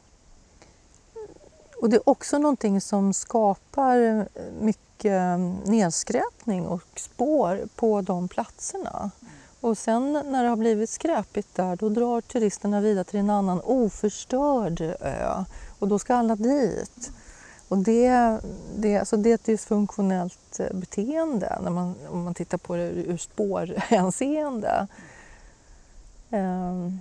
och 1.81 1.89
det 1.89 1.95
är 1.95 2.09
också 2.09 2.37
någonting 2.37 2.81
som 2.81 3.13
skapar 3.13 4.27
mycket 4.61 5.39
nedskräpning 5.65 6.67
och 6.67 6.81
spår 6.95 7.61
på 7.75 8.01
de 8.01 8.27
platserna. 8.27 9.11
Och 9.61 9.77
sen 9.77 10.13
när 10.13 10.43
det 10.43 10.49
har 10.49 10.55
blivit 10.55 10.89
skräpigt 10.89 11.55
där, 11.55 11.75
då 11.75 11.89
drar 11.89 12.21
turisterna 12.21 12.81
vidare 12.81 13.03
till 13.03 13.19
en 13.19 13.29
annan 13.29 13.61
oförstörd 13.63 14.81
ö 14.99 15.43
och 15.79 15.87
då 15.87 15.99
ska 15.99 16.15
alla 16.15 16.35
dit. 16.35 17.11
Och 17.67 17.77
det, 17.77 18.39
det, 18.75 18.97
alltså 18.97 19.17
det 19.17 19.29
är 19.29 19.35
ett 19.35 19.45
dysfunktionellt 19.45 20.59
eh, 20.59 20.73
beteende 20.73 21.59
när 21.63 21.71
man, 21.71 21.95
om 22.09 22.23
man 22.23 22.33
tittar 22.33 22.57
på 22.57 22.75
det 22.75 22.89
ur 22.89 23.17
spårhänseende. 23.17 24.87
Um, 26.29 26.99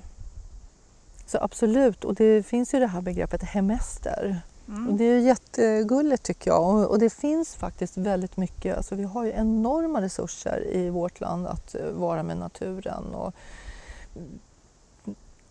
så 1.26 1.38
absolut, 1.38 2.04
och 2.04 2.14
det 2.14 2.46
finns 2.46 2.74
ju 2.74 2.78
det 2.78 2.86
här 2.86 3.00
begreppet 3.00 3.42
hemester 3.42 4.42
Mm. 4.70 4.88
Och 4.88 4.94
det 4.94 5.04
är 5.04 5.18
jättegulligt 5.18 6.22
tycker 6.22 6.50
jag 6.50 6.90
och, 6.90 6.98
det 6.98 7.10
finns 7.10 7.54
faktiskt 7.54 7.96
väldigt 7.96 8.36
mycket, 8.36 8.76
alltså 8.76 8.94
vi 8.94 9.04
har 9.04 9.24
ju 9.24 9.32
enorma 9.32 10.02
resurser 10.02 10.66
i 10.72 10.90
vårt 10.90 11.20
land 11.20 11.46
att 11.46 11.74
eh, 11.74 11.90
vara 11.90 12.22
med 12.22 12.36
naturen. 12.36 13.14
Och 13.14 13.34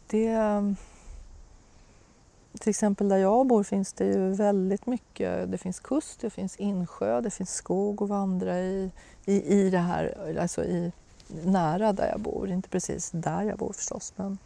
det, 0.08 0.38
till 2.60 2.70
exempel 2.70 3.10
där 3.10 3.18
jag 3.18 3.48
bor 3.48 3.64
finns 3.64 3.94
det 3.94 4.06
ju 4.06 4.30
väldigt 4.30 4.86
mycket, 4.86 5.52
det 5.52 5.58
finns 5.58 5.80
kust, 5.80 6.22
det 6.22 6.30
finns 6.30 6.56
insjö, 6.56 7.22
det 7.22 7.30
finns 7.32 7.54
skog 7.54 8.02
att 8.02 8.10
vandra 8.10 8.60
i, 8.60 8.92
i, 9.26 9.54
i 9.54 9.70
det 9.70 9.78
här, 9.78 10.36
alltså 10.42 10.64
i, 10.64 10.92
nära 11.46 11.94
där 11.94 12.08
jag 12.08 12.20
bor, 12.20 12.50
inte 12.50 12.70
precis 12.70 13.12
där 13.12 13.44
jag 13.44 13.58
bor 13.58 13.74
förstås. 13.74 14.14
Men, 14.16 14.38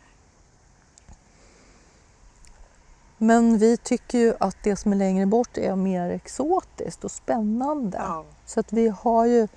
Men 3.23 3.57
vi 3.57 3.77
tycker 3.77 4.17
ju 4.17 4.33
att 4.39 4.57
det 4.63 4.75
som 4.75 4.91
är 4.91 4.95
längre 4.95 5.25
bort 5.25 5.57
är 5.57 5.75
mer 5.75 6.09
exotiskt 6.09 7.03
och 7.03 7.11
spännande. 7.11 7.97
Ja. 7.97 8.25
Så 8.45 8.59
att 8.59 8.73
vi 8.73 8.87
har 8.87 9.25
ju 9.25 9.47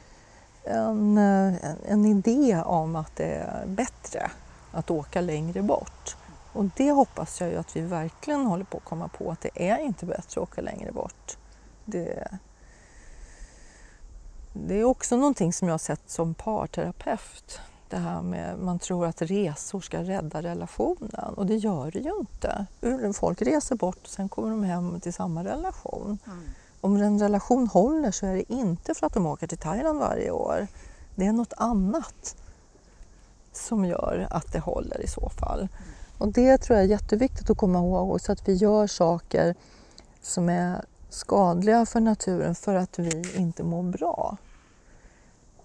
en, 0.64 1.18
en, 1.18 1.76
en, 1.86 2.04
idé 2.04 2.62
om 2.64 2.96
att 2.96 3.16
det 3.16 3.34
är 3.34 3.66
bättre 3.66 4.30
att 4.72 4.90
åka 4.90 5.20
längre 5.20 5.62
bort. 5.62 6.16
Och 6.52 6.64
det 6.76 6.90
hoppas 6.90 7.40
jag 7.40 7.50
ju 7.50 7.56
att 7.56 7.76
vi 7.76 7.80
verkligen 7.80 8.46
håller 8.46 8.64
på 8.64 8.76
att 8.76 8.84
komma 8.84 9.08
på 9.08 9.30
att 9.30 9.40
det 9.40 9.70
är 9.70 9.78
inte 9.78 10.06
bättre 10.06 10.22
att 10.40 10.48
åka 10.48 10.60
längre 10.60 10.92
bort. 10.92 11.36
Det, 11.84 12.28
det 14.52 14.80
är 14.80 14.84
också 14.84 15.16
någonting 15.16 15.52
som 15.52 15.68
jag 15.68 15.72
har 15.72 15.78
sett 15.78 16.10
som 16.10 16.34
parterapeut 16.34 17.60
det 17.90 17.96
här 17.96 18.22
med 18.22 18.58
man 18.58 18.78
tror 18.78 19.06
att 19.06 19.22
resor 19.22 19.80
ska 19.80 20.02
rädda 20.02 20.42
relationen 20.42 21.34
och 21.36 21.46
det 21.46 21.56
gör 21.56 21.90
det 21.90 21.98
ju 21.98 22.12
inte. 22.20 22.66
Folk 23.14 23.42
reser 23.42 23.76
bort 23.76 23.98
och 24.02 24.08
sen 24.08 24.28
kommer 24.28 24.50
de 24.50 24.62
hem 24.62 25.00
till 25.00 25.12
samma 25.12 25.44
relation. 25.44 26.18
Mm. 26.26 26.44
Om 26.80 26.96
en 26.96 27.18
relation 27.18 27.66
håller 27.66 28.10
så 28.10 28.26
är 28.26 28.34
det 28.34 28.52
inte 28.52 28.94
för 28.94 29.06
att 29.06 29.14
de 29.14 29.26
åker 29.26 29.46
till 29.46 29.58
Thailand 29.58 29.98
varje 29.98 30.30
år. 30.30 30.66
Det 31.14 31.26
är 31.26 31.32
något 31.32 31.52
annat 31.56 32.36
som 33.52 33.84
gör 33.84 34.26
att 34.30 34.52
det 34.52 34.58
håller 34.58 35.00
i 35.00 35.08
så 35.08 35.28
fall. 35.28 35.58
Mm. 35.58 35.70
Och 36.18 36.32
det 36.32 36.58
tror 36.58 36.76
jag 36.76 36.84
är 36.84 36.88
jätteviktigt 36.88 37.50
att 37.50 37.56
komma 37.56 37.78
ihåg 37.78 38.20
så 38.20 38.32
att 38.32 38.48
vi 38.48 38.54
gör 38.54 38.86
saker 38.86 39.54
som 40.22 40.48
är 40.48 40.84
skadliga 41.08 41.86
för 41.86 42.00
naturen 42.00 42.54
för 42.54 42.74
att 42.74 42.98
vi 42.98 43.36
inte 43.36 43.62
mår 43.62 43.82
bra. 43.82 44.36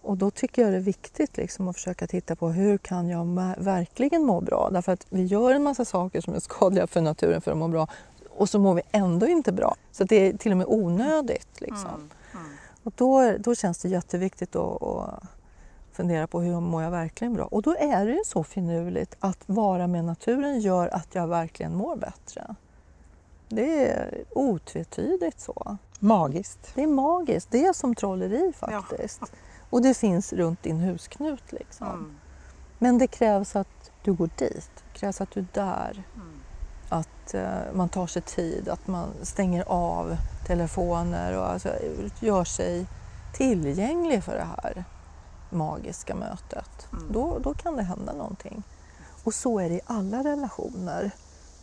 Och 0.02 0.18
då 0.18 0.32
tycker 0.32 0.62
jag 0.62 0.72
det 0.72 0.78
är 0.78 0.82
viktigt 0.82 1.38
liksom 1.38 1.68
att 1.68 1.76
försöka 1.76 2.08
titta 2.08 2.36
på 2.36 2.50
hur 2.50 2.78
kan 2.78 3.10
jag 3.10 3.26
verkligen 3.58 4.24
må 4.24 4.42
bra? 4.42 4.70
Därför 4.72 4.92
att 4.92 5.08
vi 5.10 5.24
gör 5.24 5.52
en 5.52 5.64
massa 5.64 5.86
saker 5.86 6.22
som 6.22 6.34
är 6.34 6.40
skadliga 6.40 6.88
för 6.88 7.02
naturen 7.02 7.42
för 7.42 7.52
att 7.52 7.58
må 7.58 7.68
bra 7.68 7.88
och 8.30 8.50
så 8.50 8.60
mår 8.60 8.74
vi 8.74 8.82
ändå 8.92 9.28
inte 9.28 9.52
bra. 9.52 9.76
Så 9.92 10.04
det 10.04 10.16
är 10.16 10.38
till 10.38 10.52
och 10.52 10.58
med 10.58 10.68
onödigt. 10.70 11.62
Liksom. 11.62 11.90
Mm. 11.90 12.10
Mm. 12.34 12.52
Och 12.84 12.94
då, 12.96 13.38
då 13.38 13.56
känns 13.56 13.78
det 13.78 13.90
jätteviktigt 13.90 14.56
att, 14.56 14.84
att 14.84 15.24
fundera 15.92 16.28
på 16.28 16.42
hur 16.42 16.60
mår 16.60 16.84
jag 16.84 16.92
verkligen 16.92 17.34
bra? 17.34 17.46
Och 17.46 17.62
då 17.62 17.76
är 17.76 18.06
det 18.06 18.12
ju 18.12 18.24
så 18.26 18.44
finurligt 18.44 19.16
att 19.20 19.40
vara 19.46 19.88
med 19.88 20.06
naturen 20.06 20.60
gör 20.60 20.88
att 20.88 21.16
jag 21.16 21.28
verkligen 21.28 21.76
mår 21.76 21.96
bättre. 21.96 22.56
Det 23.50 23.88
är 23.90 24.24
otvetydigt 24.30 25.40
så. 25.40 25.78
Magiskt. 26.00 26.72
Det 26.76 26.84
är 26.84 26.88
magiskt. 26.88 27.52
Det 27.52 27.66
är 27.66 27.74
som 27.74 27.96
trolleri 27.96 28.54
faktiskt. 28.54 29.20
Ja. 29.22 29.28
Och 29.72 29.82
det 29.82 29.94
finns 29.94 30.34
runt 30.34 30.64
din 30.64 30.80
husknut. 30.80 31.52
Liksom. 31.52 31.88
Mm. 31.88 32.16
Men 32.78 32.98
det 32.98 33.08
krävs 33.08 33.56
att 33.56 33.92
du 34.04 34.14
går 34.14 34.30
dit, 34.38 34.70
det 34.76 35.00
krävs 35.00 35.22
att 35.22 35.32
du 35.32 35.40
är 35.40 35.46
där. 35.54 36.04
Mm. 36.16 36.28
Att 36.90 37.34
uh, 37.36 37.74
man 37.74 37.90
tar 37.90 38.08
sig 38.08 38.22
tid, 38.22 38.70
att 38.70 38.88
man 38.88 39.10
stänger 39.22 39.64
av 39.68 40.18
telefoner 40.48 41.38
och 41.38 41.50
alltså, 41.50 41.70
gör 42.20 42.44
sig 42.44 42.86
tillgänglig 43.34 44.24
för 44.24 44.36
det 44.36 44.48
här 44.62 44.84
magiska 45.50 46.16
mötet. 46.16 46.88
Mm. 46.94 47.06
Då, 47.12 47.40
då 47.40 47.54
kan 47.54 47.76
det 47.76 47.84
hända 47.84 48.14
någonting. 48.14 48.64
Och 49.24 49.34
så 49.34 49.60
är 49.60 49.70
det 49.70 49.76
i 49.76 49.82
alla 49.86 50.24
relationer. 50.24 51.12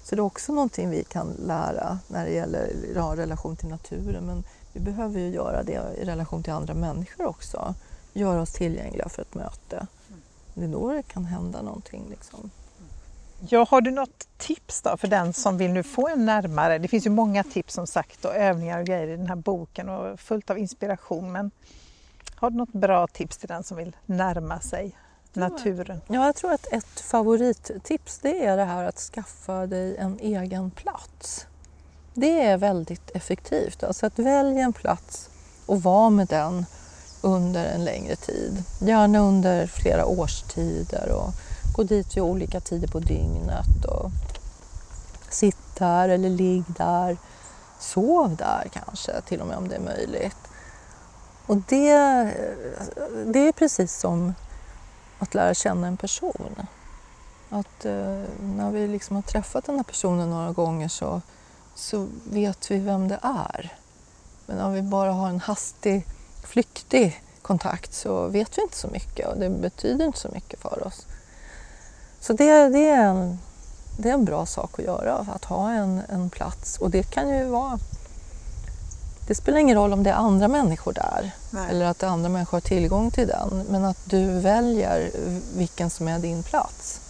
Så 0.02 0.14
det 0.14 0.20
är 0.20 0.24
också 0.24 0.52
någonting 0.52 0.90
vi 0.90 1.04
kan 1.04 1.32
lära 1.38 1.98
när 2.08 2.24
det 2.24 2.32
gäller 2.32 2.72
ja, 2.94 3.16
relation 3.16 3.56
till 3.56 3.68
naturen 3.68 4.26
men 4.26 4.44
vi 4.72 4.80
behöver 4.80 5.20
ju 5.20 5.28
göra 5.28 5.62
det 5.62 5.82
i 6.02 6.04
relation 6.04 6.42
till 6.42 6.52
andra 6.52 6.74
människor 6.74 7.26
också 7.26 7.74
göra 8.12 8.40
oss 8.40 8.52
tillgängliga 8.52 9.08
för 9.08 9.22
ett 9.22 9.34
möte. 9.34 9.86
Det 10.54 10.64
är 10.64 10.68
då 10.68 10.92
det 10.92 11.02
kan 11.02 11.24
hända 11.24 11.62
någonting. 11.62 12.06
Liksom. 12.10 12.50
Ja, 13.48 13.66
har 13.70 13.80
du 13.80 13.90
något 13.90 14.28
tips 14.38 14.82
då 14.82 14.96
för 14.96 15.08
den 15.08 15.32
som 15.32 15.58
vill 15.58 15.72
nu 15.72 15.82
få 15.82 16.08
en 16.08 16.26
närmare? 16.26 16.78
Det 16.78 16.88
finns 16.88 17.06
ju 17.06 17.10
många 17.10 17.44
tips 17.44 17.74
som 17.74 17.86
sagt 17.86 18.24
och 18.24 18.34
övningar 18.34 18.78
och 18.78 18.86
grejer 18.86 19.08
i 19.08 19.16
den 19.16 19.26
här 19.26 19.36
boken 19.36 19.88
och 19.88 20.20
fullt 20.20 20.50
av 20.50 20.58
inspiration. 20.58 21.32
Men 21.32 21.50
har 22.34 22.50
du 22.50 22.56
något 22.56 22.72
bra 22.72 23.06
tips 23.06 23.36
till 23.36 23.48
den 23.48 23.62
som 23.62 23.76
vill 23.76 23.96
närma 24.06 24.60
sig 24.60 24.96
naturen? 25.32 26.00
Ja, 26.06 26.26
jag 26.26 26.36
tror 26.36 26.52
att 26.52 26.72
ett 26.72 27.00
favorittips 27.00 28.18
det 28.18 28.46
är 28.46 28.56
det 28.56 28.64
här 28.64 28.84
att 28.84 28.98
skaffa 28.98 29.66
dig 29.66 29.96
en 29.96 30.18
egen 30.20 30.70
plats. 30.70 31.46
Det 32.14 32.40
är 32.40 32.56
väldigt 32.56 33.10
effektivt. 33.10 33.82
Alltså 33.82 34.06
att 34.06 34.18
välja 34.18 34.64
en 34.64 34.72
plats 34.72 35.30
och 35.66 35.82
vara 35.82 36.10
med 36.10 36.26
den 36.26 36.66
under 37.20 37.64
en 37.64 37.84
längre 37.84 38.16
tid. 38.16 38.62
Gärna 38.78 39.18
under 39.18 39.66
flera 39.66 40.06
årstider 40.06 41.12
och 41.12 41.32
gå 41.76 41.82
dit 41.82 42.16
vid 42.16 42.22
olika 42.24 42.60
tider 42.60 42.88
på 42.88 43.00
dygnet. 43.00 43.84
Och 43.84 44.10
sitt 45.30 45.76
där 45.78 46.08
eller 46.08 46.30
ligg 46.30 46.64
där. 46.66 47.16
Sov 47.80 48.36
där 48.36 48.68
kanske, 48.72 49.20
till 49.20 49.40
och 49.40 49.46
med 49.46 49.56
om 49.56 49.68
det 49.68 49.76
är 49.76 49.80
möjligt. 49.80 50.36
Och 51.46 51.56
det, 51.56 51.94
det 53.26 53.48
är 53.48 53.52
precis 53.52 53.98
som 53.98 54.34
att 55.18 55.34
lära 55.34 55.54
känna 55.54 55.86
en 55.86 55.96
person. 55.96 56.56
Att 57.48 57.84
eh, 57.84 58.22
när 58.40 58.70
vi 58.70 58.88
liksom 58.88 59.16
har 59.16 59.22
träffat 59.22 59.64
den 59.64 59.76
här 59.76 59.82
personen 59.82 60.30
några 60.30 60.52
gånger 60.52 60.88
så, 60.88 61.20
så 61.74 62.06
vet 62.24 62.70
vi 62.70 62.78
vem 62.78 63.08
det 63.08 63.18
är. 63.22 63.78
Men 64.46 64.60
om 64.60 64.72
vi 64.72 64.82
bara 64.82 65.12
har 65.12 65.28
en 65.28 65.40
hastig, 65.40 66.06
flyktig 66.42 67.22
kontakt 67.42 67.94
så 67.94 68.26
vet 68.26 68.58
vi 68.58 68.62
inte 68.62 68.76
så 68.76 68.88
mycket 68.88 69.28
och 69.28 69.38
det 69.38 69.50
betyder 69.50 70.04
inte 70.04 70.18
så 70.18 70.28
mycket 70.32 70.60
för 70.60 70.86
oss. 70.86 71.06
Så 72.20 72.32
det, 72.32 72.68
det, 72.68 72.88
är, 72.88 73.04
en, 73.04 73.38
det 73.98 74.08
är 74.08 74.14
en 74.14 74.24
bra 74.24 74.46
sak 74.46 74.78
att 74.78 74.84
göra, 74.84 75.26
att 75.34 75.44
ha 75.44 75.72
en, 75.72 76.02
en 76.08 76.30
plats. 76.30 76.78
Och 76.78 76.90
det 76.90 77.02
kan 77.02 77.28
ju 77.28 77.44
vara... 77.44 77.78
Det 79.26 79.34
spelar 79.34 79.58
ingen 79.58 79.76
roll 79.76 79.92
om 79.92 80.02
det 80.02 80.10
är 80.10 80.14
andra 80.14 80.48
människor 80.48 80.92
där 80.92 81.30
Nej. 81.50 81.70
eller 81.70 81.86
att 81.86 82.02
andra 82.02 82.28
människor 82.28 82.56
har 82.56 82.60
tillgång 82.60 83.10
till 83.10 83.28
den, 83.28 83.64
men 83.70 83.84
att 83.84 83.98
du 84.04 84.40
väljer 84.40 85.10
vilken 85.56 85.90
som 85.90 86.08
är 86.08 86.18
din 86.18 86.42
plats. 86.42 87.00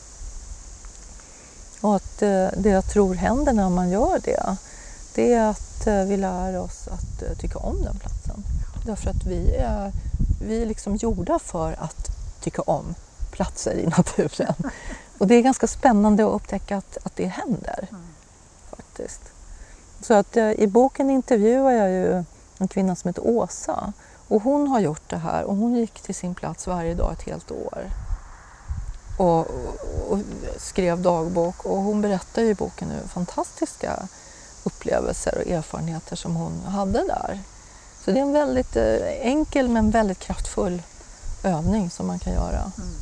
Och 1.81 1.97
att 1.97 2.23
eh, 2.23 2.49
det 2.57 2.69
jag 2.69 2.85
tror 2.85 3.15
händer 3.15 3.53
när 3.53 3.71
man 3.71 3.91
gör 3.91 4.21
det, 4.25 4.57
det 5.15 5.33
är 5.33 5.51
att 5.51 5.87
eh, 5.87 6.05
vi 6.05 6.17
lär 6.17 6.57
oss 6.57 6.89
att 6.89 7.23
eh, 7.23 7.39
tycka 7.39 7.59
om 7.59 7.83
den 7.83 7.99
platsen. 7.99 8.45
Därför 8.83 9.11
att 9.11 9.27
vi 9.27 9.55
är, 9.55 9.93
vi 10.41 10.63
är 10.63 10.67
liksom 10.67 10.97
gjorda 10.97 11.39
för 11.39 11.73
att 11.73 12.09
tycka 12.41 12.63
om 12.63 12.95
platser 13.31 13.75
i 13.75 13.87
naturen. 13.97 14.55
Och 15.19 15.27
det 15.27 15.35
är 15.35 15.43
ganska 15.43 15.67
spännande 15.67 16.27
att 16.27 16.33
upptäcka 16.33 16.77
att, 16.77 16.99
att 17.03 17.17
det 17.17 17.27
händer. 17.27 17.89
Mm. 17.91 18.03
faktiskt. 18.71 19.21
Så 20.03 20.15
att 20.15 20.37
i 20.37 20.67
boken 20.67 21.11
intervjuar 21.11 21.73
jag 21.73 21.91
ju 21.91 22.25
en 22.59 22.69
kvinna 22.69 22.97
som 22.97 23.09
heter 23.09 23.27
Åsa 23.27 23.93
och 24.29 24.43
hon 24.43 24.69
har 24.69 24.81
gjort 24.81 25.11
det 25.11 25.17
här 25.17 25.45
och 25.45 25.57
hon 25.57 25.75
gick 25.75 26.01
till 26.01 26.15
sin 26.15 26.35
plats 26.35 26.67
varje 26.67 26.95
dag 26.95 27.13
ett 27.13 27.23
helt 27.23 27.51
år 27.51 27.91
och, 29.19 29.39
och, 30.09 30.19
skrev 30.57 31.03
dagbok 31.03 31.67
och 31.67 31.77
hon 31.77 32.03
berättar 32.03 32.43
i 32.43 32.55
boken 32.55 32.89
nu 32.89 33.09
fantastiska 33.09 34.09
upplevelser 34.65 35.39
och 35.39 35.51
erfarenheter 35.51 36.17
som 36.17 36.37
hon 36.37 36.61
hade 36.67 37.07
där. 37.07 37.41
Så 38.09 38.13
det 38.13 38.21
är 38.21 38.23
en 38.23 38.33
väldigt 38.33 38.77
eh, 38.77 39.27
enkel 39.27 39.69
men 39.69 39.91
väldigt 39.91 40.19
kraftfull 40.19 40.83
övning 41.43 41.91
som 41.91 42.07
man 42.07 42.19
kan 42.19 42.33
göra. 42.33 42.59
Mm. 42.59 42.95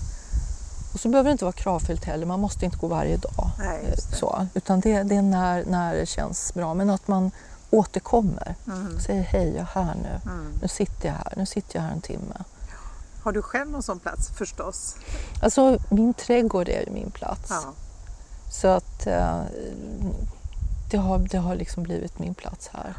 Och 0.95 1.01
så 1.01 1.09
behöver 1.09 1.29
det 1.29 1.33
inte 1.33 1.45
vara 1.45 1.53
kravfyllt 1.53 2.05
heller, 2.05 2.27
man 2.27 2.41
måste 2.41 2.65
inte 2.65 2.77
gå 2.77 2.87
varje 2.87 3.17
dag. 3.17 3.51
Nej, 3.59 3.95
så, 4.13 4.47
utan 4.55 4.81
det, 4.81 5.03
det, 5.03 5.17
är 5.17 5.23
när, 5.23 5.65
när 5.65 5.95
det 5.95 6.07
känns 6.07 6.55
bra, 6.55 6.75
men 6.75 6.91
att 6.91 7.09
man 7.09 7.31
återkommer. 7.71 8.55
Mm. 8.67 9.01
Säger 9.01 9.23
hej, 9.23 9.49
jag 9.49 9.61
är 9.61 9.85
här 9.85 9.95
nu. 9.95 10.31
Mm. 10.31 10.53
Nu 10.63 10.69
sitter 10.69 11.09
jag 11.09 11.15
här, 11.15 11.33
nu 11.37 11.47
sitter 11.47 11.77
jag 11.77 11.83
här 11.83 11.93
en 11.93 12.01
timme. 12.01 12.45
Har 13.23 13.33
du 13.33 13.43
själv 13.43 13.71
någon 13.71 13.83
sån 13.83 13.99
plats 13.99 14.29
förstås? 14.29 14.97
Alltså 15.43 15.79
min 15.91 16.15
trädgård 16.15 16.69
är 16.69 16.85
ju 16.87 16.93
min 16.93 17.11
plats. 17.11 17.51
Ja. 17.51 17.73
Så 18.51 18.69
att 18.69 19.07
eh, 19.07 19.41
det, 20.91 20.97
har, 20.97 21.19
det 21.19 21.39
har 21.39 21.55
liksom 21.55 21.83
blivit 21.83 22.19
min 22.19 22.35
plats 22.35 22.71
här. 22.73 22.95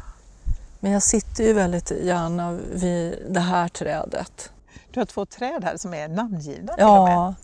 Men 0.80 0.92
jag 0.92 1.02
sitter 1.02 1.44
ju 1.44 1.52
väldigt 1.52 1.90
gärna 1.90 2.52
vid 2.72 3.26
det 3.28 3.40
här 3.40 3.68
trädet. 3.68 4.50
Du 4.90 5.00
har 5.00 5.04
två 5.04 5.26
träd 5.26 5.64
här 5.64 5.76
som 5.76 5.94
är 5.94 6.08
namngivna 6.08 6.74
Ja, 6.78 7.34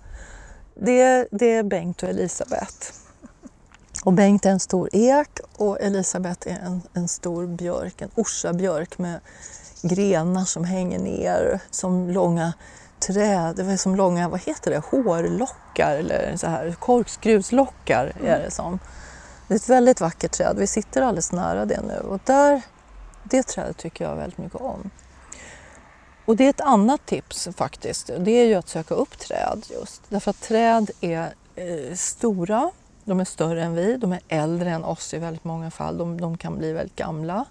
det, 0.75 1.29
det 1.31 1.53
är 1.53 1.63
Bengt 1.63 2.03
och 2.03 2.09
Elisabeth. 2.09 2.93
Och 4.05 4.13
Bengt 4.13 4.47
är 4.47 4.51
en 4.51 4.61
stor 4.61 4.89
ek 4.93 5.41
och 5.57 5.81
Elisabeth 5.81 6.49
är 6.49 6.67
en, 6.67 6.83
en 6.93 7.09
stor 7.09 7.47
björk, 7.47 8.01
en 8.01 8.11
orsabjörk 8.15 8.99
med 8.99 9.21
grenar 9.83 10.45
som 10.45 10.65
hänger 10.65 10.99
ner 10.99 11.61
som 11.71 12.11
långa 12.11 12.53
träd, 12.99 13.57
det 13.57 13.63
var 13.63 13.77
som 13.77 13.97
långa, 13.97 14.29
vad 14.29 14.41
heter 14.41 14.71
det, 14.71 14.79
hårlockar 14.79 15.97
eller 15.97 16.37
så 16.37 16.47
här 16.47 16.73
korkskruvslockar 16.79 18.13
är 18.25 18.41
det 18.41 18.51
som. 18.51 18.79
Det 19.49 19.55
är 19.55 19.57
ett 19.57 19.69
väldigt 19.69 20.01
vackert 20.01 20.33
träd, 20.33 20.57
vi 20.59 20.67
sitter 20.67 21.03
alldeles 21.03 21.33
nära 21.33 21.65
det 21.65 21.81
nu 21.81 21.99
och 21.99 22.21
där, 22.25 22.63
det 23.25 23.43
trädet 23.43 23.77
tycker 23.77 24.05
jag 24.05 24.17
väldigt 24.17 24.39
mycket 24.39 24.61
om. 24.61 24.91
Och 26.25 26.37
det 26.37 26.45
är 26.45 26.51
ett 26.51 26.61
annat 26.61 27.07
tips 27.07 27.49
faktiskt, 27.57 28.11
det 28.19 28.31
är 28.31 28.47
ju 28.47 28.55
att 28.55 28.69
söka 28.69 28.95
upp 28.95 29.19
träd 29.19 29.67
just. 29.71 30.03
Därför 30.09 30.31
att 30.31 30.41
träd 30.41 30.91
är 31.01 31.35
eh, 31.55 31.95
stora, 31.95 32.71
de 33.05 33.21
är 33.21 33.25
större 33.25 33.63
än 33.63 33.75
vi, 33.75 33.97
de 33.97 34.13
är 34.13 34.21
äldre 34.29 34.71
än 34.71 34.85
oss 34.85 35.15
i 35.15 35.19
väldigt 35.19 35.45
många 35.45 35.71
fall, 35.71 35.99
de, 35.99 36.21
de 36.21 36.39
kan 36.39 36.59
bli 36.59 36.73
väldigt 36.73 36.97
gamla. 36.97 37.45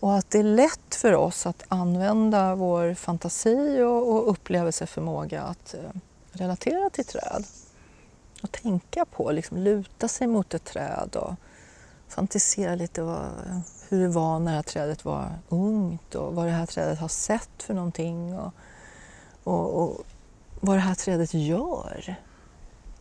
Och 0.00 0.16
att 0.16 0.30
det 0.30 0.38
är 0.38 0.42
lätt 0.42 0.94
för 0.94 1.12
oss 1.12 1.46
att 1.46 1.64
använda 1.68 2.54
vår 2.54 2.94
fantasi 2.94 3.82
och, 3.82 4.08
och 4.08 4.30
upplevelseförmåga 4.30 5.42
att 5.42 5.74
eh, 5.74 6.00
relatera 6.32 6.90
till 6.90 7.04
träd. 7.04 7.44
Och 8.42 8.52
tänka 8.52 9.04
på, 9.04 9.30
liksom 9.30 9.58
luta 9.58 10.08
sig 10.08 10.26
mot 10.26 10.54
ett 10.54 10.64
träd 10.64 11.16
och 11.16 11.34
fantisera 12.08 12.74
lite 12.74 13.02
vad, 13.02 13.24
eh, 13.24 13.58
hur 13.88 14.02
det 14.02 14.08
var 14.08 14.38
när 14.38 14.50
det 14.50 14.56
här 14.56 14.62
trädet 14.62 15.04
var 15.04 15.28
ungt 15.48 16.14
och 16.14 16.34
vad 16.34 16.46
det 16.46 16.52
här 16.52 16.66
trädet 16.66 16.98
har 16.98 17.08
sett 17.08 17.62
för 17.62 17.74
någonting 17.74 18.38
och, 18.38 18.52
och, 19.44 19.82
och 19.82 20.04
vad 20.60 20.76
det 20.76 20.80
här 20.80 20.94
trädet 20.94 21.34
gör. 21.34 22.16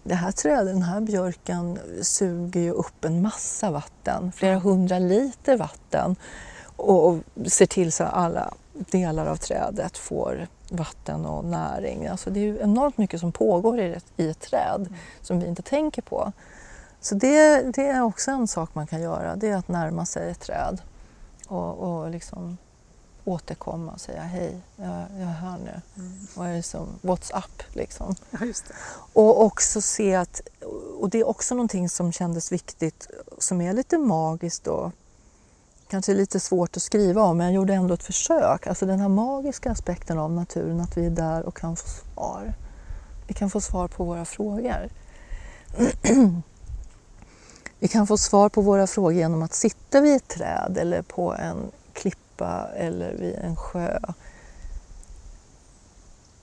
Det 0.04 0.16
här 0.16 0.32
trädet, 0.32 0.74
den 0.74 0.84
här 0.84 1.02
björken 1.02 1.80
suger 2.02 2.62
ju 2.62 2.72
upp 2.72 3.06
en 3.06 3.22
massa 3.22 3.72
vatten, 3.72 4.32
flera 4.32 4.60
hundra 4.60 5.00
liter 5.00 5.58
vatten 5.58 6.16
och 6.76 7.18
ser 7.46 7.66
till 7.66 7.92
så 7.92 8.04
att 8.04 8.14
alla 8.14 8.54
delar 8.72 9.26
av 9.26 9.36
trädet 9.36 9.98
får 9.98 10.48
vatten 10.70 11.26
och 11.26 11.46
näring. 11.46 12.08
Alltså 12.08 12.30
det 12.30 12.40
är 12.40 12.62
enormt 12.62 12.98
mycket 12.98 13.20
som 13.20 13.32
pågår 13.32 13.80
i 13.80 13.94
ett, 13.94 14.06
i 14.18 14.30
ett 14.30 14.40
träd 14.40 14.82
mm. 14.88 14.94
som 15.22 15.40
vi 15.40 15.48
inte 15.48 15.62
tänker 15.62 16.02
på. 16.02 16.32
Så 17.06 17.16
det, 17.16 17.62
det, 17.62 17.88
är 17.88 18.02
också 18.02 18.32
en 18.32 18.48
sak 18.48 18.70
man 18.74 18.88
kan 18.88 19.02
göra, 19.02 19.36
det 19.36 19.48
är 19.48 19.56
att 19.56 19.68
närma 19.68 20.06
sig 20.06 20.32
ett 20.32 20.40
träd 20.40 20.82
och, 21.48 21.78
och 21.78 22.10
liksom 22.10 22.58
återkomma 23.26 23.92
och 23.92 24.02
säga 24.02 24.22
hej, 24.22 24.62
jag, 24.76 25.06
jag 25.12 25.22
är 25.22 25.34
här 25.34 25.58
nu. 25.58 25.82
Mm. 25.98 26.28
Vad 26.36 26.48
är 26.48 26.54
det 26.54 26.64
som, 26.64 26.88
what's 27.02 27.38
up 27.38 27.76
liksom. 27.76 28.16
Ja, 28.32 28.40
och 29.14 29.44
också 29.44 29.82
se 29.82 30.16
att, 30.16 30.42
och 31.00 31.10
det 31.10 31.20
är 31.20 31.28
också 31.28 31.56
någonting 31.56 31.90
som 31.90 32.12
kändes 32.12 32.52
viktigt, 32.52 33.08
som 33.38 33.62
är 33.62 33.74
lite 33.74 33.98
magiskt 33.98 34.64
då, 34.64 34.92
kanske 35.88 36.14
lite 36.14 36.40
svårt 36.40 36.78
att 36.78 36.84
skriva 36.84 37.22
om, 37.22 37.38
men 37.38 37.46
jag 37.46 37.54
gjorde 37.54 37.74
ändå 37.74 37.94
ett 37.94 38.04
försök. 38.04 38.68
Alltså 38.68 38.86
den 38.86 39.00
här 39.00 39.10
magiska 39.10 39.72
aspekten 39.72 40.20
av 40.20 40.32
naturen, 40.32 40.82
att 40.82 40.98
vi 40.98 41.06
är 41.06 41.10
där 41.10 41.44
och 41.44 41.58
kan 41.58 41.76
få 41.76 41.88
svar. 41.88 42.54
Vi 43.28 43.34
kan 43.34 43.50
få 43.50 43.62
svar 43.62 43.88
på 43.88 44.04
våra 44.04 44.26
frågor. 44.26 44.90
vi 47.80 47.88
kan 47.88 48.08
få 48.08 48.18
svar 48.18 48.50
på 48.50 48.62
våra 48.62 48.88
frågor 48.88 49.14
genom 49.14 49.44
att 49.44 49.54
sitta 49.54 50.02
vid 50.02 50.16
ett 50.16 50.28
träd 50.28 50.78
eller 50.82 51.02
på 51.02 51.34
en 51.34 51.72
klippa 51.94 52.68
eller 52.76 53.14
vid 53.14 53.36
en 53.36 53.56
sjö. 53.56 54.00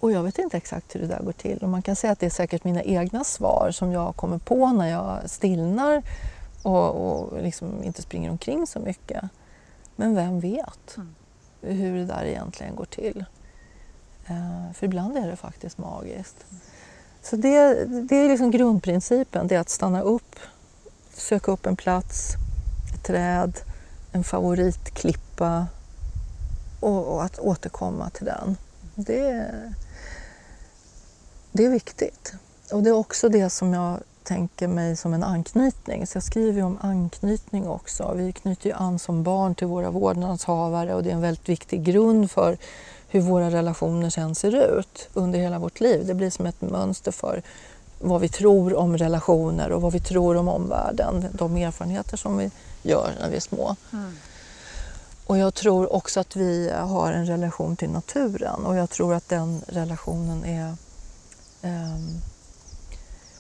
Och 0.00 0.12
jag 0.12 0.22
vet 0.22 0.38
inte 0.38 0.56
exakt 0.56 0.94
hur 0.94 1.00
det 1.00 1.06
där 1.06 1.22
går 1.22 1.32
till. 1.32 1.58
Och 1.58 1.68
man 1.68 1.82
kan 1.82 1.96
säga 1.96 2.12
att 2.12 2.20
det 2.20 2.26
är 2.26 2.30
säkert 2.30 2.64
mina 2.64 2.82
egna 2.82 3.24
svar 3.24 3.70
som 3.72 3.92
jag 3.92 4.16
kommer 4.16 4.38
på 4.38 4.72
när 4.72 4.90
jag 4.90 5.30
stillnar 5.30 6.02
och, 6.62 6.90
och 6.90 7.42
liksom 7.42 7.82
inte 7.82 8.02
springer 8.02 8.30
omkring 8.30 8.66
så 8.66 8.80
mycket. 8.80 9.24
Men 9.96 10.14
vem 10.14 10.40
vet 10.40 10.96
mm. 10.96 11.14
hur 11.60 11.98
det 11.98 12.04
där 12.04 12.24
egentligen 12.24 12.76
går 12.76 12.84
till? 12.84 13.24
Uh, 14.30 14.72
för 14.72 14.86
ibland 14.86 15.16
är 15.16 15.30
det 15.30 15.36
faktiskt 15.36 15.78
magiskt. 15.78 16.44
Mm. 16.50 16.60
Så 17.22 17.36
det, 17.36 17.84
det 17.84 18.16
är 18.16 18.28
liksom 18.28 18.50
grundprincipen, 18.50 19.46
det 19.46 19.54
är 19.54 19.60
att 19.60 19.68
stanna 19.68 20.00
upp, 20.00 20.36
söka 21.22 21.52
upp 21.52 21.66
en 21.66 21.76
plats, 21.76 22.34
ett 22.94 23.02
träd, 23.02 23.60
en 24.12 24.24
favoritklippa 24.24 25.66
och, 26.80 27.14
och 27.14 27.24
att 27.24 27.38
återkomma 27.38 28.10
till 28.10 28.26
den. 28.26 28.56
Det, 28.94 29.50
det 31.52 31.64
är 31.64 31.70
viktigt. 31.70 32.32
Och 32.72 32.82
det 32.82 32.90
är 32.90 32.94
också 32.94 33.28
det 33.28 33.50
som 33.50 33.74
jag 33.74 34.00
tänker 34.22 34.68
mig 34.68 34.96
som 34.96 35.14
en 35.14 35.22
anknytning. 35.22 36.06
Så 36.06 36.16
jag 36.16 36.22
skriver 36.22 36.58
ju 36.58 36.62
om 36.62 36.78
anknytning 36.80 37.68
också. 37.68 38.14
Vi 38.16 38.32
knyter 38.32 38.66
ju 38.66 38.72
an 38.72 38.98
som 38.98 39.22
barn 39.22 39.54
till 39.54 39.66
våra 39.66 39.90
vårdnadshavare 39.90 40.94
och 40.94 41.02
det 41.02 41.10
är 41.10 41.14
en 41.14 41.20
väldigt 41.20 41.48
viktig 41.48 41.82
grund 41.84 42.30
för 42.30 42.58
hur 43.08 43.20
våra 43.20 43.50
relationer 43.50 44.10
sen 44.10 44.34
ser 44.34 44.78
ut 44.78 45.08
under 45.14 45.38
hela 45.38 45.58
vårt 45.58 45.80
liv. 45.80 46.06
Det 46.06 46.14
blir 46.14 46.30
som 46.30 46.46
ett 46.46 46.60
mönster 46.60 47.12
för 47.12 47.42
vad 48.02 48.20
vi 48.20 48.28
tror 48.28 48.76
om 48.76 48.98
relationer 48.98 49.72
och 49.72 49.82
vad 49.82 49.92
vi 49.92 50.00
tror 50.00 50.36
om 50.36 50.48
omvärlden. 50.48 51.26
De 51.32 51.56
erfarenheter 51.56 52.16
som 52.16 52.36
vi 52.36 52.50
gör 52.82 53.10
när 53.20 53.30
vi 53.30 53.36
är 53.36 53.40
små. 53.40 53.76
Mm. 53.92 54.12
Och 55.26 55.38
jag 55.38 55.54
tror 55.54 55.92
också 55.92 56.20
att 56.20 56.36
vi 56.36 56.70
har 56.70 57.12
en 57.12 57.26
relation 57.26 57.76
till 57.76 57.90
naturen 57.90 58.66
och 58.66 58.76
jag 58.76 58.90
tror 58.90 59.14
att 59.14 59.28
den 59.28 59.62
relationen 59.66 60.44
är 60.44 60.74
eh, 61.62 61.98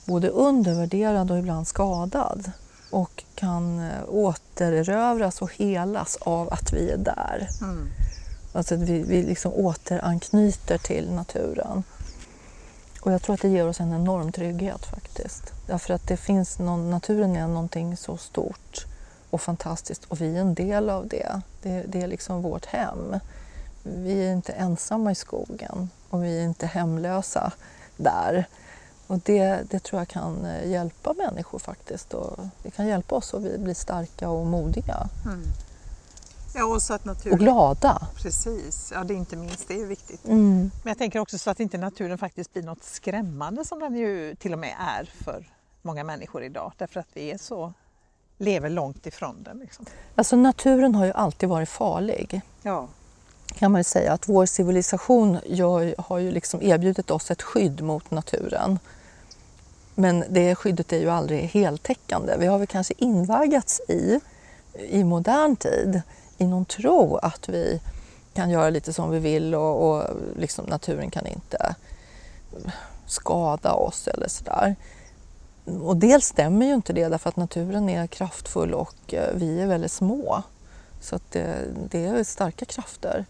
både 0.04 0.28
undervärderad 0.28 1.30
och 1.30 1.38
ibland 1.38 1.66
skadad 1.66 2.52
och 2.90 3.24
kan 3.34 3.78
eh, 3.78 4.08
återerövras 4.08 5.42
och 5.42 5.52
helas 5.54 6.18
av 6.20 6.52
att 6.52 6.72
vi 6.72 6.90
är 6.90 6.96
där. 6.96 7.48
Mm. 7.62 7.88
Alltså 8.52 8.74
att 8.74 8.80
vi, 8.80 9.02
vi 9.02 9.22
liksom 9.22 9.52
återanknyter 9.52 10.78
till 10.78 11.10
naturen. 11.10 11.82
Och 13.02 13.12
jag 13.12 13.22
tror 13.22 13.34
att 13.34 13.40
det 13.40 13.48
ger 13.48 13.68
oss 13.68 13.80
en 13.80 13.92
enorm 13.92 14.32
trygghet 14.32 14.86
faktiskt. 14.86 15.52
Därför 15.66 15.94
att 15.94 16.06
det 16.06 16.16
finns 16.16 16.58
någon, 16.58 16.90
naturen 16.90 17.36
är 17.36 17.46
någonting 17.46 17.96
så 17.96 18.16
stort 18.16 18.86
och 19.30 19.40
fantastiskt 19.40 20.04
och 20.04 20.20
vi 20.20 20.36
är 20.36 20.40
en 20.40 20.54
del 20.54 20.90
av 20.90 21.08
det. 21.08 21.40
Det, 21.62 21.84
det 21.88 22.02
är 22.02 22.06
liksom 22.06 22.42
vårt 22.42 22.66
hem. 22.66 23.18
Vi 23.82 24.24
är 24.26 24.32
inte 24.32 24.52
ensamma 24.52 25.12
i 25.12 25.14
skogen 25.14 25.90
och 26.10 26.24
vi 26.24 26.38
är 26.38 26.44
inte 26.44 26.66
hemlösa 26.66 27.52
där. 27.96 28.46
Och 29.06 29.18
det, 29.18 29.60
det 29.70 29.78
tror 29.78 30.00
jag 30.00 30.08
kan 30.08 30.44
eh, 30.44 30.70
hjälpa 30.70 31.12
människor 31.12 31.58
faktiskt. 31.58 32.14
Och 32.14 32.38
det 32.62 32.70
kan 32.70 32.86
hjälpa 32.86 33.14
oss 33.14 33.34
att 33.34 33.60
bli 33.60 33.74
starka 33.74 34.28
och 34.28 34.46
modiga. 34.46 35.08
Mm. 35.24 35.42
Ja, 36.54 36.64
och, 36.64 36.82
så 36.82 36.94
att 36.94 37.04
naturen... 37.04 37.32
och 37.32 37.38
glada. 37.38 38.08
Precis, 38.14 38.92
ja 38.94 39.04
det 39.04 39.14
är 39.14 39.18
inte 39.18 39.36
minst 39.36 39.68
det 39.68 39.80
är 39.80 39.86
viktigt. 39.86 40.24
Mm. 40.24 40.70
Men 40.82 40.90
jag 40.90 40.98
tänker 40.98 41.18
också 41.18 41.38
så 41.38 41.50
att 41.50 41.60
inte 41.60 41.78
naturen 41.78 42.18
faktiskt 42.18 42.52
blir 42.52 42.62
något 42.62 42.84
skrämmande 42.84 43.64
som 43.64 43.78
den 43.78 43.96
ju 43.96 44.34
till 44.34 44.52
och 44.52 44.58
med 44.58 44.74
är 44.78 45.04
för 45.24 45.52
många 45.82 46.04
människor 46.04 46.42
idag. 46.42 46.72
Därför 46.78 47.00
att 47.00 47.08
vi 47.12 47.30
är 47.30 47.38
så, 47.38 47.72
lever 48.38 48.70
långt 48.70 49.06
ifrån 49.06 49.42
den. 49.42 49.58
Liksom. 49.58 49.86
Alltså 50.14 50.36
naturen 50.36 50.94
har 50.94 51.04
ju 51.04 51.12
alltid 51.12 51.48
varit 51.48 51.68
farlig. 51.68 52.40
Ja. 52.62 52.88
Kan 53.54 53.72
man 53.72 53.80
ju 53.80 53.84
säga 53.84 54.12
att 54.12 54.28
vår 54.28 54.46
civilisation 54.46 55.38
gör, 55.46 55.94
har 55.98 56.18
ju 56.18 56.30
liksom 56.30 56.62
erbjudit 56.62 57.10
oss 57.10 57.30
ett 57.30 57.42
skydd 57.42 57.82
mot 57.82 58.10
naturen. 58.10 58.78
Men 59.94 60.24
det 60.28 60.54
skyddet 60.54 60.92
är 60.92 61.00
ju 61.00 61.10
aldrig 61.10 61.40
heltäckande. 61.40 62.36
Vi 62.38 62.46
har 62.46 62.58
väl 62.58 62.66
kanske 62.66 62.94
invaggats 62.96 63.80
i, 63.88 64.20
i 64.74 65.04
modern 65.04 65.56
tid, 65.56 66.02
i 66.42 66.46
någon 66.46 66.64
tro 66.64 67.16
att 67.16 67.48
vi 67.48 67.80
kan 68.34 68.50
göra 68.50 68.70
lite 68.70 68.92
som 68.92 69.10
vi 69.10 69.18
vill 69.18 69.54
och, 69.54 69.90
och 69.90 70.04
liksom 70.36 70.64
naturen 70.64 71.10
kan 71.10 71.26
inte 71.26 71.74
skada 73.06 73.72
oss 73.72 74.08
eller 74.08 74.28
sådär. 74.28 74.76
Och 75.82 75.96
dels 75.96 76.24
stämmer 76.24 76.66
ju 76.66 76.74
inte 76.74 76.92
det 76.92 77.08
därför 77.08 77.28
att 77.28 77.36
naturen 77.36 77.88
är 77.88 78.06
kraftfull 78.06 78.74
och 78.74 79.14
eh, 79.14 79.34
vi 79.34 79.60
är 79.60 79.66
väldigt 79.66 79.92
små. 79.92 80.42
Så 81.00 81.16
att 81.16 81.30
det, 81.30 81.64
det 81.90 82.04
är 82.04 82.24
starka 82.24 82.64
krafter. 82.64 83.24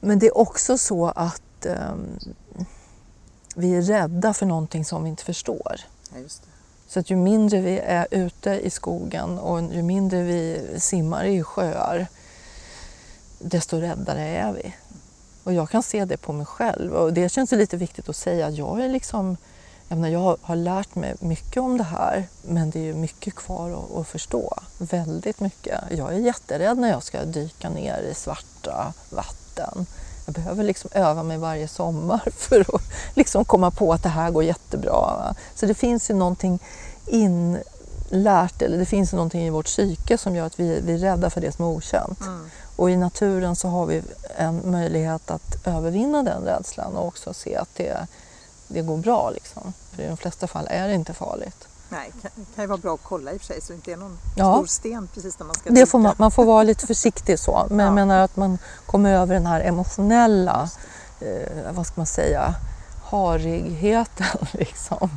Men 0.00 0.18
det 0.18 0.26
är 0.26 0.38
också 0.38 0.78
så 0.78 1.08
att 1.08 1.66
um, 1.66 2.18
vi 3.56 3.76
är 3.76 3.82
rädda 3.82 4.34
för 4.34 4.46
någonting 4.46 4.84
som 4.84 5.02
vi 5.02 5.10
inte 5.10 5.24
förstår. 5.24 5.80
Ja, 6.14 6.18
så 6.90 7.00
att 7.00 7.10
ju 7.10 7.16
mindre 7.16 7.60
vi 7.60 7.78
är 7.78 8.06
ute 8.10 8.50
i 8.50 8.70
skogen 8.70 9.38
och 9.38 9.74
ju 9.74 9.82
mindre 9.82 10.22
vi 10.22 10.60
simmar 10.78 11.24
i 11.24 11.42
sjöar, 11.42 12.06
desto 13.38 13.76
räddare 13.76 14.22
är 14.22 14.52
vi. 14.52 14.74
Och 15.44 15.52
jag 15.52 15.70
kan 15.70 15.82
se 15.82 16.04
det 16.04 16.16
på 16.16 16.32
mig 16.32 16.46
själv 16.46 16.92
och 16.92 17.12
det 17.12 17.28
känns 17.28 17.52
lite 17.52 17.76
viktigt 17.76 18.08
att 18.08 18.16
säga. 18.16 18.50
Jag 18.50 18.84
är 18.84 18.88
liksom, 18.88 19.36
jag, 19.88 19.98
menar, 19.98 20.08
jag 20.08 20.36
har 20.42 20.56
lärt 20.56 20.94
mig 20.94 21.14
mycket 21.20 21.56
om 21.56 21.78
det 21.78 21.84
här 21.84 22.28
men 22.42 22.70
det 22.70 22.78
är 22.78 22.84
ju 22.84 22.94
mycket 22.94 23.34
kvar 23.34 23.70
att, 23.70 23.96
att 23.96 24.08
förstå. 24.08 24.54
Väldigt 24.78 25.40
mycket. 25.40 25.80
Jag 25.90 26.14
är 26.14 26.18
jätterädd 26.18 26.78
när 26.78 26.88
jag 26.88 27.02
ska 27.02 27.24
dyka 27.24 27.70
ner 27.70 28.02
i 28.02 28.14
svarta 28.14 28.92
vatten. 29.10 29.86
Jag 30.30 30.44
behöver 30.44 30.64
liksom 30.64 30.90
öva 30.94 31.22
mig 31.22 31.38
varje 31.38 31.68
sommar 31.68 32.20
för 32.36 32.60
att 32.60 32.82
liksom 33.14 33.44
komma 33.44 33.70
på 33.70 33.92
att 33.92 34.02
det 34.02 34.08
här 34.08 34.30
går 34.30 34.44
jättebra. 34.44 35.34
Så 35.54 35.66
det 35.66 35.74
finns 35.74 36.10
ju 36.10 36.14
någonting 36.14 36.58
inlärt, 37.06 38.62
eller 38.62 38.78
det 38.78 38.86
finns 38.86 39.12
någonting 39.12 39.46
i 39.46 39.50
vårt 39.50 39.66
psyke 39.66 40.18
som 40.18 40.36
gör 40.36 40.46
att 40.46 40.60
vi, 40.60 40.80
vi 40.80 40.94
är 40.94 40.98
rädda 40.98 41.30
för 41.30 41.40
det 41.40 41.52
som 41.52 41.64
är 41.64 41.68
okänt. 41.68 42.20
Mm. 42.20 42.50
Och 42.76 42.90
i 42.90 42.96
naturen 42.96 43.56
så 43.56 43.68
har 43.68 43.86
vi 43.86 44.02
en 44.36 44.70
möjlighet 44.70 45.30
att 45.30 45.66
övervinna 45.66 46.22
den 46.22 46.42
rädslan 46.42 46.96
och 46.96 47.06
också 47.06 47.34
se 47.34 47.56
att 47.56 47.74
det, 47.74 48.06
det 48.68 48.82
går 48.82 48.96
bra. 48.96 49.30
Liksom. 49.30 49.72
För 49.90 50.02
i 50.02 50.06
de 50.06 50.16
flesta 50.16 50.46
fall 50.46 50.66
är 50.70 50.88
det 50.88 50.94
inte 50.94 51.14
farligt. 51.14 51.68
Nej, 51.92 52.12
det 52.14 52.20
kan, 52.22 52.30
kan 52.54 52.64
ju 52.64 52.68
vara 52.68 52.78
bra 52.78 52.94
att 52.94 53.00
kolla 53.02 53.32
i 53.32 53.36
och 53.36 53.40
för 53.40 53.46
sig 53.46 53.60
så 53.60 53.72
det 53.72 53.76
inte 53.76 53.92
är 53.92 53.96
någon 53.96 54.18
ja. 54.36 54.54
stor 54.54 54.66
sten 54.66 55.08
precis 55.14 55.38
när 55.38 55.46
man 55.46 55.54
ska 55.54 55.70
det 55.70 55.86
får 55.86 55.98
man, 55.98 56.14
man, 56.18 56.30
får 56.30 56.44
vara 56.44 56.62
lite 56.62 56.86
försiktig 56.86 57.38
så, 57.38 57.66
men 57.68 57.78
ja. 57.78 57.84
jag 57.84 57.94
menar 57.94 58.18
att 58.18 58.36
man 58.36 58.58
kommer 58.86 59.14
över 59.14 59.34
den 59.34 59.46
här 59.46 59.60
emotionella, 59.60 60.68
eh, 61.20 61.72
vad 61.72 61.86
ska 61.86 61.94
man 61.96 62.06
säga, 62.06 62.54
harigheten 63.04 64.26
liksom. 64.52 65.10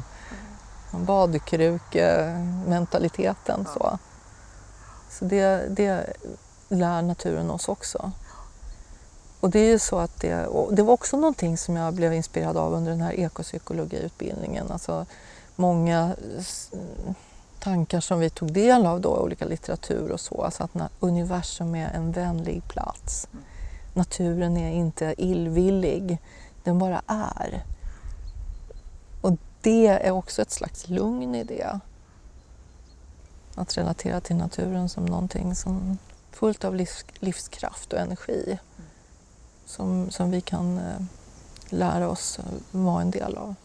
Mm. 0.93 1.05
Badkrukementaliteten 1.05 3.65
ja. 3.65 3.71
så. 3.73 3.99
Så 5.09 5.25
det, 5.25 5.65
det 5.69 6.13
lär 6.69 7.01
naturen 7.01 7.51
oss 7.51 7.69
också. 7.69 8.11
Och 9.39 9.49
det 9.49 9.59
är 9.59 9.69
ju 9.69 9.79
så 9.79 9.99
att 9.99 10.21
det, 10.21 10.47
det 10.71 10.83
var 10.83 10.93
också 10.93 11.17
någonting 11.17 11.57
som 11.57 11.75
jag 11.75 11.93
blev 11.93 12.13
inspirerad 12.13 12.57
av 12.57 12.73
under 12.73 12.91
den 12.91 13.01
här 13.01 13.19
ekopsykologiutbildningen. 13.19 14.71
Alltså, 14.71 15.05
många 15.55 16.15
tankar 17.59 17.99
som 17.99 18.19
vi 18.19 18.29
tog 18.29 18.53
del 18.53 18.85
av 18.85 19.01
då, 19.01 19.17
olika 19.17 19.45
litteratur 19.45 20.11
och 20.11 20.19
så, 20.19 20.41
alltså 20.41 20.63
att 20.63 20.91
universum 20.99 21.75
är 21.75 21.89
en 21.89 22.11
vänlig 22.11 22.67
plats. 22.67 23.27
Naturen 23.93 24.57
är 24.57 24.71
inte 24.71 25.15
illvillig, 25.17 26.17
den 26.63 26.79
bara 26.79 27.01
är. 27.07 27.63
Och 29.21 29.37
det 29.61 29.87
är 29.87 30.11
också 30.11 30.41
ett 30.41 30.51
slags 30.51 30.89
lugn 30.89 31.35
i 31.35 31.43
det. 31.43 31.79
Att 33.55 33.77
relatera 33.77 34.21
till 34.21 34.35
naturen 34.35 34.89
som 34.89 35.05
någonting 35.05 35.55
som 35.55 35.97
fullt 36.31 36.65
av 36.65 36.75
livs, 36.75 37.05
livskraft 37.19 37.93
och 37.93 37.99
energi 37.99 38.59
som, 39.65 40.11
som 40.11 40.31
vi 40.31 40.41
kan 40.41 40.77
eh, 40.77 41.01
lära 41.69 42.09
oss 42.09 42.39
vara 42.71 43.01
en 43.01 43.11
del 43.11 43.37
av. 43.37 43.55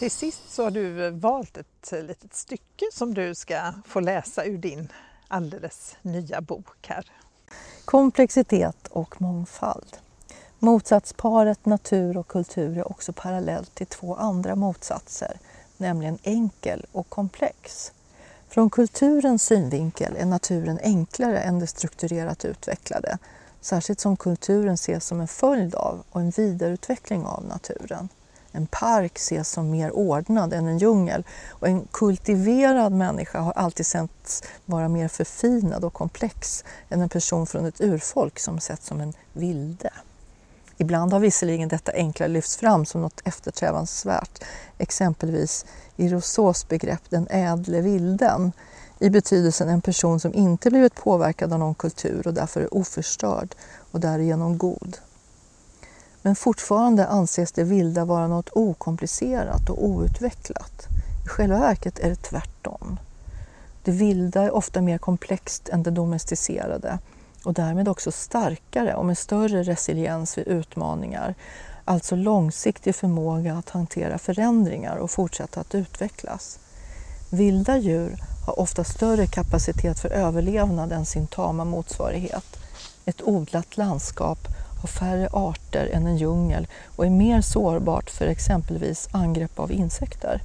Till 0.00 0.10
sist 0.10 0.42
så 0.48 0.64
har 0.64 0.70
du 0.70 1.06
eh, 1.06 1.12
valt 1.12 1.56
ett 1.56 1.92
eh, 1.92 2.02
litet 2.02 2.34
stycke 2.34 2.84
som 2.92 3.14
du 3.14 3.34
ska 3.34 3.72
få 3.86 4.00
läsa 4.00 4.44
ur 4.44 4.58
din 4.58 4.88
alldeles 5.28 5.96
nya 6.02 6.40
bok 6.40 6.86
här. 6.86 7.04
Komplexitet 7.84 8.86
och 8.90 9.20
mångfald. 9.20 9.96
Motsatsparet 10.58 11.66
natur 11.66 12.16
och 12.16 12.28
kultur 12.28 12.78
är 12.78 12.90
också 12.90 13.12
parallellt 13.12 13.74
till 13.74 13.86
två 13.86 14.14
andra 14.14 14.56
motsatser, 14.56 15.38
nämligen 15.76 16.18
enkel 16.22 16.86
och 16.92 17.08
komplex. 17.08 17.92
Från 18.48 18.70
kulturens 18.70 19.44
synvinkel 19.44 20.16
är 20.16 20.26
naturen 20.26 20.78
enklare 20.82 21.38
än 21.38 21.58
det 21.58 21.66
strukturerat 21.66 22.44
utvecklade, 22.44 23.18
särskilt 23.60 24.00
som 24.00 24.16
kulturen 24.16 24.74
ses 24.74 25.06
som 25.06 25.20
en 25.20 25.28
följd 25.28 25.74
av 25.74 26.02
och 26.10 26.20
en 26.20 26.30
vidareutveckling 26.30 27.24
av 27.24 27.44
naturen. 27.44 28.08
En 28.52 28.66
park 28.66 29.16
ses 29.16 29.50
som 29.50 29.70
mer 29.70 29.90
ordnad 29.90 30.52
än 30.52 30.68
en 30.68 30.78
djungel 30.78 31.24
och 31.48 31.68
en 31.68 31.88
kultiverad 31.90 32.92
människa 32.92 33.40
har 33.40 33.52
alltid 33.52 33.86
setts 33.86 34.42
vara 34.64 34.88
mer 34.88 35.08
förfinad 35.08 35.84
och 35.84 35.92
komplex 35.92 36.64
än 36.88 37.00
en 37.00 37.08
person 37.08 37.46
från 37.46 37.66
ett 37.66 37.80
urfolk 37.80 38.38
som 38.38 38.60
setts 38.60 38.86
som 38.86 39.00
en 39.00 39.12
vilde. 39.32 39.90
Ibland 40.76 41.12
har 41.12 41.20
visserligen 41.20 41.68
detta 41.68 41.92
enkla 41.92 42.26
lyfts 42.26 42.56
fram 42.56 42.86
som 42.86 43.02
något 43.02 43.20
eftersträvansvärt, 43.24 44.44
exempelvis 44.78 45.66
i 45.96 46.08
Rousseaus 46.08 46.68
begrepp 46.68 47.02
den 47.10 47.26
ädle 47.30 47.80
vilden, 47.80 48.52
i 48.98 49.10
betydelsen 49.10 49.68
en 49.68 49.80
person 49.80 50.20
som 50.20 50.34
inte 50.34 50.70
blivit 50.70 50.94
påverkad 50.94 51.52
av 51.52 51.58
någon 51.58 51.74
kultur 51.74 52.26
och 52.26 52.34
därför 52.34 52.60
är 52.60 52.74
oförstörd 52.74 53.54
och 53.90 54.00
därigenom 54.00 54.58
god. 54.58 54.96
Men 56.22 56.36
fortfarande 56.36 57.06
anses 57.06 57.52
det 57.52 57.64
vilda 57.64 58.04
vara 58.04 58.26
något 58.28 58.50
okomplicerat 58.52 59.70
och 59.70 59.84
outvecklat. 59.84 60.86
I 61.24 61.28
själva 61.28 61.58
verket 61.58 61.98
är 61.98 62.08
det 62.08 62.22
tvärtom. 62.22 62.98
Det 63.84 63.90
vilda 63.90 64.42
är 64.42 64.54
ofta 64.54 64.80
mer 64.80 64.98
komplext 64.98 65.68
än 65.68 65.82
det 65.82 65.90
domesticerade 65.90 66.98
och 67.44 67.54
därmed 67.54 67.88
också 67.88 68.12
starkare 68.12 68.94
och 68.94 69.06
med 69.06 69.18
större 69.18 69.62
resiliens 69.62 70.38
vid 70.38 70.48
utmaningar, 70.48 71.34
alltså 71.84 72.16
långsiktig 72.16 72.94
förmåga 72.94 73.54
att 73.54 73.70
hantera 73.70 74.18
förändringar 74.18 74.96
och 74.96 75.10
fortsätta 75.10 75.60
att 75.60 75.74
utvecklas. 75.74 76.58
Vilda 77.30 77.78
djur 77.78 78.24
har 78.46 78.60
ofta 78.60 78.84
större 78.84 79.26
kapacitet 79.26 80.00
för 80.00 80.08
överlevnad 80.08 80.92
än 80.92 81.06
sin 81.06 81.26
tama 81.26 81.64
motsvarighet. 81.64 82.56
Ett 83.04 83.22
odlat 83.22 83.76
landskap 83.76 84.38
har 84.80 84.88
färre 84.88 85.28
arter 85.32 85.90
än 85.92 86.06
en 86.06 86.16
djungel 86.16 86.66
och 86.96 87.06
är 87.06 87.10
mer 87.10 87.40
sårbart 87.40 88.10
för 88.10 88.26
exempelvis 88.26 89.08
angrepp 89.12 89.58
av 89.58 89.72
insekter. 89.72 90.40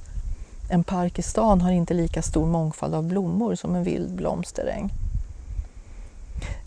En 0.70 0.84
park 0.84 1.18
i 1.18 1.22
stan 1.22 1.60
har 1.60 1.72
inte 1.72 1.94
lika 1.94 2.22
stor 2.22 2.46
mångfald 2.46 2.94
av 2.94 3.04
blommor 3.04 3.54
som 3.54 3.74
en 3.74 3.84
vild 3.84 4.14
blomsteräng. 4.14 4.90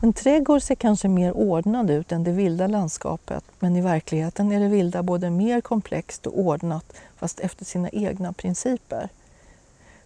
En 0.02 0.14
trädgård 0.14 0.62
ser 0.62 0.76
kanske 0.76 1.08
mer 1.08 1.32
ordnad 1.32 1.90
ut 1.90 2.12
än 2.12 2.24
det 2.24 2.32
vilda 2.32 2.68
landskapet 2.68 3.44
men 3.60 3.76
i 3.76 3.82
verkligheten 3.82 4.52
är 4.52 4.60
det 4.60 4.68
vilda 4.68 5.04
både 5.04 5.30
mer 5.30 5.62
komplext 5.62 6.28
och 6.28 6.40
ordnat 6.40 6.94
fast 7.18 7.40
efter 7.40 7.66
sina 7.66 7.90
egna 7.90 8.34
principer. 8.34 9.10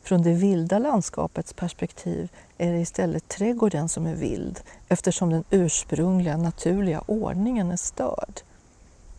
Från 0.03 0.21
det 0.21 0.33
vilda 0.33 0.79
landskapets 0.79 1.53
perspektiv 1.53 2.29
är 2.57 2.71
det 2.71 2.79
istället 2.79 3.27
trädgården 3.27 3.89
som 3.89 4.05
är 4.05 4.15
vild 4.15 4.59
eftersom 4.87 5.29
den 5.29 5.43
ursprungliga 5.49 6.37
naturliga 6.37 7.01
ordningen 7.07 7.71
är 7.71 7.77
störd. 7.77 8.41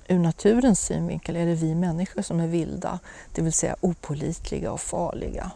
Ur 0.09 0.19
naturens 0.19 0.81
synvinkel 0.81 1.37
är 1.37 1.47
det 1.47 1.55
vi 1.55 1.75
människor 1.75 2.23
som 2.23 2.41
är 2.41 2.47
vilda, 2.47 2.99
det 3.35 3.43
vill 3.43 3.53
säga 3.53 3.77
opolitliga 3.81 4.73
och 4.73 4.81
farliga. 4.81 5.51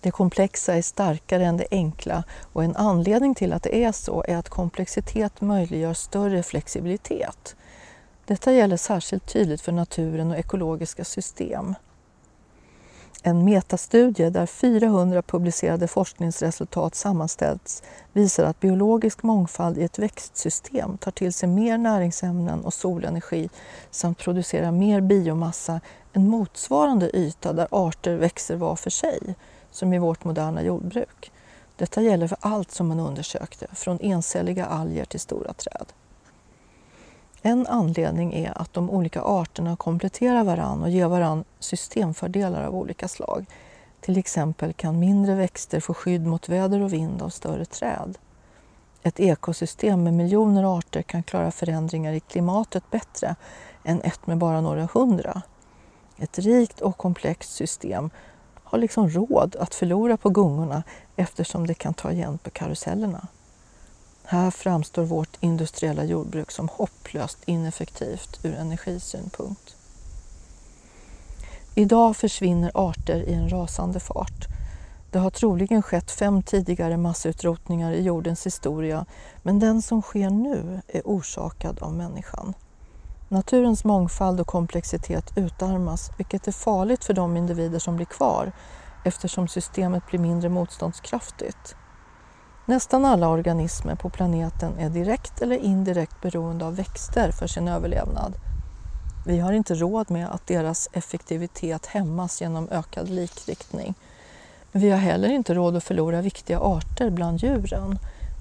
Det 0.00 0.10
komplexa 0.10 0.74
är 0.74 0.82
starkare 0.82 1.46
än 1.46 1.56
det 1.56 1.66
enkla 1.70 2.24
och 2.52 2.64
en 2.64 2.76
anledning 2.76 3.34
till 3.34 3.52
att 3.52 3.62
det 3.62 3.84
är 3.84 3.92
så 3.92 4.24
är 4.28 4.36
att 4.36 4.48
komplexitet 4.48 5.40
möjliggör 5.40 5.94
större 5.94 6.42
flexibilitet. 6.42 7.56
Detta 8.24 8.52
gäller 8.52 8.76
särskilt 8.76 9.32
tydligt 9.32 9.60
för 9.60 9.72
naturen 9.72 10.30
och 10.30 10.38
ekologiska 10.38 11.04
system. 11.04 11.74
En 13.22 13.44
metastudie 13.44 14.30
där 14.30 14.46
400 14.46 15.22
publicerade 15.22 15.88
forskningsresultat 15.88 16.94
sammanställts 16.94 17.82
visar 18.12 18.44
att 18.44 18.60
biologisk 18.60 19.22
mångfald 19.22 19.78
i 19.78 19.82
ett 19.82 19.98
växtsystem 19.98 20.98
tar 20.98 21.10
till 21.10 21.32
sig 21.32 21.48
mer 21.48 21.78
näringsämnen 21.78 22.64
och 22.64 22.74
solenergi 22.74 23.48
samt 23.90 24.18
producerar 24.18 24.70
mer 24.70 25.00
biomassa 25.00 25.80
än 26.12 26.28
motsvarande 26.28 27.16
yta 27.16 27.52
där 27.52 27.68
arter 27.70 28.16
växer 28.16 28.56
var 28.56 28.76
för 28.76 28.90
sig, 28.90 29.34
som 29.70 29.92
i 29.94 29.98
vårt 29.98 30.24
moderna 30.24 30.62
jordbruk. 30.62 31.32
Detta 31.76 32.02
gäller 32.02 32.28
för 32.28 32.38
allt 32.40 32.70
som 32.70 32.88
man 32.88 33.00
undersökte, 33.00 33.66
från 33.74 34.00
encelliga 34.00 34.66
alger 34.66 35.04
till 35.04 35.20
stora 35.20 35.52
träd. 35.52 35.86
En 37.48 37.66
anledning 37.66 38.34
är 38.34 38.58
att 38.58 38.72
de 38.72 38.90
olika 38.90 39.22
arterna 39.22 39.76
kompletterar 39.76 40.44
varann 40.44 40.82
och 40.82 40.90
ger 40.90 41.06
varann 41.06 41.44
systemfördelar 41.58 42.64
av 42.64 42.74
olika 42.74 43.08
slag. 43.08 43.46
Till 44.00 44.18
exempel 44.18 44.72
kan 44.72 44.98
mindre 44.98 45.34
växter 45.34 45.80
få 45.80 45.94
skydd 45.94 46.26
mot 46.26 46.48
väder 46.48 46.80
och 46.80 46.92
vind 46.92 47.22
av 47.22 47.28
större 47.28 47.64
träd. 47.64 48.18
Ett 49.02 49.20
ekosystem 49.20 50.04
med 50.04 50.14
miljoner 50.14 50.78
arter 50.78 51.02
kan 51.02 51.22
klara 51.22 51.50
förändringar 51.50 52.12
i 52.12 52.20
klimatet 52.20 52.90
bättre 52.90 53.36
än 53.84 54.00
ett 54.02 54.26
med 54.26 54.38
bara 54.38 54.60
några 54.60 54.88
hundra. 54.92 55.42
Ett 56.18 56.38
rikt 56.38 56.80
och 56.80 56.96
komplext 56.96 57.52
system 57.52 58.10
har 58.64 58.78
liksom 58.78 59.08
råd 59.08 59.56
att 59.56 59.74
förlora 59.74 60.16
på 60.16 60.30
gungorna 60.30 60.82
eftersom 61.16 61.66
det 61.66 61.74
kan 61.74 61.94
ta 61.94 62.12
igen 62.12 62.38
på 62.38 62.50
karusellerna. 62.50 63.26
Här 64.30 64.50
framstår 64.50 65.02
vårt 65.02 65.36
industriella 65.40 66.04
jordbruk 66.04 66.50
som 66.50 66.68
hopplöst 66.68 67.38
ineffektivt 67.44 68.40
ur 68.42 68.54
energisynpunkt. 68.54 69.76
Idag 71.74 72.16
försvinner 72.16 72.70
arter 72.74 73.16
i 73.16 73.34
en 73.34 73.48
rasande 73.48 74.00
fart. 74.00 74.46
Det 75.10 75.18
har 75.18 75.30
troligen 75.30 75.82
skett 75.82 76.10
fem 76.10 76.42
tidigare 76.42 76.96
massutrotningar 76.96 77.92
i 77.92 78.02
jordens 78.02 78.46
historia 78.46 79.06
men 79.42 79.58
den 79.58 79.82
som 79.82 80.02
sker 80.02 80.30
nu 80.30 80.80
är 80.88 81.02
orsakad 81.04 81.78
av 81.82 81.94
människan. 81.94 82.54
Naturens 83.28 83.84
mångfald 83.84 84.40
och 84.40 84.46
komplexitet 84.46 85.32
utarmas 85.36 86.10
vilket 86.16 86.48
är 86.48 86.52
farligt 86.52 87.04
för 87.04 87.14
de 87.14 87.36
individer 87.36 87.78
som 87.78 87.96
blir 87.96 88.06
kvar 88.06 88.52
eftersom 89.04 89.48
systemet 89.48 90.06
blir 90.06 90.20
mindre 90.20 90.48
motståndskraftigt. 90.48 91.76
Nästan 92.68 93.04
alla 93.04 93.28
organismer 93.28 93.94
på 93.94 94.10
planeten 94.10 94.78
är 94.78 94.90
direkt 94.90 95.42
eller 95.42 95.56
indirekt 95.56 96.20
beroende 96.22 96.64
av 96.64 96.76
växter 96.76 97.30
för 97.30 97.46
sin 97.46 97.68
överlevnad. 97.68 98.34
Vi 99.26 99.38
har 99.38 99.52
inte 99.52 99.74
råd 99.74 100.10
med 100.10 100.28
att 100.30 100.46
deras 100.46 100.88
effektivitet 100.92 101.86
hämmas 101.86 102.40
genom 102.40 102.68
ökad 102.68 103.08
likriktning. 103.08 103.94
Men 104.72 104.82
vi 104.82 104.90
har 104.90 104.98
heller 104.98 105.28
inte 105.28 105.54
råd 105.54 105.76
att 105.76 105.84
förlora 105.84 106.20
viktiga 106.20 106.60
arter 106.60 107.10
bland 107.10 107.42
djuren. 107.42 107.98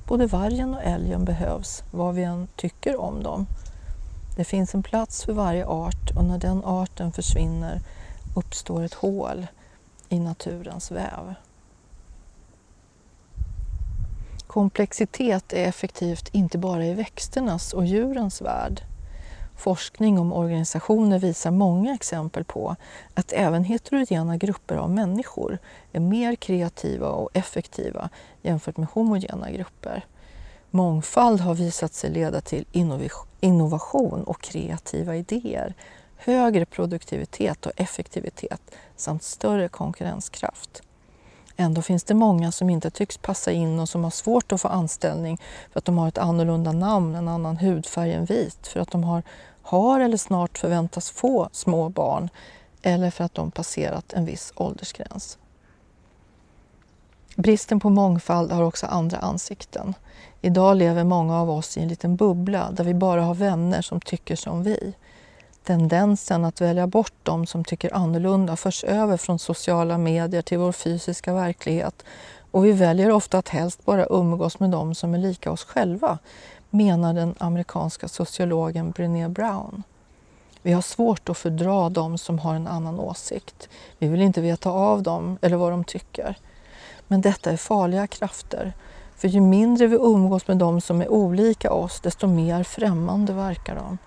Både 0.07 0.27
vargen 0.27 0.73
och 0.73 0.83
älgen 0.83 1.25
behövs, 1.25 1.83
vad 1.91 2.15
vi 2.15 2.23
än 2.23 2.47
tycker 2.55 3.01
om 3.01 3.23
dem. 3.23 3.47
Det 4.35 4.43
finns 4.43 4.75
en 4.75 4.83
plats 4.83 5.23
för 5.23 5.33
varje 5.33 5.65
art 5.65 6.11
och 6.15 6.23
när 6.23 6.37
den 6.37 6.63
arten 6.65 7.11
försvinner 7.11 7.81
uppstår 8.35 8.83
ett 8.83 8.93
hål 8.93 9.47
i 10.09 10.19
naturens 10.19 10.91
väv. 10.91 11.35
Komplexitet 14.57 15.53
är 15.53 15.67
effektivt 15.67 16.29
inte 16.31 16.57
bara 16.57 16.85
i 16.85 16.93
växternas 16.93 17.73
och 17.73 17.85
djurens 17.85 18.41
värld. 18.41 18.81
Forskning 19.57 20.19
om 20.19 20.33
organisationer 20.33 21.19
visar 21.19 21.51
många 21.51 21.93
exempel 21.93 22.43
på 22.43 22.75
att 23.13 23.31
även 23.31 23.63
heterogena 23.63 24.37
grupper 24.37 24.75
av 24.75 24.89
människor 24.89 25.57
är 25.91 25.99
mer 25.99 26.35
kreativa 26.35 27.09
och 27.09 27.29
effektiva 27.33 28.09
jämfört 28.41 28.77
med 28.77 28.87
homogena 28.93 29.51
grupper. 29.51 30.05
Mångfald 30.71 31.41
har 31.41 31.53
visat 31.53 31.93
sig 31.93 32.09
leda 32.09 32.41
till 32.41 32.65
innovation 33.41 34.23
och 34.23 34.41
kreativa 34.41 35.15
idéer, 35.15 35.73
högre 36.15 36.65
produktivitet 36.65 37.65
och 37.65 37.71
effektivitet 37.75 38.61
samt 38.95 39.23
större 39.23 39.67
konkurrenskraft. 39.67 40.81
Ändå 41.59 41.81
finns 41.81 42.03
det 42.03 42.13
många 42.13 42.51
som 42.51 42.69
inte 42.69 42.89
tycks 42.89 43.17
passa 43.17 43.51
in 43.51 43.79
och 43.79 43.89
som 43.89 44.03
har 44.03 44.11
svårt 44.11 44.51
att 44.51 44.61
få 44.61 44.67
anställning 44.67 45.37
för 45.71 45.79
att 45.79 45.85
de 45.85 45.97
har 45.97 46.07
ett 46.07 46.17
annorlunda 46.17 46.71
namn, 46.71 47.15
en 47.15 47.27
annan 47.27 47.57
hudfärg 47.57 48.13
än 48.13 48.25
vit, 48.25 48.67
för 48.67 48.79
att 48.79 48.91
de 48.91 49.03
har, 49.03 49.23
har 49.61 49.99
eller 49.99 50.17
snart 50.17 50.57
förväntas 50.57 51.11
få 51.11 51.49
små 51.51 51.89
barn 51.89 52.29
eller 52.81 53.11
för 53.11 53.23
att 53.23 53.33
de 53.33 53.51
passerat 53.51 54.13
en 54.13 54.25
viss 54.25 54.53
åldersgräns. 54.55 55.37
Bristen 57.35 57.79
på 57.79 57.89
mångfald 57.89 58.51
har 58.51 58.63
också 58.63 58.85
andra 58.85 59.17
ansikten. 59.17 59.93
Idag 60.41 60.77
lever 60.77 61.03
många 61.03 61.41
av 61.41 61.49
oss 61.49 61.77
i 61.77 61.81
en 61.81 61.87
liten 61.87 62.15
bubbla 62.15 62.71
där 62.71 62.83
vi 62.83 62.93
bara 62.93 63.21
har 63.21 63.35
vänner 63.35 63.81
som 63.81 64.01
tycker 64.01 64.35
som 64.35 64.63
vi. 64.63 64.93
Tendensen 65.67 66.45
att 66.45 66.61
välja 66.61 66.87
bort 66.87 67.13
de 67.23 67.45
som 67.45 67.63
tycker 67.63 67.95
annorlunda 67.95 68.55
förs 68.55 68.83
över 68.83 69.17
från 69.17 69.39
sociala 69.39 69.97
medier 69.97 70.41
till 70.41 70.57
vår 70.57 70.71
fysiska 70.71 71.33
verklighet 71.33 72.05
och 72.51 72.65
vi 72.65 72.71
väljer 72.71 73.11
ofta 73.11 73.37
att 73.37 73.49
helst 73.49 73.85
bara 73.85 74.05
umgås 74.09 74.59
med 74.59 74.69
de 74.69 74.95
som 74.95 75.13
är 75.13 75.17
lika 75.17 75.51
oss 75.51 75.63
själva, 75.63 76.17
menar 76.69 77.13
den 77.13 77.35
amerikanska 77.37 78.07
sociologen 78.07 78.91
Brené 78.91 79.29
Brown. 79.29 79.83
Vi 80.61 80.71
har 80.71 80.81
svårt 80.81 81.29
att 81.29 81.37
fördra 81.37 81.89
de 81.89 82.17
som 82.17 82.39
har 82.39 82.55
en 82.55 82.67
annan 82.67 82.99
åsikt. 82.99 83.69
Vi 83.97 84.07
vill 84.07 84.21
inte 84.21 84.41
veta 84.41 84.69
av 84.69 85.03
dem 85.03 85.37
eller 85.41 85.57
vad 85.57 85.71
de 85.71 85.83
tycker. 85.83 86.37
Men 87.07 87.21
detta 87.21 87.51
är 87.51 87.57
farliga 87.57 88.07
krafter. 88.07 88.73
För 89.15 89.27
ju 89.27 89.41
mindre 89.41 89.87
vi 89.87 89.95
umgås 89.95 90.47
med 90.47 90.57
de 90.57 90.81
som 90.81 91.01
är 91.01 91.11
olika 91.11 91.71
oss, 91.71 91.99
desto 91.99 92.27
mer 92.27 92.63
främmande 92.63 93.33
verkar 93.33 93.75
de 93.75 93.97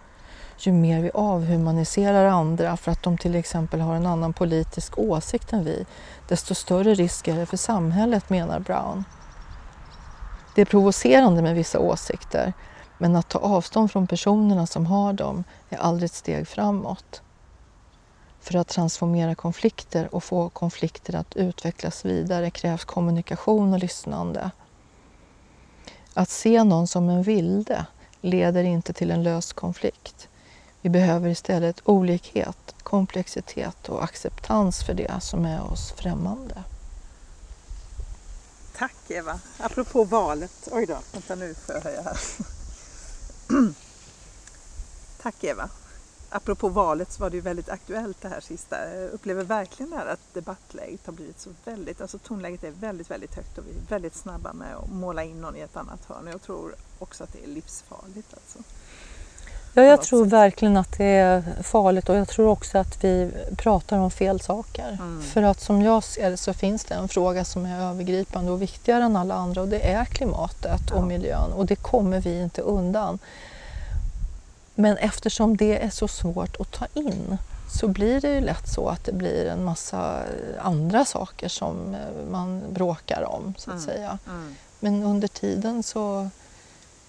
ju 0.67 0.73
mer 0.73 1.01
vi 1.01 1.11
avhumaniserar 1.15 2.25
andra 2.25 2.77
för 2.77 2.93
att 2.93 3.03
de 3.03 3.19
till 3.19 3.35
exempel 3.35 3.81
har 3.81 3.95
en 3.95 4.07
annan 4.07 4.33
politisk 4.33 4.99
åsikt 4.99 5.53
än 5.53 5.65
vi, 5.65 5.87
desto 6.29 6.55
större 6.55 6.95
risk 6.95 7.29
är 7.29 7.37
det 7.37 7.47
för 7.47 7.57
samhället, 7.57 8.31
menar 8.31 8.61
Brown. 8.61 9.05
Det 10.55 10.61
är 10.61 10.67
provocerande 10.67 11.43
med 11.43 11.55
vissa 11.55 11.79
åsikter, 11.79 12.53
men 12.99 13.17
att 13.17 13.29
ta 13.29 13.39
avstånd 13.39 13.93
från 13.93 14.07
personerna 14.07 14.67
som 14.67 14.87
har 14.87 15.13
dem 15.13 15.45
är 15.69 15.79
aldrig 15.79 16.07
ett 16.07 16.15
steg 16.15 16.49
framåt. 16.49 17.23
För 18.41 18.57
att 18.57 18.69
transformera 18.69 19.35
konflikter 19.35 20.15
och 20.15 20.25
få 20.25 20.49
konflikter 20.49 21.15
att 21.15 21.37
utvecklas 21.37 22.05
vidare 22.05 22.51
krävs 22.51 22.85
kommunikation 22.85 23.73
och 23.73 23.79
lyssnande. 23.79 24.51
Att 26.15 26.29
se 26.29 26.65
någon 26.65 26.87
som 26.87 27.09
en 27.09 27.23
vilde 27.23 27.87
leder 28.21 28.65
inte 28.65 28.93
till 28.93 29.11
en 29.11 29.23
lös 29.23 29.53
konflikt. 29.53 30.30
Vi 30.81 30.91
behöver 30.91 31.29
istället 31.29 31.81
olikhet, 31.85 32.75
komplexitet 32.83 33.89
och 33.89 34.05
acceptans 34.05 34.83
för 34.83 34.95
det 34.95 35.21
som 35.21 35.45
är 35.45 35.73
oss 35.73 35.93
främmande. 35.97 36.65
Tack 38.77 39.11
Eva! 39.11 39.41
Apropå 39.59 40.05
valet, 40.05 40.69
oj 40.73 40.87
då, 40.87 40.99
vänta 41.13 41.35
nu 41.35 41.55
får 41.55 41.75
jag 41.75 41.83
höja 41.83 42.03
här. 42.03 42.19
Tack 45.23 45.45
Eva! 45.45 45.71
apropå 46.31 46.69
valet 46.69 47.13
så 47.13 47.23
var 47.23 47.31
det 47.31 47.37
ju 47.37 47.41
väldigt 47.41 47.69
aktuellt 47.69 48.21
det 48.21 48.29
här 48.29 48.41
sista. 48.41 48.95
Jag 48.95 49.11
upplever 49.11 49.45
verkligen 49.45 49.91
det 49.91 49.97
här 49.97 50.07
att 50.07 50.35
debattläget 50.35 51.07
har 51.07 51.13
blivit 51.13 51.41
så 51.41 51.51
väldigt, 51.65 52.01
alltså 52.01 52.19
tonläget 52.19 52.65
är 52.65 52.71
väldigt, 52.71 53.11
väldigt 53.11 53.35
högt 53.35 53.59
och 53.59 53.67
vi 53.67 53.71
är 53.71 53.91
väldigt 53.91 54.15
snabba 54.15 54.53
med 54.53 54.77
att 54.77 54.91
måla 54.91 55.25
in 55.25 55.41
någon 55.41 55.57
i 55.57 55.61
ett 55.61 55.77
annat 55.77 56.05
hörn. 56.05 56.27
Jag 56.27 56.43
tror 56.43 56.75
också 56.99 57.25
att 57.25 57.33
det 57.33 57.45
är 57.45 57.49
livsfarligt. 57.49 58.35
Alltså. 58.35 58.59
Ja, 59.75 59.83
jag 59.83 60.03
tror 60.03 60.25
verkligen 60.25 60.77
att 60.77 60.99
det 60.99 61.05
är 61.05 61.43
farligt 61.63 62.09
och 62.09 62.17
jag 62.17 62.29
tror 62.29 62.49
också 62.49 62.79
att 62.79 63.05
vi 63.05 63.31
pratar 63.57 63.99
om 63.99 64.11
fel 64.11 64.41
saker. 64.41 64.89
Mm. 64.89 65.23
För 65.23 65.43
att 65.43 65.61
som 65.61 65.83
jag 65.83 66.05
ser 66.05 66.31
det 66.31 66.37
så 66.37 66.55
finns 66.55 66.85
det 66.85 66.95
en 66.95 67.09
fråga 67.09 67.45
som 67.45 67.67
är 67.67 67.91
övergripande 67.91 68.53
och 68.53 68.63
viktigare 68.63 69.05
än 69.05 69.17
alla 69.17 69.35
andra 69.35 69.63
och 69.63 69.69
det 69.69 69.91
är 69.93 70.05
klimatet 70.05 70.81
ja. 70.91 70.97
och 70.97 71.03
miljön 71.03 71.53
och 71.53 71.67
det 71.67 71.77
kommer 71.77 72.21
vi 72.21 72.43
inte 72.43 72.63
undan. 72.63 73.19
Men 74.75 74.97
eftersom 74.97 75.57
det 75.57 75.85
är 75.85 75.91
så 75.91 76.09
svårt 76.09 76.61
att 76.61 76.73
ta 76.73 76.87
in 76.95 77.39
så 77.73 77.89
blir 77.89 78.21
det 78.21 78.35
ju 78.35 78.41
lätt 78.41 78.69
så 78.69 78.89
att 78.89 79.05
det 79.05 79.13
blir 79.13 79.47
en 79.47 79.65
massa 79.65 80.23
andra 80.59 81.05
saker 81.05 81.49
som 81.49 81.97
man 82.31 82.63
bråkar 82.71 83.23
om 83.23 83.55
så 83.59 83.71
att 83.71 83.77
mm. 83.77 83.87
säga. 83.87 84.19
Mm. 84.27 84.55
Men 84.81 85.03
under 85.03 85.29
tiden 85.29 85.83
så 85.83 86.29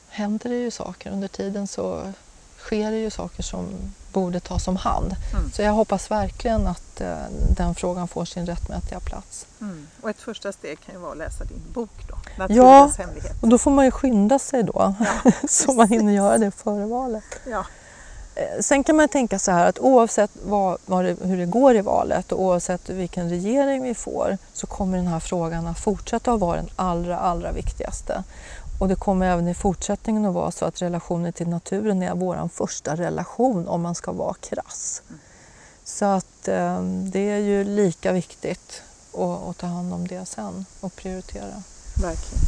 händer 0.09 0.49
det 0.49 0.55
ju 0.55 0.71
saker. 0.71 1.11
Under 1.11 1.27
tiden 1.27 1.67
så 1.67 2.13
sker 2.61 2.91
det 2.91 2.97
ju 2.97 3.09
saker 3.09 3.43
som 3.43 3.65
borde 4.13 4.39
tas 4.39 4.67
om 4.67 4.75
hand. 4.75 5.15
Mm. 5.33 5.51
Så 5.51 5.61
jag 5.61 5.71
hoppas 5.71 6.11
verkligen 6.11 6.67
att 6.67 7.01
eh, 7.01 7.15
den 7.57 7.75
frågan 7.75 8.07
får 8.07 8.25
sin 8.25 8.45
rättmätiga 8.45 8.99
plats. 8.99 9.45
Mm. 9.61 9.87
Och 10.01 10.09
ett 10.09 10.21
första 10.21 10.51
steg 10.51 10.79
kan 10.85 10.95
ju 10.95 11.01
vara 11.01 11.11
att 11.11 11.17
läsa 11.17 11.43
din 11.43 11.61
bok 11.73 12.07
då, 12.07 12.45
Ja, 12.49 12.91
och 13.41 13.47
då 13.47 13.57
får 13.57 13.71
man 13.71 13.85
ju 13.85 13.91
skynda 13.91 14.39
sig 14.39 14.63
då 14.63 14.95
ja, 14.99 15.31
så 15.49 15.73
man 15.73 15.87
hinner 15.87 16.13
göra 16.13 16.37
det 16.37 16.51
före 16.51 16.85
valet. 16.85 17.23
Ja. 17.49 17.65
Eh, 18.35 18.61
sen 18.61 18.83
kan 18.83 18.95
man 18.95 19.07
tänka 19.07 19.39
så 19.39 19.51
här 19.51 19.69
att 19.69 19.79
oavsett 19.79 20.31
vad, 20.45 20.77
vad 20.85 21.05
det, 21.05 21.17
hur 21.23 21.37
det 21.37 21.45
går 21.45 21.75
i 21.75 21.81
valet 21.81 22.31
och 22.31 22.41
oavsett 22.41 22.89
vilken 22.89 23.29
regering 23.29 23.83
vi 23.83 23.95
får 23.95 24.37
så 24.53 24.67
kommer 24.67 24.97
den 24.97 25.07
här 25.07 25.19
frågan 25.19 25.67
att 25.67 25.79
fortsätta 25.79 26.33
att 26.33 26.39
vara 26.39 26.57
den 26.57 26.69
allra, 26.75 27.17
allra 27.17 27.51
viktigaste. 27.51 28.23
Och 28.81 28.87
det 28.87 28.95
kommer 28.95 29.25
även 29.25 29.47
i 29.47 29.53
fortsättningen 29.53 30.25
att 30.25 30.33
vara 30.33 30.51
så 30.51 30.65
att 30.65 30.81
relationen 30.81 31.33
till 31.33 31.47
naturen 31.47 32.03
är 32.03 32.15
vår 32.15 32.49
första 32.53 32.95
relation 32.95 33.67
om 33.67 33.81
man 33.81 33.95
ska 33.95 34.11
vara 34.11 34.33
krass. 34.33 35.01
Så 35.83 36.05
att 36.05 36.47
eh, 36.47 36.83
det 36.83 37.29
är 37.29 37.37
ju 37.37 37.63
lika 37.63 38.11
viktigt 38.11 38.81
att, 39.13 39.49
att, 39.49 39.57
ta 39.57 39.67
hand 39.67 39.93
om 39.93 40.07
det 40.07 40.25
sen 40.25 40.65
och 40.79 40.95
prioritera. 40.95 41.63
Verkligen. 42.01 42.43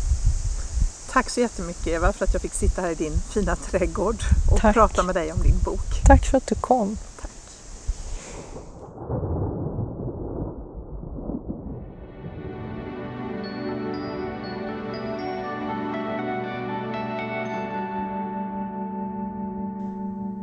Tack 1.11 1.29
så 1.29 1.39
jättemycket 1.39 1.87
Eva 1.87 2.13
för 2.13 2.25
att 2.25 2.33
jag 2.33 2.41
fick 2.41 2.53
sitta 2.53 2.81
här 2.81 2.89
i 2.89 2.95
din 2.95 3.13
fina 3.33 3.55
trädgård 3.55 4.17
och 4.51 4.59
Tack. 4.59 4.73
prata 4.73 5.03
med 5.03 5.15
dig 5.15 5.31
om 5.31 5.41
din 5.41 5.59
bok. 5.65 6.05
Tack 6.05 6.25
för 6.25 6.37
att 6.37 6.47
du 6.47 6.55
kom. 6.55 6.97
Tack. 7.21 7.31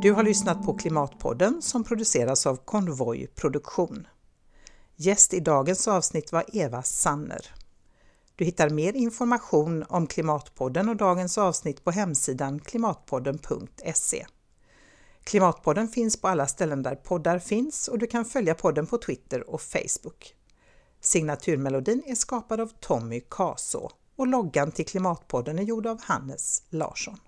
Du 0.02 0.12
har 0.12 0.22
lyssnat 0.22 0.64
på 0.64 0.74
Klimatpodden 0.74 1.62
som 1.62 1.84
produceras 1.84 2.46
av 2.46 2.56
Konvoj 2.56 3.26
Produktion. 3.26 4.06
Gäst 4.96 5.34
i 5.34 5.40
dagens 5.40 5.88
avsnitt 5.88 6.32
var 6.32 6.44
Eva 6.52 6.82
Sanner. 6.82 7.54
Du 8.36 8.44
hittar 8.44 8.70
mer 8.70 8.92
information 8.92 9.84
om 9.88 10.06
Klimatpodden 10.06 10.88
och 10.88 10.96
dagens 10.96 11.38
avsnitt 11.38 11.84
på 11.84 11.90
hemsidan 11.90 12.60
klimatpodden.se. 12.60 14.26
Klimatpodden 15.24 15.88
finns 15.88 16.20
på 16.20 16.28
alla 16.28 16.46
ställen 16.46 16.82
där 16.82 16.94
poddar 16.94 17.38
finns 17.38 17.88
och 17.88 17.98
du 17.98 18.06
kan 18.06 18.24
följa 18.24 18.54
podden 18.54 18.86
på 18.86 18.98
Twitter 18.98 19.50
och 19.50 19.60
Facebook. 19.60 20.34
Signaturmelodin 21.00 22.02
är 22.06 22.14
skapad 22.14 22.60
av 22.60 22.70
Tommy 22.80 23.20
Kaso 23.30 23.90
och 24.16 24.26
loggan 24.26 24.72
till 24.72 24.86
Klimatpodden 24.86 25.58
är 25.58 25.62
gjord 25.62 25.86
av 25.86 26.00
Hannes 26.02 26.62
Larsson. 26.70 27.18